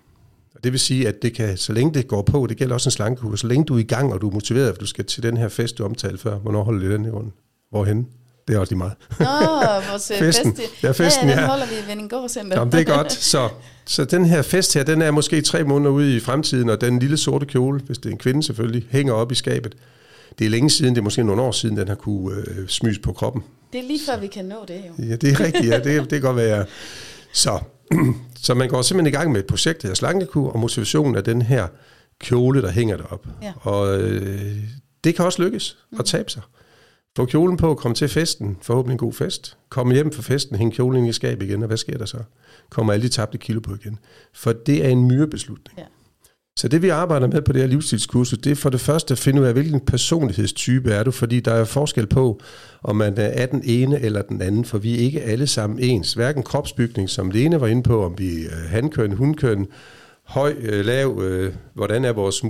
Og 0.55 0.63
det 0.63 0.71
vil 0.71 0.79
sige, 0.79 1.07
at 1.07 1.21
det 1.21 1.33
kan, 1.33 1.57
så 1.57 1.73
længe 1.73 1.93
det 1.93 2.07
går 2.07 2.21
på, 2.21 2.47
det 2.49 2.57
gælder 2.57 2.73
også 2.73 2.87
en 2.87 2.91
slankekur, 2.91 3.35
så 3.35 3.47
længe 3.47 3.65
du 3.65 3.75
er 3.75 3.79
i 3.79 3.83
gang, 3.83 4.13
og 4.13 4.21
du 4.21 4.29
er 4.29 4.33
motiveret, 4.33 4.69
at 4.69 4.79
du 4.79 4.85
skal 4.85 5.05
til 5.05 5.23
den 5.23 5.37
her 5.37 5.47
fest, 5.47 5.77
du 5.77 5.85
omtalte 5.85 6.17
før, 6.17 6.37
hvornår 6.37 6.63
holder 6.63 6.87
du 6.87 6.93
den 6.93 7.05
i 7.05 7.09
grunden? 7.09 7.33
Hvorhen? 7.71 8.07
Det 8.47 8.55
er 8.55 8.59
også 8.59 8.71
lige 8.71 8.77
meget. 8.77 8.93
Nå, 9.19 9.25
vores 9.89 10.11
øh, 10.11 10.17
Festen. 10.17 10.55
fest. 10.55 10.83
Ja, 10.83 10.91
festen, 10.91 11.27
ja, 11.27 11.31
den 11.31 11.39
ja. 11.39 11.47
holder 11.47 11.65
vi 11.65 11.73
i 11.85 11.89
Venningård 11.89 12.29
Center. 12.29 12.59
Jamen, 12.59 12.71
det 12.71 12.79
er 12.79 12.95
godt. 12.95 13.11
Så, 13.11 13.49
så 13.85 14.05
den 14.05 14.25
her 14.25 14.41
fest 14.41 14.73
her, 14.73 14.83
den 14.83 15.01
er 15.01 15.11
måske 15.11 15.41
tre 15.41 15.63
måneder 15.63 15.91
ude 15.91 16.15
i 16.15 16.19
fremtiden, 16.19 16.69
og 16.69 16.81
den 16.81 16.99
lille 16.99 17.17
sorte 17.17 17.45
kjole, 17.45 17.79
hvis 17.79 17.97
det 17.97 18.05
er 18.05 18.11
en 18.11 18.17
kvinde 18.17 18.43
selvfølgelig, 18.43 18.87
hænger 18.89 19.13
op 19.13 19.31
i 19.31 19.35
skabet. 19.35 19.75
Det 20.39 20.45
er 20.45 20.49
længe 20.49 20.69
siden, 20.69 20.95
det 20.95 21.01
er 21.01 21.03
måske 21.03 21.23
nogle 21.23 21.41
år 21.41 21.51
siden, 21.51 21.77
den 21.77 21.87
har 21.87 21.95
kunne 21.95 22.37
øh, 22.37 22.67
smyges 22.67 22.99
på 22.99 23.13
kroppen. 23.13 23.43
Det 23.73 23.83
er 23.83 23.87
lige 23.87 23.99
før, 24.05 24.19
vi 24.19 24.27
kan 24.27 24.45
nå 24.45 24.55
det 24.67 24.81
jo. 24.87 25.03
Ja, 25.05 25.15
det 25.15 25.31
er 25.31 25.39
rigtigt, 25.39 25.65
ja. 25.65 25.79
Det, 25.79 25.85
det 25.85 26.09
kan 26.09 26.21
godt 26.21 26.35
være. 26.35 26.65
Så, 27.35 27.59
så 28.45 28.53
man 28.53 28.69
går 28.69 28.81
simpelthen 28.81 29.13
i 29.13 29.17
gang 29.17 29.31
med 29.31 29.39
et 29.39 29.47
projekt, 29.47 29.81
der 29.81 29.87
hedder 29.87 29.95
slankekur, 29.95 30.51
og 30.51 30.59
motivationen 30.59 31.15
er 31.15 31.21
den 31.21 31.41
her 31.41 31.67
kjole, 32.19 32.61
der 32.61 32.71
hænger 32.71 32.97
derop. 32.97 33.27
Ja. 33.41 33.53
Og 33.61 34.01
øh, 34.01 34.63
det 35.03 35.15
kan 35.15 35.25
også 35.25 35.43
lykkes 35.43 35.77
at 35.99 36.05
tabe 36.05 36.31
sig. 36.31 36.41
Få 37.15 37.25
kjolen 37.25 37.57
på, 37.57 37.75
komme 37.75 37.95
til 37.95 38.09
festen, 38.09 38.57
forhåbentlig 38.61 38.93
en 38.93 38.97
god 38.97 39.13
fest. 39.13 39.57
Komme 39.69 39.93
hjem 39.93 40.11
fra 40.11 40.21
festen, 40.21 40.55
hænge 40.55 40.71
kjolen 40.71 41.05
i 41.05 41.13
skabet 41.13 41.45
igen, 41.45 41.61
og 41.61 41.67
hvad 41.67 41.77
sker 41.77 41.97
der 41.97 42.05
så? 42.05 42.17
Kommer 42.69 42.93
alle 42.93 43.03
de 43.03 43.09
tabte 43.09 43.37
kilo 43.37 43.59
på 43.59 43.73
igen. 43.73 43.99
For 44.33 44.53
det 44.53 44.85
er 44.85 44.89
en 44.89 45.07
myrebeslutning. 45.07 45.79
Ja. 45.79 45.83
Så 46.59 46.67
det 46.67 46.81
vi 46.81 46.89
arbejder 46.89 47.27
med 47.27 47.41
på 47.41 47.53
det 47.53 47.61
her 47.61 47.67
livsstilskursus, 47.67 48.39
det 48.39 48.51
er 48.51 48.55
for 48.55 48.69
det 48.69 48.81
første 48.81 49.11
at 49.11 49.17
finde 49.17 49.41
ud 49.41 49.47
af, 49.47 49.53
hvilken 49.53 49.79
personlighedstype 49.79 50.91
er 50.91 51.03
du, 51.03 51.11
fordi 51.11 51.39
der 51.39 51.53
er 51.53 51.65
forskel 51.65 52.07
på, 52.07 52.41
om 52.83 52.95
man 52.95 53.13
er 53.17 53.45
den 53.45 53.61
ene 53.63 54.01
eller 54.01 54.21
den 54.21 54.41
anden, 54.41 54.65
for 54.65 54.77
vi 54.77 54.93
er 54.93 54.99
ikke 54.99 55.21
alle 55.21 55.47
sammen 55.47 55.79
ens. 55.79 56.13
Hverken 56.13 56.43
kropsbygning, 56.43 57.09
som 57.09 57.31
Lene 57.31 57.61
var 57.61 57.67
inde 57.67 57.83
på, 57.83 58.05
om 58.05 58.15
vi 58.17 58.45
er 58.45 58.67
hankøn, 58.67 59.11
hundkøn, 59.11 59.67
høj, 60.23 60.55
øh, 60.59 60.85
lav, 60.85 61.21
øh, 61.23 61.53
hvordan 61.73 62.05
er 62.05 62.13
vores 62.13 62.43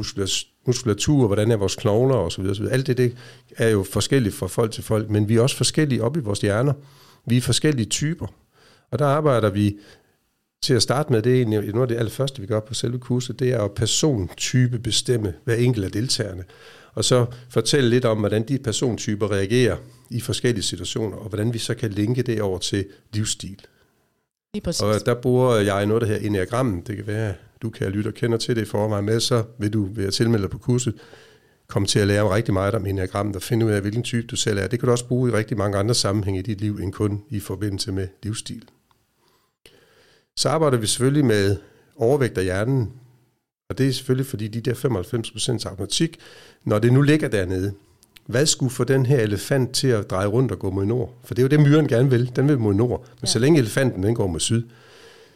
muskulatur, 0.66 1.28
hvordan 1.28 1.52
er 1.52 1.58
vores 1.58 1.76
knogler 1.76 2.16
osv. 2.16 2.46
osv. 2.46 2.66
Alt 2.72 2.88
det, 2.88 2.98
det 2.98 3.16
er 3.58 3.70
jo 3.70 3.84
forskelligt 3.84 4.36
fra 4.36 4.48
folk 4.48 4.72
til 4.72 4.84
folk, 4.84 5.10
men 5.10 5.30
vi 5.30 5.36
er 5.36 5.42
også 5.42 5.58
forskellige 5.58 6.04
op 6.04 6.18
i 6.18 6.20
vores 6.20 6.42
hjerner. 6.42 6.74
Vi 7.26 7.38
er 7.38 7.42
forskellige 7.42 7.86
typer. 7.86 8.28
Og 8.92 9.00
der 9.00 9.06
arbejder 9.06 9.50
vi 9.50 9.76
til 10.66 10.74
at 10.74 10.82
starte 10.82 11.12
med, 11.12 11.22
det 11.22 11.32
er 11.32 11.36
egentlig 11.36 11.60
noget 11.60 11.82
af 11.82 11.88
det 11.88 11.98
allerførste, 11.98 12.42
vi 12.42 12.48
gør 12.48 12.60
på 12.60 12.74
selve 12.74 13.00
kurset, 13.00 13.40
det 13.40 13.54
er 13.54 13.62
at 13.62 13.72
persontype 13.72 14.80
bestemme 14.80 15.34
hver 15.44 15.56
enkelt 15.56 15.86
af 15.86 15.92
deltagerne. 15.92 16.44
Og 16.94 17.06
så 17.06 17.26
fortælle 17.50 17.90
lidt 17.90 18.06
om, 18.06 18.18
hvordan 18.18 18.48
de 18.48 18.58
persontyper 18.58 19.32
reagerer 19.32 19.78
i 20.10 20.22
forskellige 20.22 20.64
situationer, 20.64 21.18
og 21.18 21.30
hvordan 21.30 21.54
vi 21.54 21.58
så 21.58 21.74
kan 21.74 21.92
linke 21.92 22.22
det 22.22 22.42
over 22.42 22.58
til 22.58 22.86
livsstil. 23.14 23.62
Lige 24.54 24.64
præcis. 24.64 24.82
Og 24.82 25.06
der 25.06 25.14
bruger 25.14 25.56
jeg 25.56 25.86
noget, 25.86 26.02
der 26.02 26.08
her 26.08 26.18
enagrammen. 26.18 26.84
Det 26.88 26.96
kan 26.96 27.08
være, 27.08 27.34
du 27.62 27.70
kan 27.70 27.92
lytte 27.92 28.08
og 28.08 28.14
kender 28.14 28.38
til 28.38 28.56
det 28.56 28.62
i 28.62 28.66
forvejen 28.66 29.06
med, 29.06 29.20
så 29.20 29.44
vil 29.60 29.74
du 29.74 29.90
ved 29.94 30.06
at 30.06 30.14
tilmelde 30.14 30.42
dig 30.42 30.52
på 30.52 30.58
kurset, 30.58 30.94
komme 31.68 31.88
til 31.88 32.00
at 32.00 32.08
lære 32.08 32.36
rigtig 32.36 32.54
meget 32.54 32.76
om 32.76 32.86
enagrammet 32.86 33.36
og 33.36 33.42
finde 33.42 33.66
ud 33.66 33.72
af, 33.72 33.82
hvilken 33.82 34.04
type 34.04 34.28
du 34.28 34.36
selv 34.36 34.60
er. 34.60 34.68
Det 34.68 34.80
kan 34.80 34.88
du 34.88 34.92
også 34.92 35.08
bruge 35.08 35.30
i 35.30 35.34
rigtig 35.34 35.58
mange 35.58 35.78
andre 35.78 35.94
sammenhænge 35.94 36.40
i 36.40 36.44
dit 36.44 36.62
liv, 36.62 36.76
end 36.76 36.92
kun 36.92 37.22
i 37.30 37.40
forbindelse 37.40 37.92
med 37.92 38.08
livsstil. 38.24 38.64
Så 40.38 40.50
arbejder 40.50 40.78
vi 40.78 40.88
selvfølgelig 40.88 41.26
med 41.26 41.58
overvægt 41.96 42.38
af 42.38 42.44
hjernen, 42.44 42.92
og 43.70 43.78
det 43.78 43.88
er 43.88 43.92
selvfølgelig 43.92 44.26
fordi 44.26 44.48
de 44.48 44.62
der 44.62 44.74
95% 45.64 45.70
automatik, 45.70 46.20
når 46.64 46.80
det 46.80 46.94
nu 46.94 47.02
ligger 47.02 47.28
dernede, 47.28 47.74
hvad 48.26 48.46
skulle 48.46 48.72
få 48.72 48.84
den 48.84 49.06
her 49.06 49.20
elefant 49.20 49.72
til 49.72 49.88
at 49.88 50.10
dreje 50.10 50.28
rundt 50.28 50.52
og 50.52 50.60
gå 50.60 50.70
mod 50.70 50.86
nord? 50.86 51.14
For 51.24 51.34
det 51.34 51.42
er 51.42 51.44
jo 51.44 51.50
det, 51.50 51.60
myren 51.60 51.88
gerne 51.88 52.10
vil. 52.10 52.32
Den 52.36 52.48
vil 52.48 52.60
mod 52.60 52.74
nord. 52.74 53.00
Men 53.00 53.20
ja. 53.22 53.28
så 53.28 53.40
længe 53.40 53.60
elefanten 53.60 54.04
den 54.04 54.16
går 54.16 54.28
mod 54.28 54.40
syd, 54.40 54.64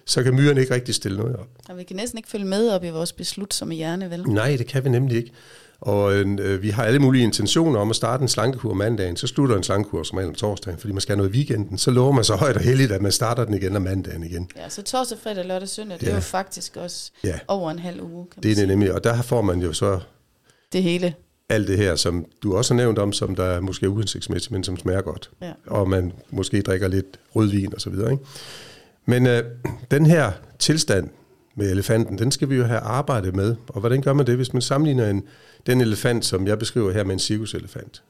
så 0.05 0.23
kan 0.23 0.35
myren 0.35 0.57
ikke 0.57 0.73
rigtig 0.73 0.95
stille 0.95 1.17
noget 1.17 1.35
op. 1.35 1.47
Og 1.69 1.77
vi 1.77 1.83
kan 1.83 1.95
næsten 1.95 2.17
ikke 2.17 2.29
følge 2.29 2.45
med 2.45 2.69
op 2.69 2.83
i 2.83 2.89
vores 2.89 3.13
beslut 3.13 3.53
som 3.53 3.71
i 3.71 3.75
hjerne, 3.75 4.09
vel? 4.09 4.23
Nej, 4.23 4.55
det 4.57 4.67
kan 4.67 4.83
vi 4.83 4.89
nemlig 4.89 5.17
ikke. 5.17 5.31
Og 5.81 6.13
øh, 6.13 6.61
vi 6.61 6.69
har 6.69 6.83
alle 6.83 6.99
mulige 6.99 7.23
intentioner 7.23 7.79
om 7.79 7.89
at 7.89 7.95
starte 7.95 8.21
en 8.21 8.27
slankekur 8.27 8.73
mandagen, 8.73 9.17
så 9.17 9.27
slutter 9.27 9.57
en 9.57 9.63
slankekur 9.63 10.03
som 10.03 10.17
om 10.17 10.35
torsdagen, 10.35 10.79
fordi 10.79 10.93
man 10.93 11.01
skal 11.01 11.15
have 11.15 11.17
noget 11.17 11.35
i 11.35 11.37
weekenden. 11.37 11.77
Så 11.77 11.91
lover 11.91 12.11
man 12.11 12.23
så 12.23 12.35
højt 12.35 12.55
og 12.55 12.61
heldigt, 12.61 12.91
at 12.91 13.01
man 13.01 13.11
starter 13.11 13.45
den 13.45 13.53
igen 13.53 13.75
om 13.75 13.81
mandagen 13.81 14.23
igen. 14.23 14.49
Ja, 14.55 14.69
så 14.69 14.83
torsdag, 14.83 15.17
fredag, 15.23 15.45
lørdag, 15.45 15.69
søndag, 15.69 15.97
ja. 16.01 16.05
det 16.05 16.11
er 16.11 16.15
jo 16.15 16.21
faktisk 16.21 16.77
også 16.77 17.11
ja. 17.23 17.39
over 17.47 17.71
en 17.71 17.79
halv 17.79 18.01
uge. 18.01 18.27
Kan 18.33 18.43
det 18.43 18.51
er 18.51 18.55
det 18.55 18.67
nemlig, 18.67 18.93
og 18.93 19.03
der 19.03 19.21
får 19.21 19.41
man 19.41 19.61
jo 19.61 19.73
så... 19.73 19.99
Det 20.73 20.83
hele. 20.83 21.13
Alt 21.49 21.67
det 21.67 21.77
her, 21.77 21.95
som 21.95 22.25
du 22.43 22.57
også 22.57 22.73
har 22.73 22.77
nævnt 22.77 22.99
om, 22.99 23.13
som 23.13 23.35
der 23.35 23.43
er 23.43 23.59
måske 23.59 23.89
uhensigtsmæssigt, 23.89 24.51
men 24.51 24.63
som 24.63 24.77
smager 24.77 25.01
godt. 25.01 25.31
Ja. 25.41 25.51
Og 25.67 25.89
man 25.89 26.13
måske 26.29 26.61
drikker 26.61 26.87
lidt 26.87 27.19
rødvin 27.35 27.73
og 27.75 27.81
så 27.81 27.89
videre. 27.89 28.11
Ikke? 28.11 28.23
Men 29.05 29.27
øh, 29.27 29.43
den 29.91 30.05
her 30.05 30.31
tilstand 30.59 31.09
med 31.55 31.71
elefanten, 31.71 32.17
den 32.17 32.31
skal 32.31 32.49
vi 32.49 32.55
jo 32.55 32.63
have 32.63 32.79
arbejdet 32.79 33.35
med. 33.35 33.55
Og 33.67 33.79
hvordan 33.79 34.01
gør 34.01 34.13
man 34.13 34.27
det, 34.27 34.35
hvis 34.35 34.53
man 34.53 34.61
sammenligner 34.61 35.09
en 35.09 35.23
den 35.67 35.81
elefant, 35.81 36.25
som 36.25 36.47
jeg 36.47 36.59
beskriver 36.59 36.91
her 36.91 37.03
med 37.03 37.13
en 37.13 37.19
cirkuselefant, 37.19 38.03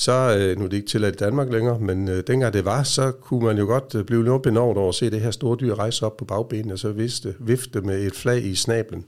så, 0.00 0.36
øh, 0.38 0.58
nu 0.58 0.64
er 0.64 0.68
det 0.68 0.76
ikke 0.76 0.88
tilladt 0.88 1.14
i 1.14 1.24
Danmark 1.24 1.52
længere, 1.52 1.78
men 1.78 2.08
øh, 2.08 2.22
dengang 2.26 2.52
det 2.52 2.64
var, 2.64 2.82
så 2.82 3.10
kunne 3.10 3.44
man 3.44 3.58
jo 3.58 3.64
godt 3.64 3.94
øh, 3.94 4.04
blive 4.04 4.24
noget 4.24 4.42
benovet 4.42 4.78
over 4.78 4.88
at 4.88 4.94
se 4.94 5.10
det 5.10 5.20
her 5.20 5.30
store 5.30 5.56
dyr 5.60 5.74
rejse 5.74 6.06
op 6.06 6.16
på 6.16 6.24
bagbenene, 6.24 6.72
og 6.72 6.78
så 6.78 6.92
vifte, 6.92 7.34
vifte 7.40 7.80
med 7.80 8.06
et 8.06 8.14
flag 8.14 8.44
i 8.44 8.54
snablen. 8.54 9.04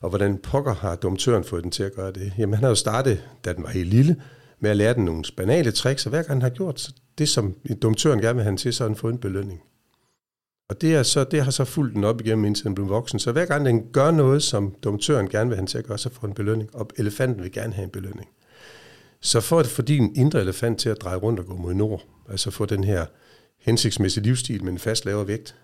Og 0.00 0.08
hvordan 0.08 0.38
pokker 0.38 0.74
har 0.74 0.96
domtøren 0.96 1.44
fået 1.44 1.62
den 1.62 1.70
til 1.70 1.82
at 1.82 1.94
gøre 1.94 2.12
det? 2.12 2.32
Jamen 2.38 2.54
han 2.54 2.62
har 2.62 2.68
jo 2.68 2.74
startet, 2.74 3.22
da 3.44 3.52
den 3.52 3.62
var 3.62 3.70
helt 3.70 3.88
lille, 3.88 4.16
med 4.60 4.70
at 4.70 4.76
lære 4.76 4.94
den 4.94 5.04
nogle 5.04 5.24
banale 5.36 5.70
tricks, 5.70 6.06
og 6.06 6.10
hver 6.10 6.22
gang 6.22 6.30
han 6.30 6.42
har 6.42 6.48
gjort 6.48 6.88
det, 7.18 7.28
som 7.28 7.54
domtøren 7.82 8.20
gerne 8.20 8.34
vil 8.34 8.44
have 8.44 8.56
til, 8.56 8.72
så 8.72 8.84
har 8.84 8.88
han 8.88 8.96
fået 8.96 9.12
en 9.12 9.18
belønning. 9.18 9.62
Og 10.68 10.80
det, 10.80 10.94
er 10.94 11.02
så, 11.02 11.24
det 11.24 11.44
har 11.44 11.50
så 11.50 11.64
fulgt 11.64 11.94
den 11.94 12.04
op 12.04 12.20
igennem, 12.20 12.44
indtil 12.44 12.64
den 12.64 12.74
blev 12.74 12.88
voksen. 12.88 13.18
Så 13.18 13.32
hver 13.32 13.44
gang 13.44 13.66
den 13.66 13.92
gør 13.92 14.10
noget, 14.10 14.42
som 14.42 14.74
domtøren 14.84 15.28
gerne 15.28 15.50
vil 15.50 15.56
have 15.56 15.66
til 15.66 15.78
at 15.78 15.84
gøre, 15.84 15.98
så 15.98 16.10
får 16.10 16.28
en 16.28 16.34
belønning. 16.34 16.74
Og 16.74 16.90
elefanten 16.98 17.42
vil 17.42 17.52
gerne 17.52 17.74
have 17.74 17.84
en 17.84 17.90
belønning. 17.90 18.28
Så 19.20 19.40
for 19.40 19.60
at 19.60 19.66
få 19.66 19.82
din 19.82 20.12
indre 20.16 20.40
elefant 20.40 20.78
til 20.78 20.88
at 20.88 21.00
dreje 21.00 21.16
rundt 21.16 21.40
og 21.40 21.46
gå 21.46 21.56
mod 21.56 21.74
nord, 21.74 22.02
altså 22.30 22.50
få 22.50 22.66
den 22.66 22.84
her 22.84 23.06
hensigtsmæssige 23.58 24.24
livsstil 24.24 24.64
med 24.64 24.72
en 24.72 24.78
fast 24.78 25.04
lavere 25.04 25.26
vægt, 25.26 25.54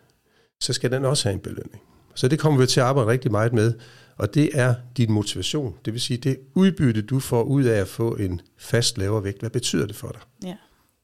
så 0.61 0.73
skal 0.73 0.91
den 0.91 1.05
også 1.05 1.29
have 1.29 1.35
en 1.35 1.41
belønning. 1.41 1.83
Så 2.15 2.29
det 2.29 2.39
kommer 2.39 2.61
vi 2.61 2.67
til 2.67 2.81
at 2.81 2.87
arbejde 2.87 3.11
rigtig 3.11 3.31
meget 3.31 3.53
med, 3.53 3.75
og 4.17 4.35
det 4.35 4.51
er 4.53 4.75
din 4.97 5.13
motivation. 5.13 5.75
Det 5.85 5.93
vil 5.93 6.01
sige, 6.01 6.17
det 6.17 6.39
udbytte, 6.55 7.03
du 7.03 7.21
får 7.21 7.43
ud 7.43 7.65
af 7.65 7.81
at 7.81 7.89
få 7.89 8.15
en 8.15 8.41
fast 8.59 8.99
lavere 8.99 9.25
vægt. 9.25 9.41
Hvad 9.41 9.51
betyder 9.51 9.87
det 9.87 9.97
for 9.97 10.09
dig? 10.09 10.21
Ja. 10.45 10.57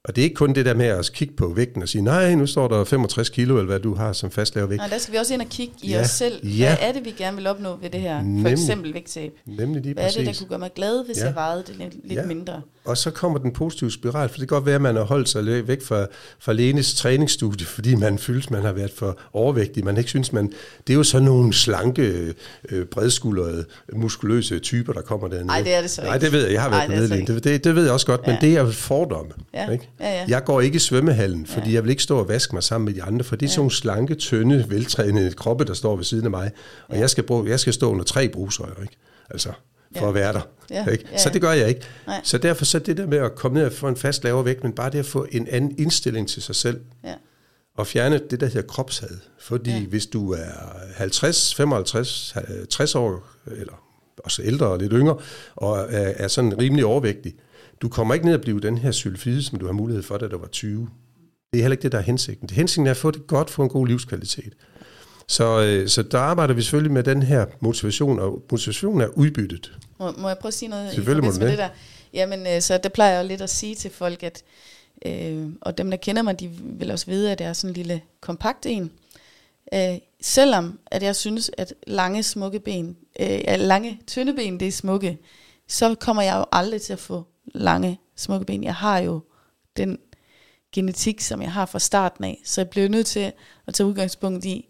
Og 0.08 0.16
det 0.16 0.22
er 0.22 0.24
ikke 0.24 0.34
kun 0.34 0.54
det 0.54 0.66
der 0.66 0.74
med 0.74 0.86
at 0.86 1.10
kigge 1.14 1.34
på 1.34 1.52
vægten 1.56 1.82
og 1.82 1.88
sige, 1.88 2.02
nej, 2.02 2.34
nu 2.34 2.46
står 2.46 2.68
der 2.68 2.84
65 2.84 3.28
kilo, 3.28 3.56
eller 3.56 3.66
hvad 3.66 3.80
du 3.80 3.94
har 3.94 4.12
som 4.12 4.30
fastlaver 4.30 4.68
vægt. 4.68 4.78
Nej, 4.78 4.88
der 4.88 4.98
skal 4.98 5.12
vi 5.12 5.18
også 5.18 5.34
ind 5.34 5.42
og 5.42 5.48
kigge 5.48 5.74
i 5.82 5.90
ja, 5.90 6.00
os 6.00 6.10
selv. 6.10 6.46
Ja. 6.46 6.76
Hvad 6.76 6.88
er 6.88 6.92
det, 6.92 7.04
vi 7.04 7.10
gerne 7.10 7.36
vil 7.36 7.46
opnå 7.46 7.76
ved 7.82 7.90
det 7.90 8.00
her? 8.00 8.22
Nemlig, 8.22 8.42
for 8.42 8.48
eksempel 8.48 8.94
vægttab. 8.94 9.32
Nemlig 9.46 9.82
lige 9.82 9.94
Hvad 9.94 10.04
præcis. 10.04 10.16
er 10.16 10.24
det, 10.24 10.34
der 10.34 10.38
kunne 10.38 10.48
gøre 10.48 10.58
mig 10.58 10.70
glad, 10.74 11.06
hvis 11.06 11.18
ja. 11.18 11.24
jeg 11.24 11.34
vejede 11.34 11.62
det 11.66 11.76
lidt, 11.76 11.94
lidt 12.04 12.20
ja. 12.20 12.26
mindre? 12.26 12.62
Og 12.84 12.96
så 12.96 13.10
kommer 13.10 13.38
den 13.38 13.52
positive 13.52 13.92
spiral, 13.92 14.28
for 14.28 14.38
det 14.38 14.48
kan 14.48 14.56
godt 14.56 14.66
være, 14.66 14.74
at 14.74 14.80
man 14.80 14.96
har 14.96 15.02
holdt 15.02 15.28
sig 15.28 15.68
væk 15.68 15.82
fra, 15.82 16.06
fra 16.38 16.52
Lenes 16.52 16.94
træningsstudie, 16.94 17.66
fordi 17.76 17.94
man 17.94 18.18
føles, 18.18 18.50
man 18.50 18.62
har 18.62 18.72
været 18.72 18.90
for 18.90 19.18
overvægtig. 19.32 19.84
Man 19.84 19.96
ikke 19.96 20.10
synes, 20.10 20.32
man... 20.32 20.52
Det 20.86 20.92
er 20.92 20.96
jo 20.96 21.02
sådan 21.02 21.24
nogle 21.24 21.52
slanke, 21.52 22.34
øh, 22.68 22.86
bredskuldrede, 22.86 23.64
muskuløse 23.92 24.58
typer, 24.58 24.92
der 24.92 25.00
kommer 25.00 25.28
dernede. 25.28 25.46
Nej, 25.46 25.62
det 25.62 25.74
er 25.74 25.80
det 25.80 25.90
så 25.90 26.00
ikke. 26.00 26.10
Nej, 26.10 26.18
det 26.18 26.32
ved 26.32 26.44
jeg. 26.44 26.52
Jeg 26.52 26.62
har 26.62 26.70
været 26.70 27.10
Ej, 27.10 27.16
det, 27.16 27.28
det, 27.28 27.44
det, 27.44 27.64
det 27.64 27.74
ved 27.74 27.84
jeg 27.84 27.92
også 27.92 28.06
godt, 28.06 28.20
ja. 28.26 28.32
men 28.32 28.40
det 28.40 28.56
er 28.56 28.70
fordomme. 28.70 29.32
Ja. 29.54 29.70
Ikke? 29.70 29.88
Ja, 30.00 30.10
ja. 30.10 30.24
Jeg 30.28 30.44
går 30.44 30.60
ikke 30.60 30.76
i 30.76 30.78
svømmehallen, 30.78 31.46
fordi 31.46 31.68
ja. 31.68 31.74
jeg 31.74 31.82
vil 31.82 31.90
ikke 31.90 32.02
stå 32.02 32.18
og 32.18 32.28
vaske 32.28 32.54
mig 32.54 32.62
sammen 32.62 32.84
med 32.84 32.94
de 32.94 33.02
andre, 33.02 33.24
for 33.24 33.36
det 33.36 33.46
er 33.46 33.48
ja. 33.48 33.52
sådan 33.52 33.60
nogle 33.60 33.70
slanke, 33.70 34.14
tynde, 34.14 34.66
veltrænede 34.68 35.32
kroppe, 35.32 35.64
der 35.64 35.74
står 35.74 35.96
ved 35.96 36.04
siden 36.04 36.24
af 36.24 36.30
mig. 36.30 36.50
Og 36.88 36.94
ja. 36.94 37.00
jeg, 37.00 37.10
skal 37.10 37.24
bruge, 37.24 37.50
jeg 37.50 37.60
skal 37.60 37.72
stå 37.72 37.90
under 37.90 38.04
tre 38.04 38.28
brusøjer, 38.28 38.82
ikke? 38.82 38.96
Altså, 39.30 39.52
for 39.96 40.02
ja. 40.02 40.08
at 40.08 40.14
være 40.14 40.32
der. 40.32 40.40
Ja. 40.70 40.86
Ikke? 40.86 41.04
Så 41.16 41.30
det 41.30 41.40
gør 41.40 41.52
jeg 41.52 41.68
ikke. 41.68 41.80
Nej. 42.06 42.20
Så 42.24 42.38
derfor 42.38 42.64
så 42.64 42.78
det 42.78 42.96
der 42.96 43.06
med 43.06 43.18
at 43.18 43.34
komme 43.34 43.58
ned 43.58 43.66
og 43.66 43.72
få 43.72 43.88
en 43.88 43.96
fast 43.96 44.24
lavere 44.24 44.44
vægt, 44.44 44.62
men 44.62 44.72
bare 44.72 44.90
det 44.90 44.98
at 44.98 45.06
få 45.06 45.26
en 45.32 45.48
anden 45.48 45.74
indstilling 45.78 46.28
til 46.28 46.42
sig 46.42 46.54
selv, 46.54 46.80
ja. 47.04 47.14
og 47.76 47.86
fjerne 47.86 48.20
det, 48.30 48.40
der 48.40 48.46
hedder 48.46 48.62
kropshad. 48.62 49.18
Fordi 49.38 49.70
ja. 49.70 49.86
hvis 49.86 50.06
du 50.06 50.32
er 50.32 50.46
50, 50.94 51.54
55, 51.54 52.34
60 52.70 52.94
år, 52.94 53.28
eller 53.46 53.82
også 54.24 54.42
ældre 54.42 54.66
og 54.66 54.78
lidt 54.78 54.92
yngre, 54.92 55.16
og 55.56 55.78
er, 55.78 56.12
er 56.16 56.28
sådan 56.28 56.58
rimelig 56.58 56.84
overvægtig, 56.84 57.34
du 57.82 57.88
kommer 57.88 58.14
ikke 58.14 58.26
ned 58.26 58.34
og 58.34 58.40
blive 58.40 58.60
den 58.60 58.78
her 58.78 58.90
sylfide, 58.90 59.42
som 59.42 59.58
du 59.58 59.66
har 59.66 59.72
mulighed 59.72 60.02
for, 60.02 60.16
da 60.16 60.28
du 60.28 60.38
var 60.38 60.46
20. 60.46 60.88
Det 61.52 61.58
er 61.58 61.62
heller 61.62 61.74
ikke 61.74 61.82
det, 61.82 61.92
der 61.92 61.98
er 61.98 62.02
hensigten. 62.02 62.48
Det 62.48 62.56
hensigten 62.56 62.86
er 62.86 62.90
at 62.90 62.96
få 62.96 63.10
det 63.10 63.26
godt, 63.26 63.50
få 63.50 63.62
en 63.62 63.68
god 63.68 63.86
livskvalitet. 63.86 64.52
Så, 65.28 65.60
øh, 65.62 65.88
så 65.88 66.02
der 66.02 66.18
arbejder 66.18 66.54
vi 66.54 66.62
selvfølgelig 66.62 66.92
med 66.92 67.02
den 67.02 67.22
her 67.22 67.46
motivation, 67.60 68.18
og 68.18 68.42
motivation 68.50 69.00
er 69.00 69.06
udbyttet. 69.06 69.78
Må, 69.98 70.10
må 70.10 70.28
jeg 70.28 70.38
prøve 70.38 70.50
at 70.50 70.54
sige 70.54 70.68
noget 70.68 70.92
i 70.92 70.96
forbindelse 70.96 71.40
med 71.40 71.50
det 71.50 71.58
der? 71.58 71.68
Jamen, 72.12 72.46
øh, 72.46 72.60
så 72.60 72.78
det 72.78 72.92
plejer 72.92 73.12
jeg 73.12 73.22
jo 73.22 73.28
lidt 73.28 73.40
at 73.40 73.50
sige 73.50 73.74
til 73.74 73.90
folk, 73.90 74.22
at, 74.22 74.42
øh, 75.06 75.46
og 75.60 75.78
dem, 75.78 75.90
der 75.90 75.96
kender 75.96 76.22
mig, 76.22 76.40
de 76.40 76.50
vil 76.62 76.90
også 76.90 77.06
vide, 77.06 77.32
at 77.32 77.38
det 77.38 77.46
er 77.46 77.52
sådan 77.52 77.70
en 77.70 77.74
lille 77.74 78.00
kompakt 78.20 78.66
en. 78.66 78.90
Øh, 79.74 79.98
selvom 80.22 80.78
at 80.86 81.02
jeg 81.02 81.16
synes, 81.16 81.50
at 81.58 81.74
lange, 81.86 82.22
smukke 82.22 82.60
ben, 82.60 82.96
øh, 83.20 83.40
lange, 83.58 84.00
tynde 84.06 84.34
ben, 84.34 84.60
det 84.60 84.68
er 84.68 84.72
smukke, 84.72 85.18
så 85.68 85.94
kommer 85.94 86.22
jeg 86.22 86.36
jo 86.36 86.44
aldrig 86.52 86.82
til 86.82 86.92
at 86.92 86.98
få 86.98 87.24
lange, 87.54 88.00
smukke 88.16 88.46
ben. 88.46 88.64
Jeg 88.64 88.74
har 88.74 88.98
jo 88.98 89.20
den 89.76 89.98
genetik, 90.72 91.20
som 91.20 91.42
jeg 91.42 91.52
har 91.52 91.66
fra 91.66 91.78
starten 91.78 92.24
af, 92.24 92.40
så 92.44 92.60
jeg 92.60 92.70
bliver 92.70 92.88
nødt 92.88 93.06
til 93.06 93.32
at 93.66 93.74
tage 93.74 93.86
udgangspunkt 93.86 94.44
i, 94.44 94.68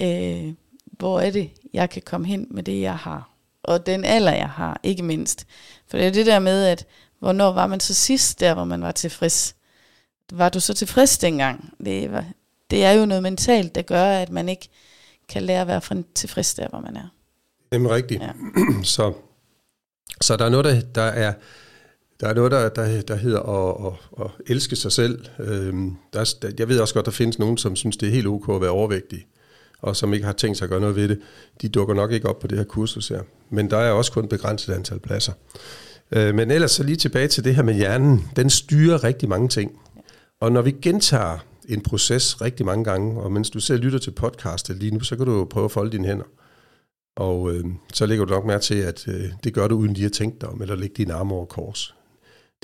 øh, 0.00 0.54
hvor 0.98 1.20
er 1.20 1.30
det, 1.30 1.50
jeg 1.72 1.90
kan 1.90 2.02
komme 2.02 2.26
hen 2.26 2.46
med 2.50 2.62
det, 2.62 2.80
jeg 2.80 2.96
har. 2.96 3.30
Og 3.62 3.86
den 3.86 4.04
alder, 4.04 4.32
jeg 4.32 4.48
har, 4.48 4.80
ikke 4.82 5.02
mindst. 5.02 5.46
For 5.86 5.96
det 5.96 6.06
er 6.06 6.12
det 6.12 6.26
der 6.26 6.38
med, 6.38 6.64
at 6.64 6.86
hvornår 7.18 7.52
var 7.52 7.66
man 7.66 7.80
så 7.80 7.94
sidst 7.94 8.40
der, 8.40 8.54
hvor 8.54 8.64
man 8.64 8.82
var 8.82 8.92
tilfreds? 8.92 9.56
Var 10.32 10.48
du 10.48 10.60
så 10.60 10.74
tilfreds 10.74 11.18
dengang? 11.18 11.74
Det, 11.84 12.12
var, 12.12 12.24
det 12.70 12.84
er 12.84 12.92
jo 12.92 13.06
noget 13.06 13.22
mentalt, 13.22 13.74
der 13.74 13.82
gør, 13.82 14.04
at 14.04 14.30
man 14.30 14.48
ikke 14.48 14.68
kan 15.28 15.42
lære 15.42 15.60
at 15.60 15.66
være 15.66 16.02
tilfreds 16.14 16.54
der, 16.54 16.68
hvor 16.68 16.80
man 16.80 16.96
er. 16.96 17.08
Det 17.72 17.82
er 17.82 17.94
rigtigt. 17.94 18.22
Ja. 18.22 18.32
så, 18.82 19.12
så 20.20 20.36
der 20.36 20.44
er 20.44 20.48
noget, 20.48 20.64
der, 20.64 20.80
der 20.80 21.02
er 21.02 21.32
der 22.20 22.28
er 22.28 22.34
noget, 22.34 22.52
der, 22.52 22.68
der, 22.68 23.02
der 23.02 23.14
hedder 23.14 23.40
at, 23.40 23.86
at, 23.86 24.24
at 24.24 24.30
elske 24.46 24.76
sig 24.76 24.92
selv. 24.92 25.24
Øhm, 25.38 25.96
der, 26.12 26.34
der, 26.42 26.50
jeg 26.58 26.68
ved 26.68 26.80
også 26.80 26.94
godt, 26.94 27.06
der 27.06 27.12
findes 27.12 27.38
nogen, 27.38 27.58
som 27.58 27.76
synes, 27.76 27.96
det 27.96 28.08
er 28.08 28.12
helt 28.12 28.26
ok 28.26 28.48
at 28.48 28.60
være 28.60 28.70
overvægtig 28.70 29.26
og 29.84 29.96
som 29.96 30.14
ikke 30.14 30.26
har 30.26 30.32
tænkt 30.32 30.58
sig 30.58 30.64
at 30.64 30.70
gøre 30.70 30.80
noget 30.80 30.96
ved 30.96 31.08
det, 31.08 31.20
de 31.62 31.68
dukker 31.68 31.94
nok 31.94 32.12
ikke 32.12 32.28
op 32.28 32.38
på 32.38 32.46
det 32.46 32.58
her 32.58 32.64
kursus 32.64 33.08
her. 33.08 33.22
Men 33.50 33.70
der 33.70 33.76
er 33.76 33.92
også 33.92 34.12
kun 34.12 34.24
et 34.24 34.30
begrænset 34.30 34.72
antal 34.72 34.98
pladser. 34.98 35.32
Øh, 36.12 36.34
men 36.34 36.50
ellers 36.50 36.70
så 36.70 36.82
lige 36.82 36.96
tilbage 36.96 37.28
til 37.28 37.44
det 37.44 37.54
her 37.54 37.62
med 37.62 37.74
hjernen. 37.74 38.30
Den 38.36 38.50
styrer 38.50 39.04
rigtig 39.04 39.28
mange 39.28 39.48
ting. 39.48 39.78
Og 40.40 40.52
når 40.52 40.62
vi 40.62 40.70
gentager 40.82 41.38
en 41.68 41.80
proces 41.80 42.40
rigtig 42.40 42.66
mange 42.66 42.84
gange, 42.84 43.20
og 43.20 43.32
mens 43.32 43.50
du 43.50 43.60
selv 43.60 43.82
lytter 43.82 43.98
til 43.98 44.10
podcastet 44.10 44.76
lige 44.76 44.90
nu, 44.90 45.00
så 45.00 45.16
kan 45.16 45.26
du 45.26 45.32
jo 45.32 45.44
prøve 45.44 45.64
at 45.64 45.70
folde 45.70 45.92
dine 45.92 46.06
hænder. 46.06 46.24
Og 47.16 47.52
øh, 47.52 47.64
så 47.92 48.06
lægger 48.06 48.24
du 48.24 48.34
nok 48.34 48.46
mærke 48.46 48.62
til, 48.62 48.74
at 48.74 49.08
øh, 49.08 49.24
det 49.44 49.54
gør 49.54 49.68
du 49.68 49.76
uden 49.76 49.92
lige 49.92 50.06
at 50.06 50.12
tænke 50.12 50.36
dig 50.40 50.48
om, 50.48 50.62
eller 50.62 50.74
lægge 50.74 50.94
dine 50.96 51.12
arme 51.12 51.34
over 51.34 51.44
kors. 51.44 51.94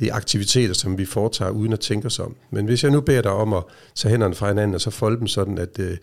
Det 0.01 0.09
er 0.09 0.15
aktiviteter, 0.15 0.75
som 0.75 0.99
vi 0.99 1.05
foretager 1.05 1.51
uden 1.51 1.73
at 1.73 1.81
tænke 1.81 2.07
os 2.07 2.19
om. 2.19 2.37
Men 2.51 2.67
hvis 2.67 2.85
jeg 2.85 2.91
nu 2.91 3.01
beder 3.01 3.23
dig 3.23 3.33
om 3.33 3.53
at 3.53 3.63
tage 3.95 4.11
hænderne 4.11 4.35
fra 4.35 4.49
hinanden, 4.49 4.75
og 4.75 4.81
så 4.81 4.91
folde 4.91 5.19
dem 5.19 5.27
sådan, 5.27 5.59
at 5.59 5.79
øh, 5.79 5.97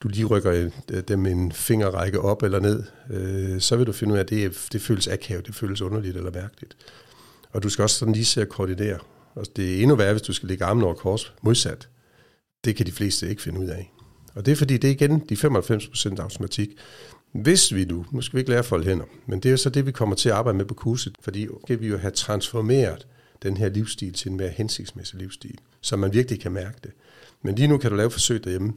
du 0.00 0.08
lige 0.08 0.24
rykker 0.24 0.70
øh, 0.90 1.02
dem 1.08 1.26
en 1.26 1.52
fingerrække 1.52 2.20
op 2.20 2.42
eller 2.42 2.60
ned, 2.60 2.82
øh, 3.10 3.60
så 3.60 3.76
vil 3.76 3.86
du 3.86 3.92
finde 3.92 4.12
ud 4.12 4.18
af, 4.18 4.22
at 4.22 4.30
det, 4.30 4.68
det 4.72 4.82
føles 4.82 5.08
akavet, 5.08 5.46
det 5.46 5.54
føles 5.54 5.80
underligt 5.80 6.16
eller 6.16 6.30
mærkeligt. 6.30 6.76
Og 7.52 7.62
du 7.62 7.68
skal 7.68 7.82
også 7.82 7.98
sådan 7.98 8.14
lige 8.14 8.24
se 8.24 8.40
at 8.40 8.48
koordinere. 8.48 8.98
Og 9.34 9.46
det 9.56 9.74
er 9.74 9.82
endnu 9.82 9.96
værre, 9.96 10.12
hvis 10.12 10.22
du 10.22 10.32
skal 10.32 10.48
lægge 10.48 10.64
armen 10.64 10.84
over 10.84 10.94
kors 10.94 11.32
modsat. 11.42 11.88
Det 12.64 12.76
kan 12.76 12.86
de 12.86 12.92
fleste 12.92 13.28
ikke 13.28 13.42
finde 13.42 13.60
ud 13.60 13.66
af. 13.66 13.92
Og 14.34 14.46
det 14.46 14.52
er 14.52 14.56
fordi, 14.56 14.76
det 14.76 14.88
er 14.88 14.92
igen 14.92 15.18
de 15.28 15.34
95% 15.34 16.22
automatik. 16.22 16.68
Hvis 17.32 17.74
vi 17.74 17.84
nu, 17.84 18.06
nu 18.12 18.20
skal 18.20 18.36
vi 18.36 18.40
ikke 18.40 18.50
lære 18.50 18.58
at 18.58 18.64
folde 18.64 18.84
hænder, 18.84 19.04
men 19.26 19.40
det 19.40 19.52
er 19.52 19.56
så 19.56 19.70
det, 19.70 19.86
vi 19.86 19.92
kommer 19.92 20.16
til 20.16 20.28
at 20.28 20.34
arbejde 20.34 20.58
med 20.58 20.64
på 20.64 20.74
kurset, 20.74 21.16
fordi 21.20 21.48
skal 21.64 21.80
vi 21.80 21.88
jo 21.88 21.98
have 21.98 22.10
transformeret 22.10 23.06
den 23.42 23.56
her 23.56 23.68
livsstil 23.68 24.12
til 24.12 24.30
en 24.30 24.36
mere 24.36 24.48
hensigtsmæssig 24.48 25.18
livsstil, 25.18 25.58
så 25.80 25.96
man 25.96 26.12
virkelig 26.12 26.40
kan 26.40 26.52
mærke 26.52 26.78
det. 26.82 26.90
Men 27.42 27.54
lige 27.54 27.68
nu 27.68 27.78
kan 27.78 27.90
du 27.90 27.96
lave 27.96 28.10
forsøg 28.10 28.44
derhjemme, 28.44 28.72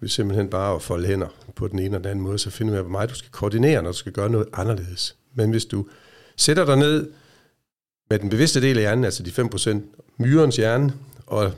ved 0.00 0.08
simpelthen 0.08 0.48
bare 0.48 0.74
at 0.74 0.82
folde 0.82 1.06
hænder 1.06 1.28
på 1.56 1.68
den 1.68 1.78
ene 1.78 1.86
eller 1.86 1.98
den 1.98 2.10
anden 2.10 2.24
måde, 2.24 2.38
så 2.38 2.50
finder 2.50 2.72
ud 2.72 2.76
af, 2.76 2.82
hvor 2.82 2.92
meget 2.92 3.10
du 3.10 3.14
skal 3.14 3.30
koordinere, 3.30 3.82
når 3.82 3.92
du 3.92 3.98
skal 3.98 4.12
gøre 4.12 4.30
noget 4.30 4.48
anderledes. 4.52 5.16
Men 5.34 5.50
hvis 5.50 5.64
du 5.64 5.86
sætter 6.36 6.64
dig 6.64 6.76
ned 6.76 7.10
med 8.10 8.18
den 8.18 8.30
bevidste 8.30 8.60
del 8.60 8.76
af 8.76 8.82
hjernen, 8.82 9.04
altså 9.04 9.22
de 9.22 9.30
5%, 9.30 9.78
myrens 10.16 10.56
hjerne, 10.56 10.94
og 11.26 11.52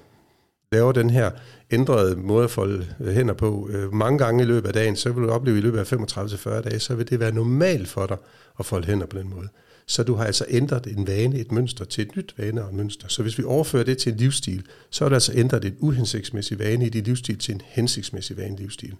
laver 0.72 0.92
den 0.92 1.10
her 1.10 1.30
ændrede 1.70 2.16
måde 2.16 2.44
at 2.44 2.50
folde 2.50 2.86
øh, 3.00 3.14
hænder 3.14 3.34
på 3.34 3.68
øh, 3.72 3.92
mange 3.92 4.18
gange 4.18 4.42
i 4.42 4.46
løbet 4.46 4.68
af 4.68 4.74
dagen, 4.74 4.96
så 4.96 5.12
vil 5.12 5.22
du 5.22 5.30
opleve 5.30 5.58
i 5.58 5.60
løbet 5.60 5.78
af 5.78 5.92
35-40 5.92 6.60
dage, 6.60 6.80
så 6.80 6.94
vil 6.94 7.10
det 7.10 7.20
være 7.20 7.32
normalt 7.32 7.88
for 7.88 8.06
dig 8.06 8.16
at 8.58 8.66
folde 8.66 8.86
hænder 8.86 9.06
på 9.06 9.18
den 9.18 9.30
måde. 9.30 9.48
Så 9.86 10.02
du 10.02 10.14
har 10.14 10.24
altså 10.24 10.44
ændret 10.48 10.86
en 10.86 11.06
vane, 11.06 11.38
et 11.38 11.52
mønster 11.52 11.84
til 11.84 12.02
et 12.02 12.16
nyt 12.16 12.34
vane 12.38 12.62
og 12.62 12.68
et 12.68 12.74
mønster. 12.74 13.08
Så 13.08 13.22
hvis 13.22 13.38
vi 13.38 13.44
overfører 13.44 13.84
det 13.84 13.98
til 13.98 14.12
en 14.12 14.18
livsstil, 14.18 14.62
så 14.90 15.04
er 15.04 15.08
du 15.08 15.14
altså 15.14 15.32
ændret 15.34 15.64
en 15.64 15.76
uhensigtsmæssig 15.78 16.58
vane 16.58 16.86
i 16.86 16.88
din 16.88 17.04
livsstil 17.04 17.38
til 17.38 17.54
en 17.54 17.60
hensigtsmæssig 17.64 18.36
vane 18.36 18.56
livsstil. 18.56 18.94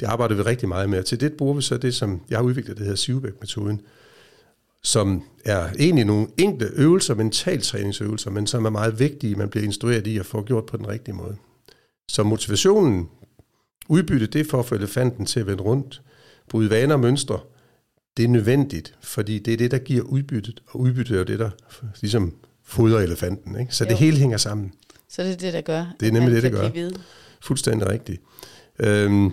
Det 0.00 0.06
arbejder 0.06 0.34
vi 0.34 0.42
rigtig 0.42 0.68
meget 0.68 0.90
med, 0.90 0.98
og 0.98 1.06
til 1.06 1.20
det 1.20 1.32
bruger 1.32 1.54
vi 1.54 1.62
så 1.62 1.76
det, 1.76 1.94
som 1.94 2.22
jeg 2.30 2.38
har 2.38 2.44
udviklet, 2.44 2.76
det 2.76 2.84
hedder 2.84 2.96
Sivebæk-metoden, 2.96 3.80
som 4.82 5.22
er 5.44 5.68
egentlig 5.78 6.04
nogle 6.04 6.26
enkle 6.38 6.70
øvelser, 6.72 7.14
mentaltræningsøvelser, 7.14 8.30
men 8.30 8.46
som 8.46 8.64
er 8.64 8.70
meget 8.70 8.98
vigtige, 8.98 9.34
man 9.34 9.48
bliver 9.48 9.64
instrueret 9.64 10.06
i 10.06 10.18
at 10.18 10.26
få 10.26 10.42
gjort 10.42 10.66
på 10.66 10.76
den 10.76 10.88
rigtige 10.88 11.14
måde. 11.14 11.36
Så 12.08 12.22
motivationen, 12.22 13.08
udbytte 13.88 14.26
det 14.26 14.46
for 14.46 14.58
at 14.58 14.66
få 14.66 14.74
elefanten 14.74 15.26
til 15.26 15.40
at 15.40 15.46
vende 15.46 15.62
rundt, 15.62 16.02
bryde 16.48 16.70
vaner 16.70 16.94
og 16.94 17.00
mønstre, 17.00 17.40
det 18.20 18.26
er 18.26 18.32
nødvendigt, 18.32 18.94
fordi 19.02 19.38
det 19.38 19.52
er 19.52 19.56
det, 19.56 19.70
der 19.70 19.78
giver 19.78 20.02
udbyttet, 20.02 20.62
og 20.66 20.80
udbyttet 20.80 21.14
er 21.14 21.18
jo 21.18 21.24
det, 21.24 21.38
der 21.38 21.50
ligesom 22.00 22.34
fodrer 22.64 23.00
elefanten. 23.00 23.60
Ikke? 23.60 23.74
Så 23.74 23.84
jo. 23.84 23.88
det 23.88 23.98
hele 23.98 24.16
hænger 24.16 24.36
sammen. 24.36 24.72
Så 25.08 25.22
det 25.22 25.32
er 25.32 25.36
det, 25.36 25.52
der 25.52 25.60
gør, 25.60 25.86
det 26.00 26.08
er 26.08 26.12
nemlig 26.12 26.42
det, 26.42 26.42
der 26.42 26.70
gør. 26.70 26.90
Fuldstændig 27.42 27.88
rigtigt. 27.88 28.22
Øhm, 28.78 29.32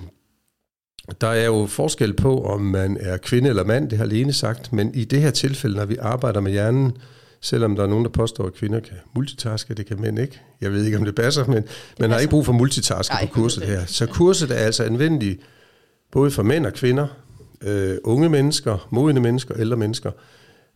der 1.21 1.27
er 1.27 1.45
jo 1.45 1.65
forskel 1.65 2.13
på, 2.13 2.43
om 2.43 2.61
man 2.61 2.97
er 2.99 3.17
kvinde 3.17 3.49
eller 3.49 3.63
mand, 3.63 3.89
det 3.89 3.97
har 3.97 4.05
Lene 4.05 4.33
sagt, 4.33 4.73
men 4.73 4.95
i 4.95 5.03
det 5.03 5.21
her 5.21 5.31
tilfælde, 5.31 5.75
når 5.75 5.85
vi 5.85 5.97
arbejder 5.99 6.39
med 6.39 6.51
hjernen, 6.51 6.97
selvom 7.41 7.75
der 7.75 7.83
er 7.83 7.87
nogen, 7.87 8.05
der 8.05 8.11
påstår, 8.11 8.45
at 8.45 8.53
kvinder 8.53 8.79
kan 8.79 8.97
multitaske, 9.15 9.73
det 9.73 9.85
kan 9.85 10.01
mænd 10.01 10.19
ikke. 10.19 10.41
Jeg 10.61 10.71
ved 10.71 10.85
ikke, 10.85 10.97
om 10.97 11.05
det 11.05 11.15
passer, 11.15 11.45
men 11.45 11.63
man 11.99 12.11
har 12.11 12.19
ikke 12.19 12.29
brug 12.29 12.45
for 12.45 12.53
multitaske 12.53 13.15
på 13.21 13.27
kurset 13.27 13.63
her. 13.63 13.85
Så 13.85 14.05
kurset 14.05 14.51
er 14.51 14.55
altså 14.55 14.83
anvendeligt 14.83 15.39
både 16.11 16.31
for 16.31 16.43
mænd 16.43 16.65
og 16.65 16.73
kvinder, 16.73 17.07
øh, 17.61 17.97
unge 18.03 18.29
mennesker, 18.29 18.87
modne 18.91 19.19
mennesker, 19.19 19.55
ældre 19.57 19.77
mennesker. 19.77 20.11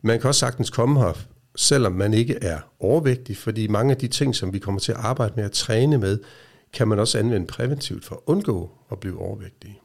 Man 0.02 0.20
kan 0.20 0.28
også 0.28 0.40
sagtens 0.40 0.70
komme 0.70 1.00
her, 1.00 1.14
selvom 1.56 1.92
man 1.92 2.14
ikke 2.14 2.38
er 2.42 2.60
overvægtig, 2.80 3.38
fordi 3.38 3.68
mange 3.68 3.92
af 3.92 3.98
de 3.98 4.08
ting, 4.08 4.36
som 4.36 4.54
vi 4.54 4.60
kommer 4.60 4.82
til 4.82 4.92
at 4.92 4.98
arbejde 4.98 5.34
med 5.36 5.44
at 5.44 5.52
træne 5.52 5.98
med, 5.98 6.20
kan 6.74 6.88
man 6.88 7.00
også 7.00 7.20
anvende 7.20 7.48
præventivt 7.48 8.06
for 8.06 8.16
at 8.16 8.22
undgå 8.26 8.70
at 8.92 9.00
blive 9.00 9.20
overvægtig. 9.20 9.82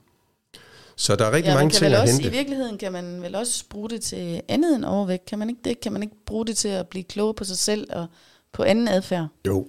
Så 0.97 1.17
der 1.17 1.25
er 1.25 1.33
rigtig 1.33 1.51
ja, 1.51 1.55
mange 1.55 1.71
ting 1.71 1.93
at 1.93 2.01
også, 2.01 2.15
hente. 2.15 2.29
I 2.29 2.33
virkeligheden 2.33 2.79
kan 2.79 2.93
man 2.93 3.23
vel 3.23 3.35
også 3.35 3.65
bruge 3.69 3.91
det 3.91 4.01
til 4.01 4.43
andet 4.49 4.77
end 4.77 4.85
overvægt. 4.85 5.25
Kan 5.25 5.39
man 5.39 5.49
ikke 5.49 5.61
det? 5.65 5.81
Kan 5.81 5.93
man 5.93 6.03
ikke 6.03 6.17
bruge 6.27 6.47
det 6.47 6.57
til 6.57 6.69
at 6.69 6.89
blive 6.89 7.05
klogere 7.05 7.35
på 7.35 7.45
sig 7.45 7.59
selv 7.59 7.87
og 7.93 8.07
på 8.53 8.63
anden 8.63 8.89
adfærd? 8.89 9.27
Jo, 9.47 9.69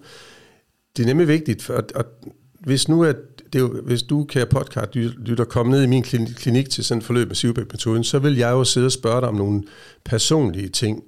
det 0.98 1.04
er 1.04 1.08
nemlig 1.08 1.28
vigtigt. 1.28 1.64
For, 1.64 1.74
at, 1.74 1.92
at 1.96 2.06
hvis 2.60 2.88
nu 2.88 3.04
at 3.04 3.16
det 3.54 3.60
er 3.60 3.64
jo, 3.64 3.82
hvis 3.82 4.04
du, 4.04 4.24
kære 4.24 4.46
podcast 4.46 4.96
lytter, 4.96 5.44
komme 5.44 5.72
ned 5.72 5.84
i 5.84 5.88
min 5.88 6.04
klinik 6.36 6.70
til 6.70 6.84
sådan 6.84 7.00
et 7.00 7.06
forløb 7.06 7.28
med 7.28 7.36
Sivbæk-metoden, 7.36 8.04
så 8.04 8.20
vil 8.20 8.38
jeg 8.38 8.52
jo 8.52 8.64
sidde 8.64 8.86
og 8.86 8.92
spørge 8.92 9.22
dig 9.22 9.30
om 9.30 9.36
nogle 9.36 9.64
personlige 10.06 10.70
ting, 10.70 11.04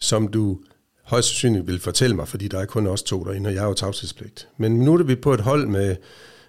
som 0.00 0.28
du 0.28 0.58
højst 1.02 1.28
sandsynligt 1.28 1.66
vil 1.66 1.80
fortælle 1.80 2.16
mig, 2.16 2.28
fordi 2.28 2.48
der 2.48 2.58
er 2.58 2.64
kun 2.64 2.86
os 2.86 3.02
to 3.02 3.24
derinde, 3.24 3.48
og 3.48 3.54
jeg 3.54 3.62
er 3.62 3.68
jo 3.68 3.74
tavshedspligt. 3.74 4.48
Men 4.56 4.78
nu 4.78 4.94
er 4.94 5.02
vi 5.02 5.14
på 5.14 5.34
et 5.34 5.40
hold 5.40 5.66
med, 5.66 5.96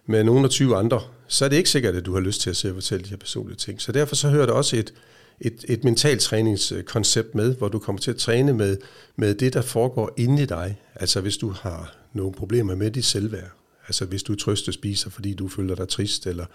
med 0.05 0.23
nogle 0.23 0.43
af 0.43 0.49
20 0.49 0.75
andre, 0.75 1.01
så 1.27 1.45
er 1.45 1.49
det 1.49 1.57
ikke 1.57 1.69
sikkert, 1.69 1.95
at 1.95 2.05
du 2.05 2.13
har 2.13 2.19
lyst 2.19 2.41
til 2.41 2.49
at 2.49 2.55
sidde 2.55 2.71
og 2.71 2.75
fortælle 2.75 3.03
de 3.03 3.09
her 3.09 3.17
personlige 3.17 3.57
ting. 3.57 3.81
Så 3.81 3.91
derfor 3.91 4.15
så 4.15 4.29
hører 4.29 4.45
der 4.45 4.53
også 4.53 4.75
et, 4.75 4.93
et, 5.41 5.65
et 5.67 5.83
mentalt 5.83 6.21
træningskoncept 6.21 7.35
med, 7.35 7.55
hvor 7.55 7.67
du 7.67 7.79
kommer 7.79 7.99
til 7.99 8.11
at 8.11 8.17
træne 8.17 8.53
med, 8.53 8.77
med 9.15 9.35
det, 9.35 9.53
der 9.53 9.61
foregår 9.61 10.13
inde 10.17 10.43
i 10.43 10.45
dig. 10.45 10.81
Altså 10.95 11.21
hvis 11.21 11.37
du 11.37 11.49
har 11.49 11.95
nogle 12.13 12.33
problemer 12.33 12.75
med 12.75 12.91
dit 12.91 13.05
selvværd, 13.05 13.51
Altså 13.87 14.05
hvis 14.05 14.23
du 14.23 14.35
trøster 14.35 14.71
spiser, 14.71 15.09
fordi 15.09 15.33
du 15.33 15.47
føler 15.47 15.75
dig 15.75 15.87
trist, 15.87 16.27
eller 16.27 16.45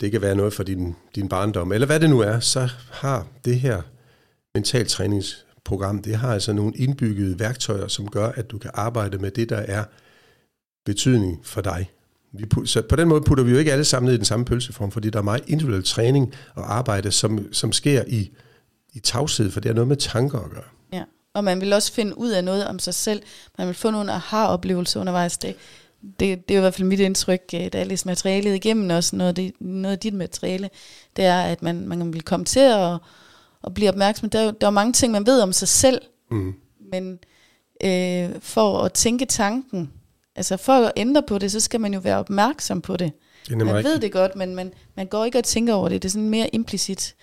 det 0.00 0.12
kan 0.12 0.22
være 0.22 0.34
noget 0.34 0.52
for 0.52 0.62
din, 0.62 0.96
din 1.14 1.28
barndom, 1.28 1.72
eller 1.72 1.86
hvad 1.86 2.00
det 2.00 2.10
nu 2.10 2.20
er, 2.20 2.40
så 2.40 2.68
har 2.90 3.26
det 3.44 3.60
her 3.60 3.82
mental 4.54 4.86
træningsprogram, 4.86 6.02
det 6.02 6.16
har 6.16 6.34
altså 6.34 6.52
nogle 6.52 6.72
indbyggede 6.76 7.38
værktøjer, 7.38 7.88
som 7.88 8.08
gør, 8.08 8.28
at 8.28 8.50
du 8.50 8.58
kan 8.58 8.70
arbejde 8.74 9.18
med 9.18 9.30
det, 9.30 9.48
der 9.48 9.56
er 9.56 9.84
betydning 10.84 11.40
for 11.42 11.60
dig. 11.60 11.90
Vi 12.32 12.46
put, 12.46 12.68
så 12.68 12.82
på 12.82 12.96
den 12.96 13.08
måde 13.08 13.20
putter 13.20 13.44
vi 13.44 13.50
jo 13.50 13.58
ikke 13.58 13.72
alle 13.72 13.84
sammen 13.84 14.06
ned 14.06 14.14
i 14.14 14.16
den 14.16 14.24
samme 14.24 14.44
pølseform, 14.44 14.90
fordi 14.90 15.10
der 15.10 15.18
er 15.18 15.22
meget 15.22 15.44
individuel 15.46 15.84
træning 15.84 16.34
og 16.54 16.74
arbejde, 16.74 17.10
som, 17.10 17.52
som 17.52 17.72
sker 17.72 18.04
i, 18.06 18.30
i 18.92 18.98
tavshed, 18.98 19.50
for 19.50 19.60
det 19.60 19.68
er 19.68 19.74
noget 19.74 19.88
med 19.88 19.96
tanker 19.96 20.38
at 20.38 20.50
gøre. 20.50 20.64
Ja, 20.92 21.04
og 21.34 21.44
man 21.44 21.60
vil 21.60 21.72
også 21.72 21.92
finde 21.92 22.18
ud 22.18 22.30
af 22.30 22.44
noget 22.44 22.66
om 22.66 22.78
sig 22.78 22.94
selv. 22.94 23.22
Man 23.58 23.66
vil 23.66 23.74
få 23.74 23.90
nogle 23.90 24.12
aha-oplevelser 24.12 25.00
undervejs. 25.00 25.38
Det, 25.38 25.56
det, 26.02 26.48
det 26.48 26.54
er 26.54 26.58
i 26.58 26.60
hvert 26.60 26.74
fald 26.74 26.88
mit 26.88 27.00
indtryk, 27.00 27.40
øh, 27.54 27.72
da 27.72 27.78
jeg 27.78 27.86
læste 27.86 28.08
materialet 28.08 28.54
igennem, 28.54 28.90
også 28.90 29.16
noget 29.16 29.28
af, 29.28 29.34
det, 29.34 29.52
noget 29.60 29.92
af 29.92 29.98
dit 29.98 30.14
materiale, 30.14 30.70
det 31.16 31.24
er, 31.24 31.40
at 31.40 31.62
man, 31.62 31.88
man 31.88 32.12
vil 32.12 32.22
komme 32.22 32.44
til 32.44 32.60
at, 32.60 32.98
at 33.64 33.74
blive 33.74 33.88
opmærksom. 33.88 34.30
Der, 34.30 34.50
der 34.50 34.66
er 34.66 34.70
mange 34.70 34.92
ting, 34.92 35.12
man 35.12 35.26
ved 35.26 35.40
om 35.40 35.52
sig 35.52 35.68
selv, 35.68 36.00
mm. 36.30 36.54
men 36.92 37.18
øh, 37.84 38.30
for 38.40 38.78
at 38.78 38.92
tænke 38.92 39.24
tanken, 39.24 39.92
altså 40.36 40.56
for 40.56 40.72
at 40.72 40.92
ændre 40.96 41.22
på 41.22 41.38
det, 41.38 41.52
så 41.52 41.60
skal 41.60 41.80
man 41.80 41.94
jo 41.94 42.00
være 42.00 42.16
opmærksom 42.18 42.80
på 42.80 42.96
det. 42.96 43.12
det 43.48 43.56
man 43.56 43.66
rigtigt. 43.66 43.84
ved 43.84 44.00
det 44.00 44.12
godt, 44.12 44.36
men 44.36 44.54
man, 44.54 44.72
man 44.96 45.06
går 45.06 45.24
ikke 45.24 45.38
og 45.38 45.44
tænker 45.44 45.74
over 45.74 45.88
det. 45.88 46.02
Det 46.02 46.08
er 46.08 46.12
sådan 46.12 46.30
mere 46.30 46.48
implicit. 46.54 47.14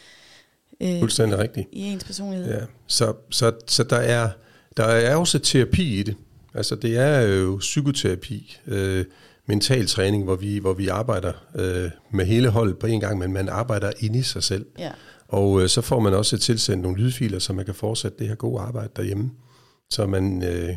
Øh, 0.81 0.99
Fuldstændig 0.99 1.39
rigtigt. 1.39 1.67
I 1.71 1.81
ens 1.81 2.03
personlighed. 2.03 2.51
Ja. 2.51 2.65
Så, 2.87 3.13
så, 3.29 3.51
så 3.67 3.83
der, 3.83 3.97
er, 3.97 4.29
der 4.77 4.83
er 4.83 5.15
også 5.15 5.39
terapi 5.39 5.99
i 5.99 6.03
det. 6.03 6.15
Altså 6.57 6.75
det 6.75 6.97
er 6.97 7.21
jo 7.21 7.57
psykoterapi, 7.59 8.57
øh, 8.67 9.05
mental 9.45 9.87
træning, 9.87 10.23
hvor 10.23 10.35
vi, 10.35 10.57
hvor 10.57 10.73
vi 10.73 10.87
arbejder 10.87 11.33
øh, 11.55 11.89
med 12.11 12.25
hele 12.25 12.49
holdet 12.49 12.77
på 12.77 12.87
en 12.87 12.99
gang, 12.99 13.17
men 13.17 13.33
man 13.33 13.49
arbejder 13.49 13.91
inde 13.99 14.19
i 14.19 14.21
sig 14.21 14.43
selv. 14.43 14.65
Ja. 14.79 14.91
Og 15.27 15.61
øh, 15.61 15.69
så 15.69 15.81
får 15.81 15.99
man 15.99 16.13
også 16.13 16.37
tilsendt 16.37 16.81
nogle 16.81 16.97
lydfiler, 16.97 17.39
så 17.39 17.53
man 17.53 17.65
kan 17.65 17.75
fortsætte 17.75 18.17
det 18.19 18.27
her 18.27 18.35
gode 18.35 18.61
arbejde 18.61 18.89
derhjemme. 18.95 19.31
Så 19.89 20.05
man, 20.05 20.43
øh, 20.43 20.75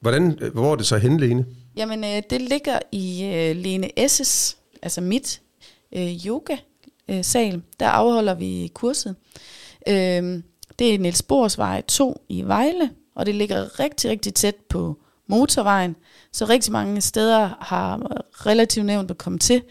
hvordan, 0.00 0.38
hvor 0.52 0.72
er 0.72 0.76
det 0.76 0.86
så 0.86 0.96
henne, 0.96 1.20
Lene? 1.20 1.46
Jamen, 1.76 2.04
øh, 2.04 2.22
det 2.30 2.40
ligger 2.40 2.78
i 2.92 3.24
øh, 3.24 3.56
Lene 3.56 3.90
S.'s, 4.08 4.56
altså 4.82 5.00
mit 5.00 5.40
øh, 5.96 6.26
yoga-sal. 6.26 7.62
Der 7.80 7.88
afholder 7.88 8.34
vi 8.34 8.70
kurset. 8.74 9.16
Øh, 9.88 10.42
det 10.78 10.94
er 10.94 10.98
Niels 10.98 11.22
Borsvej 11.22 11.82
2 11.88 12.24
i 12.28 12.42
Vejle, 12.42 12.90
og 13.14 13.26
det 13.26 13.34
ligger 13.34 13.80
rigtig, 13.80 14.10
rigtig 14.10 14.34
tæt 14.34 14.56
på 14.68 14.98
motorvejen, 15.28 15.96
så 16.32 16.44
rigtig 16.44 16.72
mange 16.72 17.00
steder 17.00 17.50
har 17.60 18.22
relativt 18.46 18.86
nemt 18.86 19.10
at 19.10 19.18
komme 19.18 19.38
til. 19.38 19.62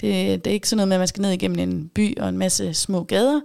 Det, 0.00 0.44
det 0.44 0.50
er 0.50 0.54
ikke 0.54 0.68
sådan 0.68 0.76
noget 0.76 0.88
med, 0.88 0.96
at 0.96 1.00
man 1.00 1.08
skal 1.08 1.22
ned 1.22 1.30
igennem 1.30 1.58
en 1.58 1.88
by 1.88 2.18
og 2.18 2.28
en 2.28 2.38
masse 2.38 2.74
små 2.74 3.04
gader, 3.04 3.40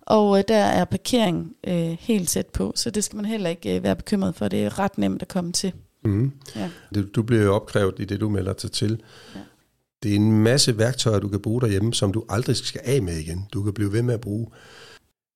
og 0.00 0.38
øh, 0.38 0.44
der 0.48 0.56
er 0.56 0.84
parkering 0.84 1.56
øh, 1.66 1.96
helt 2.00 2.28
tæt 2.28 2.46
på, 2.46 2.72
så 2.76 2.90
det 2.90 3.04
skal 3.04 3.16
man 3.16 3.24
heller 3.24 3.50
ikke 3.50 3.76
øh, 3.76 3.82
være 3.82 3.96
bekymret 3.96 4.34
for. 4.34 4.48
Det 4.48 4.64
er 4.64 4.78
ret 4.78 4.98
nemt 4.98 5.22
at 5.22 5.28
komme 5.28 5.52
til. 5.52 5.72
Mm. 6.04 6.32
Ja. 6.56 6.70
Du 7.14 7.22
bliver 7.22 7.42
jo 7.42 7.54
opkrævet 7.54 7.94
i 7.98 8.04
det, 8.04 8.20
du 8.20 8.28
melder 8.28 8.52
dig 8.52 8.72
til. 8.72 9.02
Ja. 9.34 9.40
Det 10.02 10.10
er 10.10 10.16
en 10.16 10.42
masse 10.42 10.78
værktøjer, 10.78 11.18
du 11.18 11.28
kan 11.28 11.40
bruge 11.40 11.60
derhjemme, 11.60 11.94
som 11.94 12.12
du 12.12 12.24
aldrig 12.28 12.56
skal 12.56 12.80
af 12.84 13.02
med 13.02 13.16
igen. 13.16 13.48
Du 13.52 13.62
kan 13.62 13.72
blive 13.72 13.92
ved 13.92 14.02
med 14.02 14.14
at 14.14 14.20
bruge. 14.20 14.46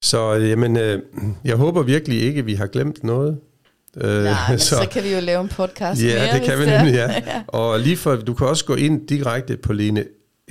Så 0.02 0.32
jamen, 0.32 0.76
øh, 0.76 1.02
jeg 1.44 1.56
håber 1.56 1.82
virkelig 1.82 2.22
ikke, 2.22 2.38
at 2.38 2.46
vi 2.46 2.54
har 2.54 2.66
glemt 2.66 3.04
noget. 3.04 3.40
Øh, 3.96 4.24
Nej, 4.24 4.56
så, 4.56 4.68
så 4.68 4.88
kan 4.90 5.04
vi 5.04 5.14
jo 5.14 5.20
lave 5.20 5.40
en 5.40 5.48
podcast 5.48 6.02
Ja, 6.02 6.14
mere, 6.14 6.34
det 6.34 6.42
kan 6.42 6.58
vi 6.58 6.66
nemlig, 6.66 6.94
ja. 6.94 7.12
ja. 7.32 7.42
Og 7.46 7.80
lige 7.80 7.96
for, 7.96 8.16
du 8.16 8.34
kan 8.34 8.46
også 8.46 8.64
gå 8.64 8.74
ind 8.74 9.08
direkte 9.08 9.56
på 9.56 9.72
Lene 9.72 10.04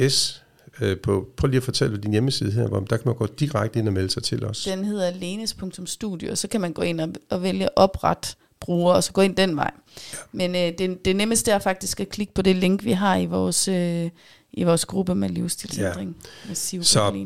S. 0.10 0.44
Øh, 0.82 0.98
på, 1.00 1.28
prøv 1.38 1.48
lige 1.48 1.58
at 1.58 1.64
fortælle 1.64 1.98
din 1.98 2.12
hjemmeside 2.12 2.52
her, 2.52 2.68
hvor 2.68 2.80
der 2.80 2.98
kan 2.98 3.02
man 3.06 3.16
gå 3.16 3.28
direkte 3.40 3.80
ind 3.80 3.88
og 3.88 3.94
melde 3.94 4.10
sig 4.10 4.24
til 4.24 4.46
os. 4.46 4.64
Den 4.64 4.86
hedder 4.86 5.12
lenes.studio, 5.12 6.32
og 6.32 6.38
så 6.38 6.48
kan 6.48 6.62
man 6.62 6.74
gå 6.74 6.82
ind 6.82 7.02
og, 7.02 7.10
og 7.30 7.44
vælge 7.44 7.78
opret 7.78 8.36
bruger, 8.60 8.94
og 8.94 9.04
så 9.04 9.12
gå 9.12 9.22
ind 9.22 9.36
den 9.36 9.56
vej. 9.56 9.72
Ja. 10.14 10.18
Men 10.32 10.56
øh, 10.56 10.78
det, 10.78 11.06
det 11.06 11.16
nemmeste 11.16 11.52
er 11.52 11.60
faktisk 11.60 12.00
at 12.00 12.10
klikke 12.10 12.34
på 12.34 12.42
det 12.42 12.56
link, 12.56 12.84
vi 12.84 12.92
har 12.92 13.16
i 13.16 13.26
vores, 13.26 13.68
øh, 13.68 14.10
i 14.54 14.64
vores 14.64 14.86
gruppe 14.86 15.16
med 15.16 15.30
livsstilsændring 15.30 16.16
ja. 16.24 16.48
med 16.48 16.56
Siv 16.56 16.84
så, 16.84 17.26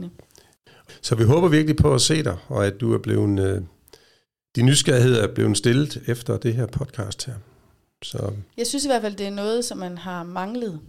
så 1.02 1.16
vi 1.16 1.24
håber 1.24 1.48
virkelig 1.48 1.76
på 1.76 1.94
at 1.94 2.02
se 2.02 2.24
dig, 2.24 2.38
og 2.48 2.66
at 2.66 2.82
du 2.82 2.94
er 2.94 2.98
blevet, 2.98 3.40
øh, 3.40 3.62
din 4.56 4.66
nysgerrighed 4.66 5.16
er 5.16 5.28
blevet 5.28 5.58
stillet 5.58 6.04
efter 6.08 6.38
det 6.38 6.54
her 6.54 6.66
podcast 6.66 7.26
her. 7.26 7.34
Så. 8.04 8.34
Jeg 8.58 8.68
synes 8.68 8.86
i 8.86 8.88
hvert 8.88 9.02
fald, 9.02 9.16
det 9.16 9.26
er 9.26 9.32
noget, 9.32 9.66
som 9.66 9.78
man 9.78 9.98
har 9.98 10.24
manglet, 10.24 10.80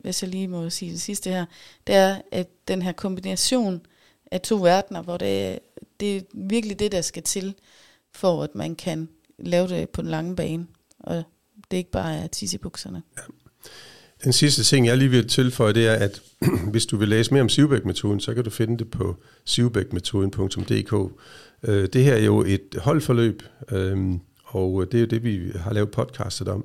hvis 0.00 0.22
jeg 0.22 0.30
lige 0.30 0.48
må 0.48 0.70
sige 0.70 0.92
det 0.92 1.00
sidste 1.00 1.30
her, 1.30 1.44
det 1.86 1.94
er, 1.94 2.20
at 2.32 2.48
den 2.68 2.82
her 2.82 2.92
kombination 2.92 3.86
af 4.30 4.40
to 4.40 4.56
verdener, 4.56 5.02
hvor 5.02 5.16
det, 5.16 5.58
det 6.00 6.16
er 6.16 6.20
virkelig 6.34 6.78
det, 6.78 6.92
der 6.92 7.00
skal 7.00 7.22
til, 7.22 7.54
for 8.14 8.42
at 8.42 8.54
man 8.54 8.74
kan 8.74 9.08
lave 9.38 9.68
det 9.68 9.90
på 9.90 10.02
den 10.02 10.10
lange 10.10 10.36
bane, 10.36 10.66
og 11.00 11.22
det 11.70 11.76
ikke 11.76 11.90
bare 11.90 12.16
er 12.16 12.26
tissibukserne. 12.26 13.02
Ja. 13.16 13.22
Den 14.24 14.32
sidste 14.32 14.64
ting, 14.64 14.86
jeg 14.86 14.98
lige 14.98 15.10
vil 15.10 15.28
tilføje, 15.28 15.72
det 15.72 15.86
er, 15.86 15.94
at 15.94 16.22
hvis 16.72 16.86
du 16.86 16.96
vil 16.96 17.08
læse 17.08 17.32
mere 17.32 17.42
om 17.42 17.48
Sivbæk-metoden, 17.48 18.20
så 18.20 18.34
kan 18.34 18.44
du 18.44 18.50
finde 18.50 18.78
det 18.78 18.90
på 18.90 19.16
sivbækmetoden.dk. 19.44 21.12
Øh, 21.62 21.88
det 21.92 22.04
her 22.04 22.14
er 22.14 22.24
jo 22.24 22.40
et 22.40 22.76
holdforløb, 22.78 23.42
øhm, 23.72 24.20
og 24.44 24.92
det 24.92 24.98
er 24.98 25.00
jo 25.00 25.06
det, 25.06 25.24
vi 25.24 25.52
har 25.54 25.72
lavet 25.72 25.90
podcastet 25.90 26.48
om. 26.48 26.64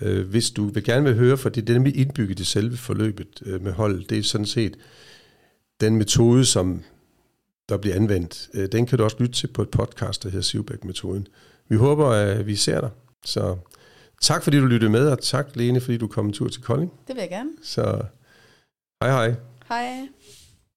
Øh, 0.00 0.28
hvis 0.28 0.50
du 0.50 0.64
vil 0.64 0.84
gerne 0.84 1.04
vil 1.04 1.14
høre, 1.14 1.36
for 1.36 1.48
det 1.48 1.70
er 1.70 1.74
nemlig 1.74 1.96
indbygget 1.96 2.40
i 2.40 2.44
selve 2.44 2.76
forløbet 2.76 3.42
øh, 3.46 3.62
med 3.62 3.72
hold, 3.72 4.04
det 4.04 4.18
er 4.18 4.22
sådan 4.22 4.46
set 4.46 4.76
den 5.80 5.96
metode, 5.96 6.44
som 6.44 6.82
der 7.68 7.76
bliver 7.76 7.96
anvendt. 7.96 8.48
Den 8.72 8.86
kan 8.86 8.98
du 8.98 9.04
også 9.04 9.16
lytte 9.20 9.34
til 9.34 9.46
på 9.46 9.62
et 9.62 9.68
podcast, 9.68 10.22
der 10.22 10.28
hedder 10.28 10.42
Sivbæk-metoden. 10.42 11.26
Vi 11.68 11.76
håber, 11.76 12.06
at 12.06 12.46
vi 12.46 12.56
ser 12.56 12.80
dig. 12.80 12.90
Så 13.24 13.56
tak 14.20 14.42
fordi 14.42 14.58
du 14.58 14.66
lyttede 14.66 14.90
med, 14.90 15.08
og 15.08 15.22
tak 15.22 15.46
Lene, 15.54 15.80
fordi 15.80 15.96
du 15.96 16.06
kom 16.06 16.26
en 16.26 16.32
tur 16.32 16.48
til 16.48 16.62
Kolding. 16.62 16.92
Det 17.08 17.14
vil 17.14 17.20
jeg 17.20 17.30
gerne. 17.30 17.50
Så 17.62 18.02
hej 19.02 19.10
hej. 19.10 19.34
Hej. 19.68 20.08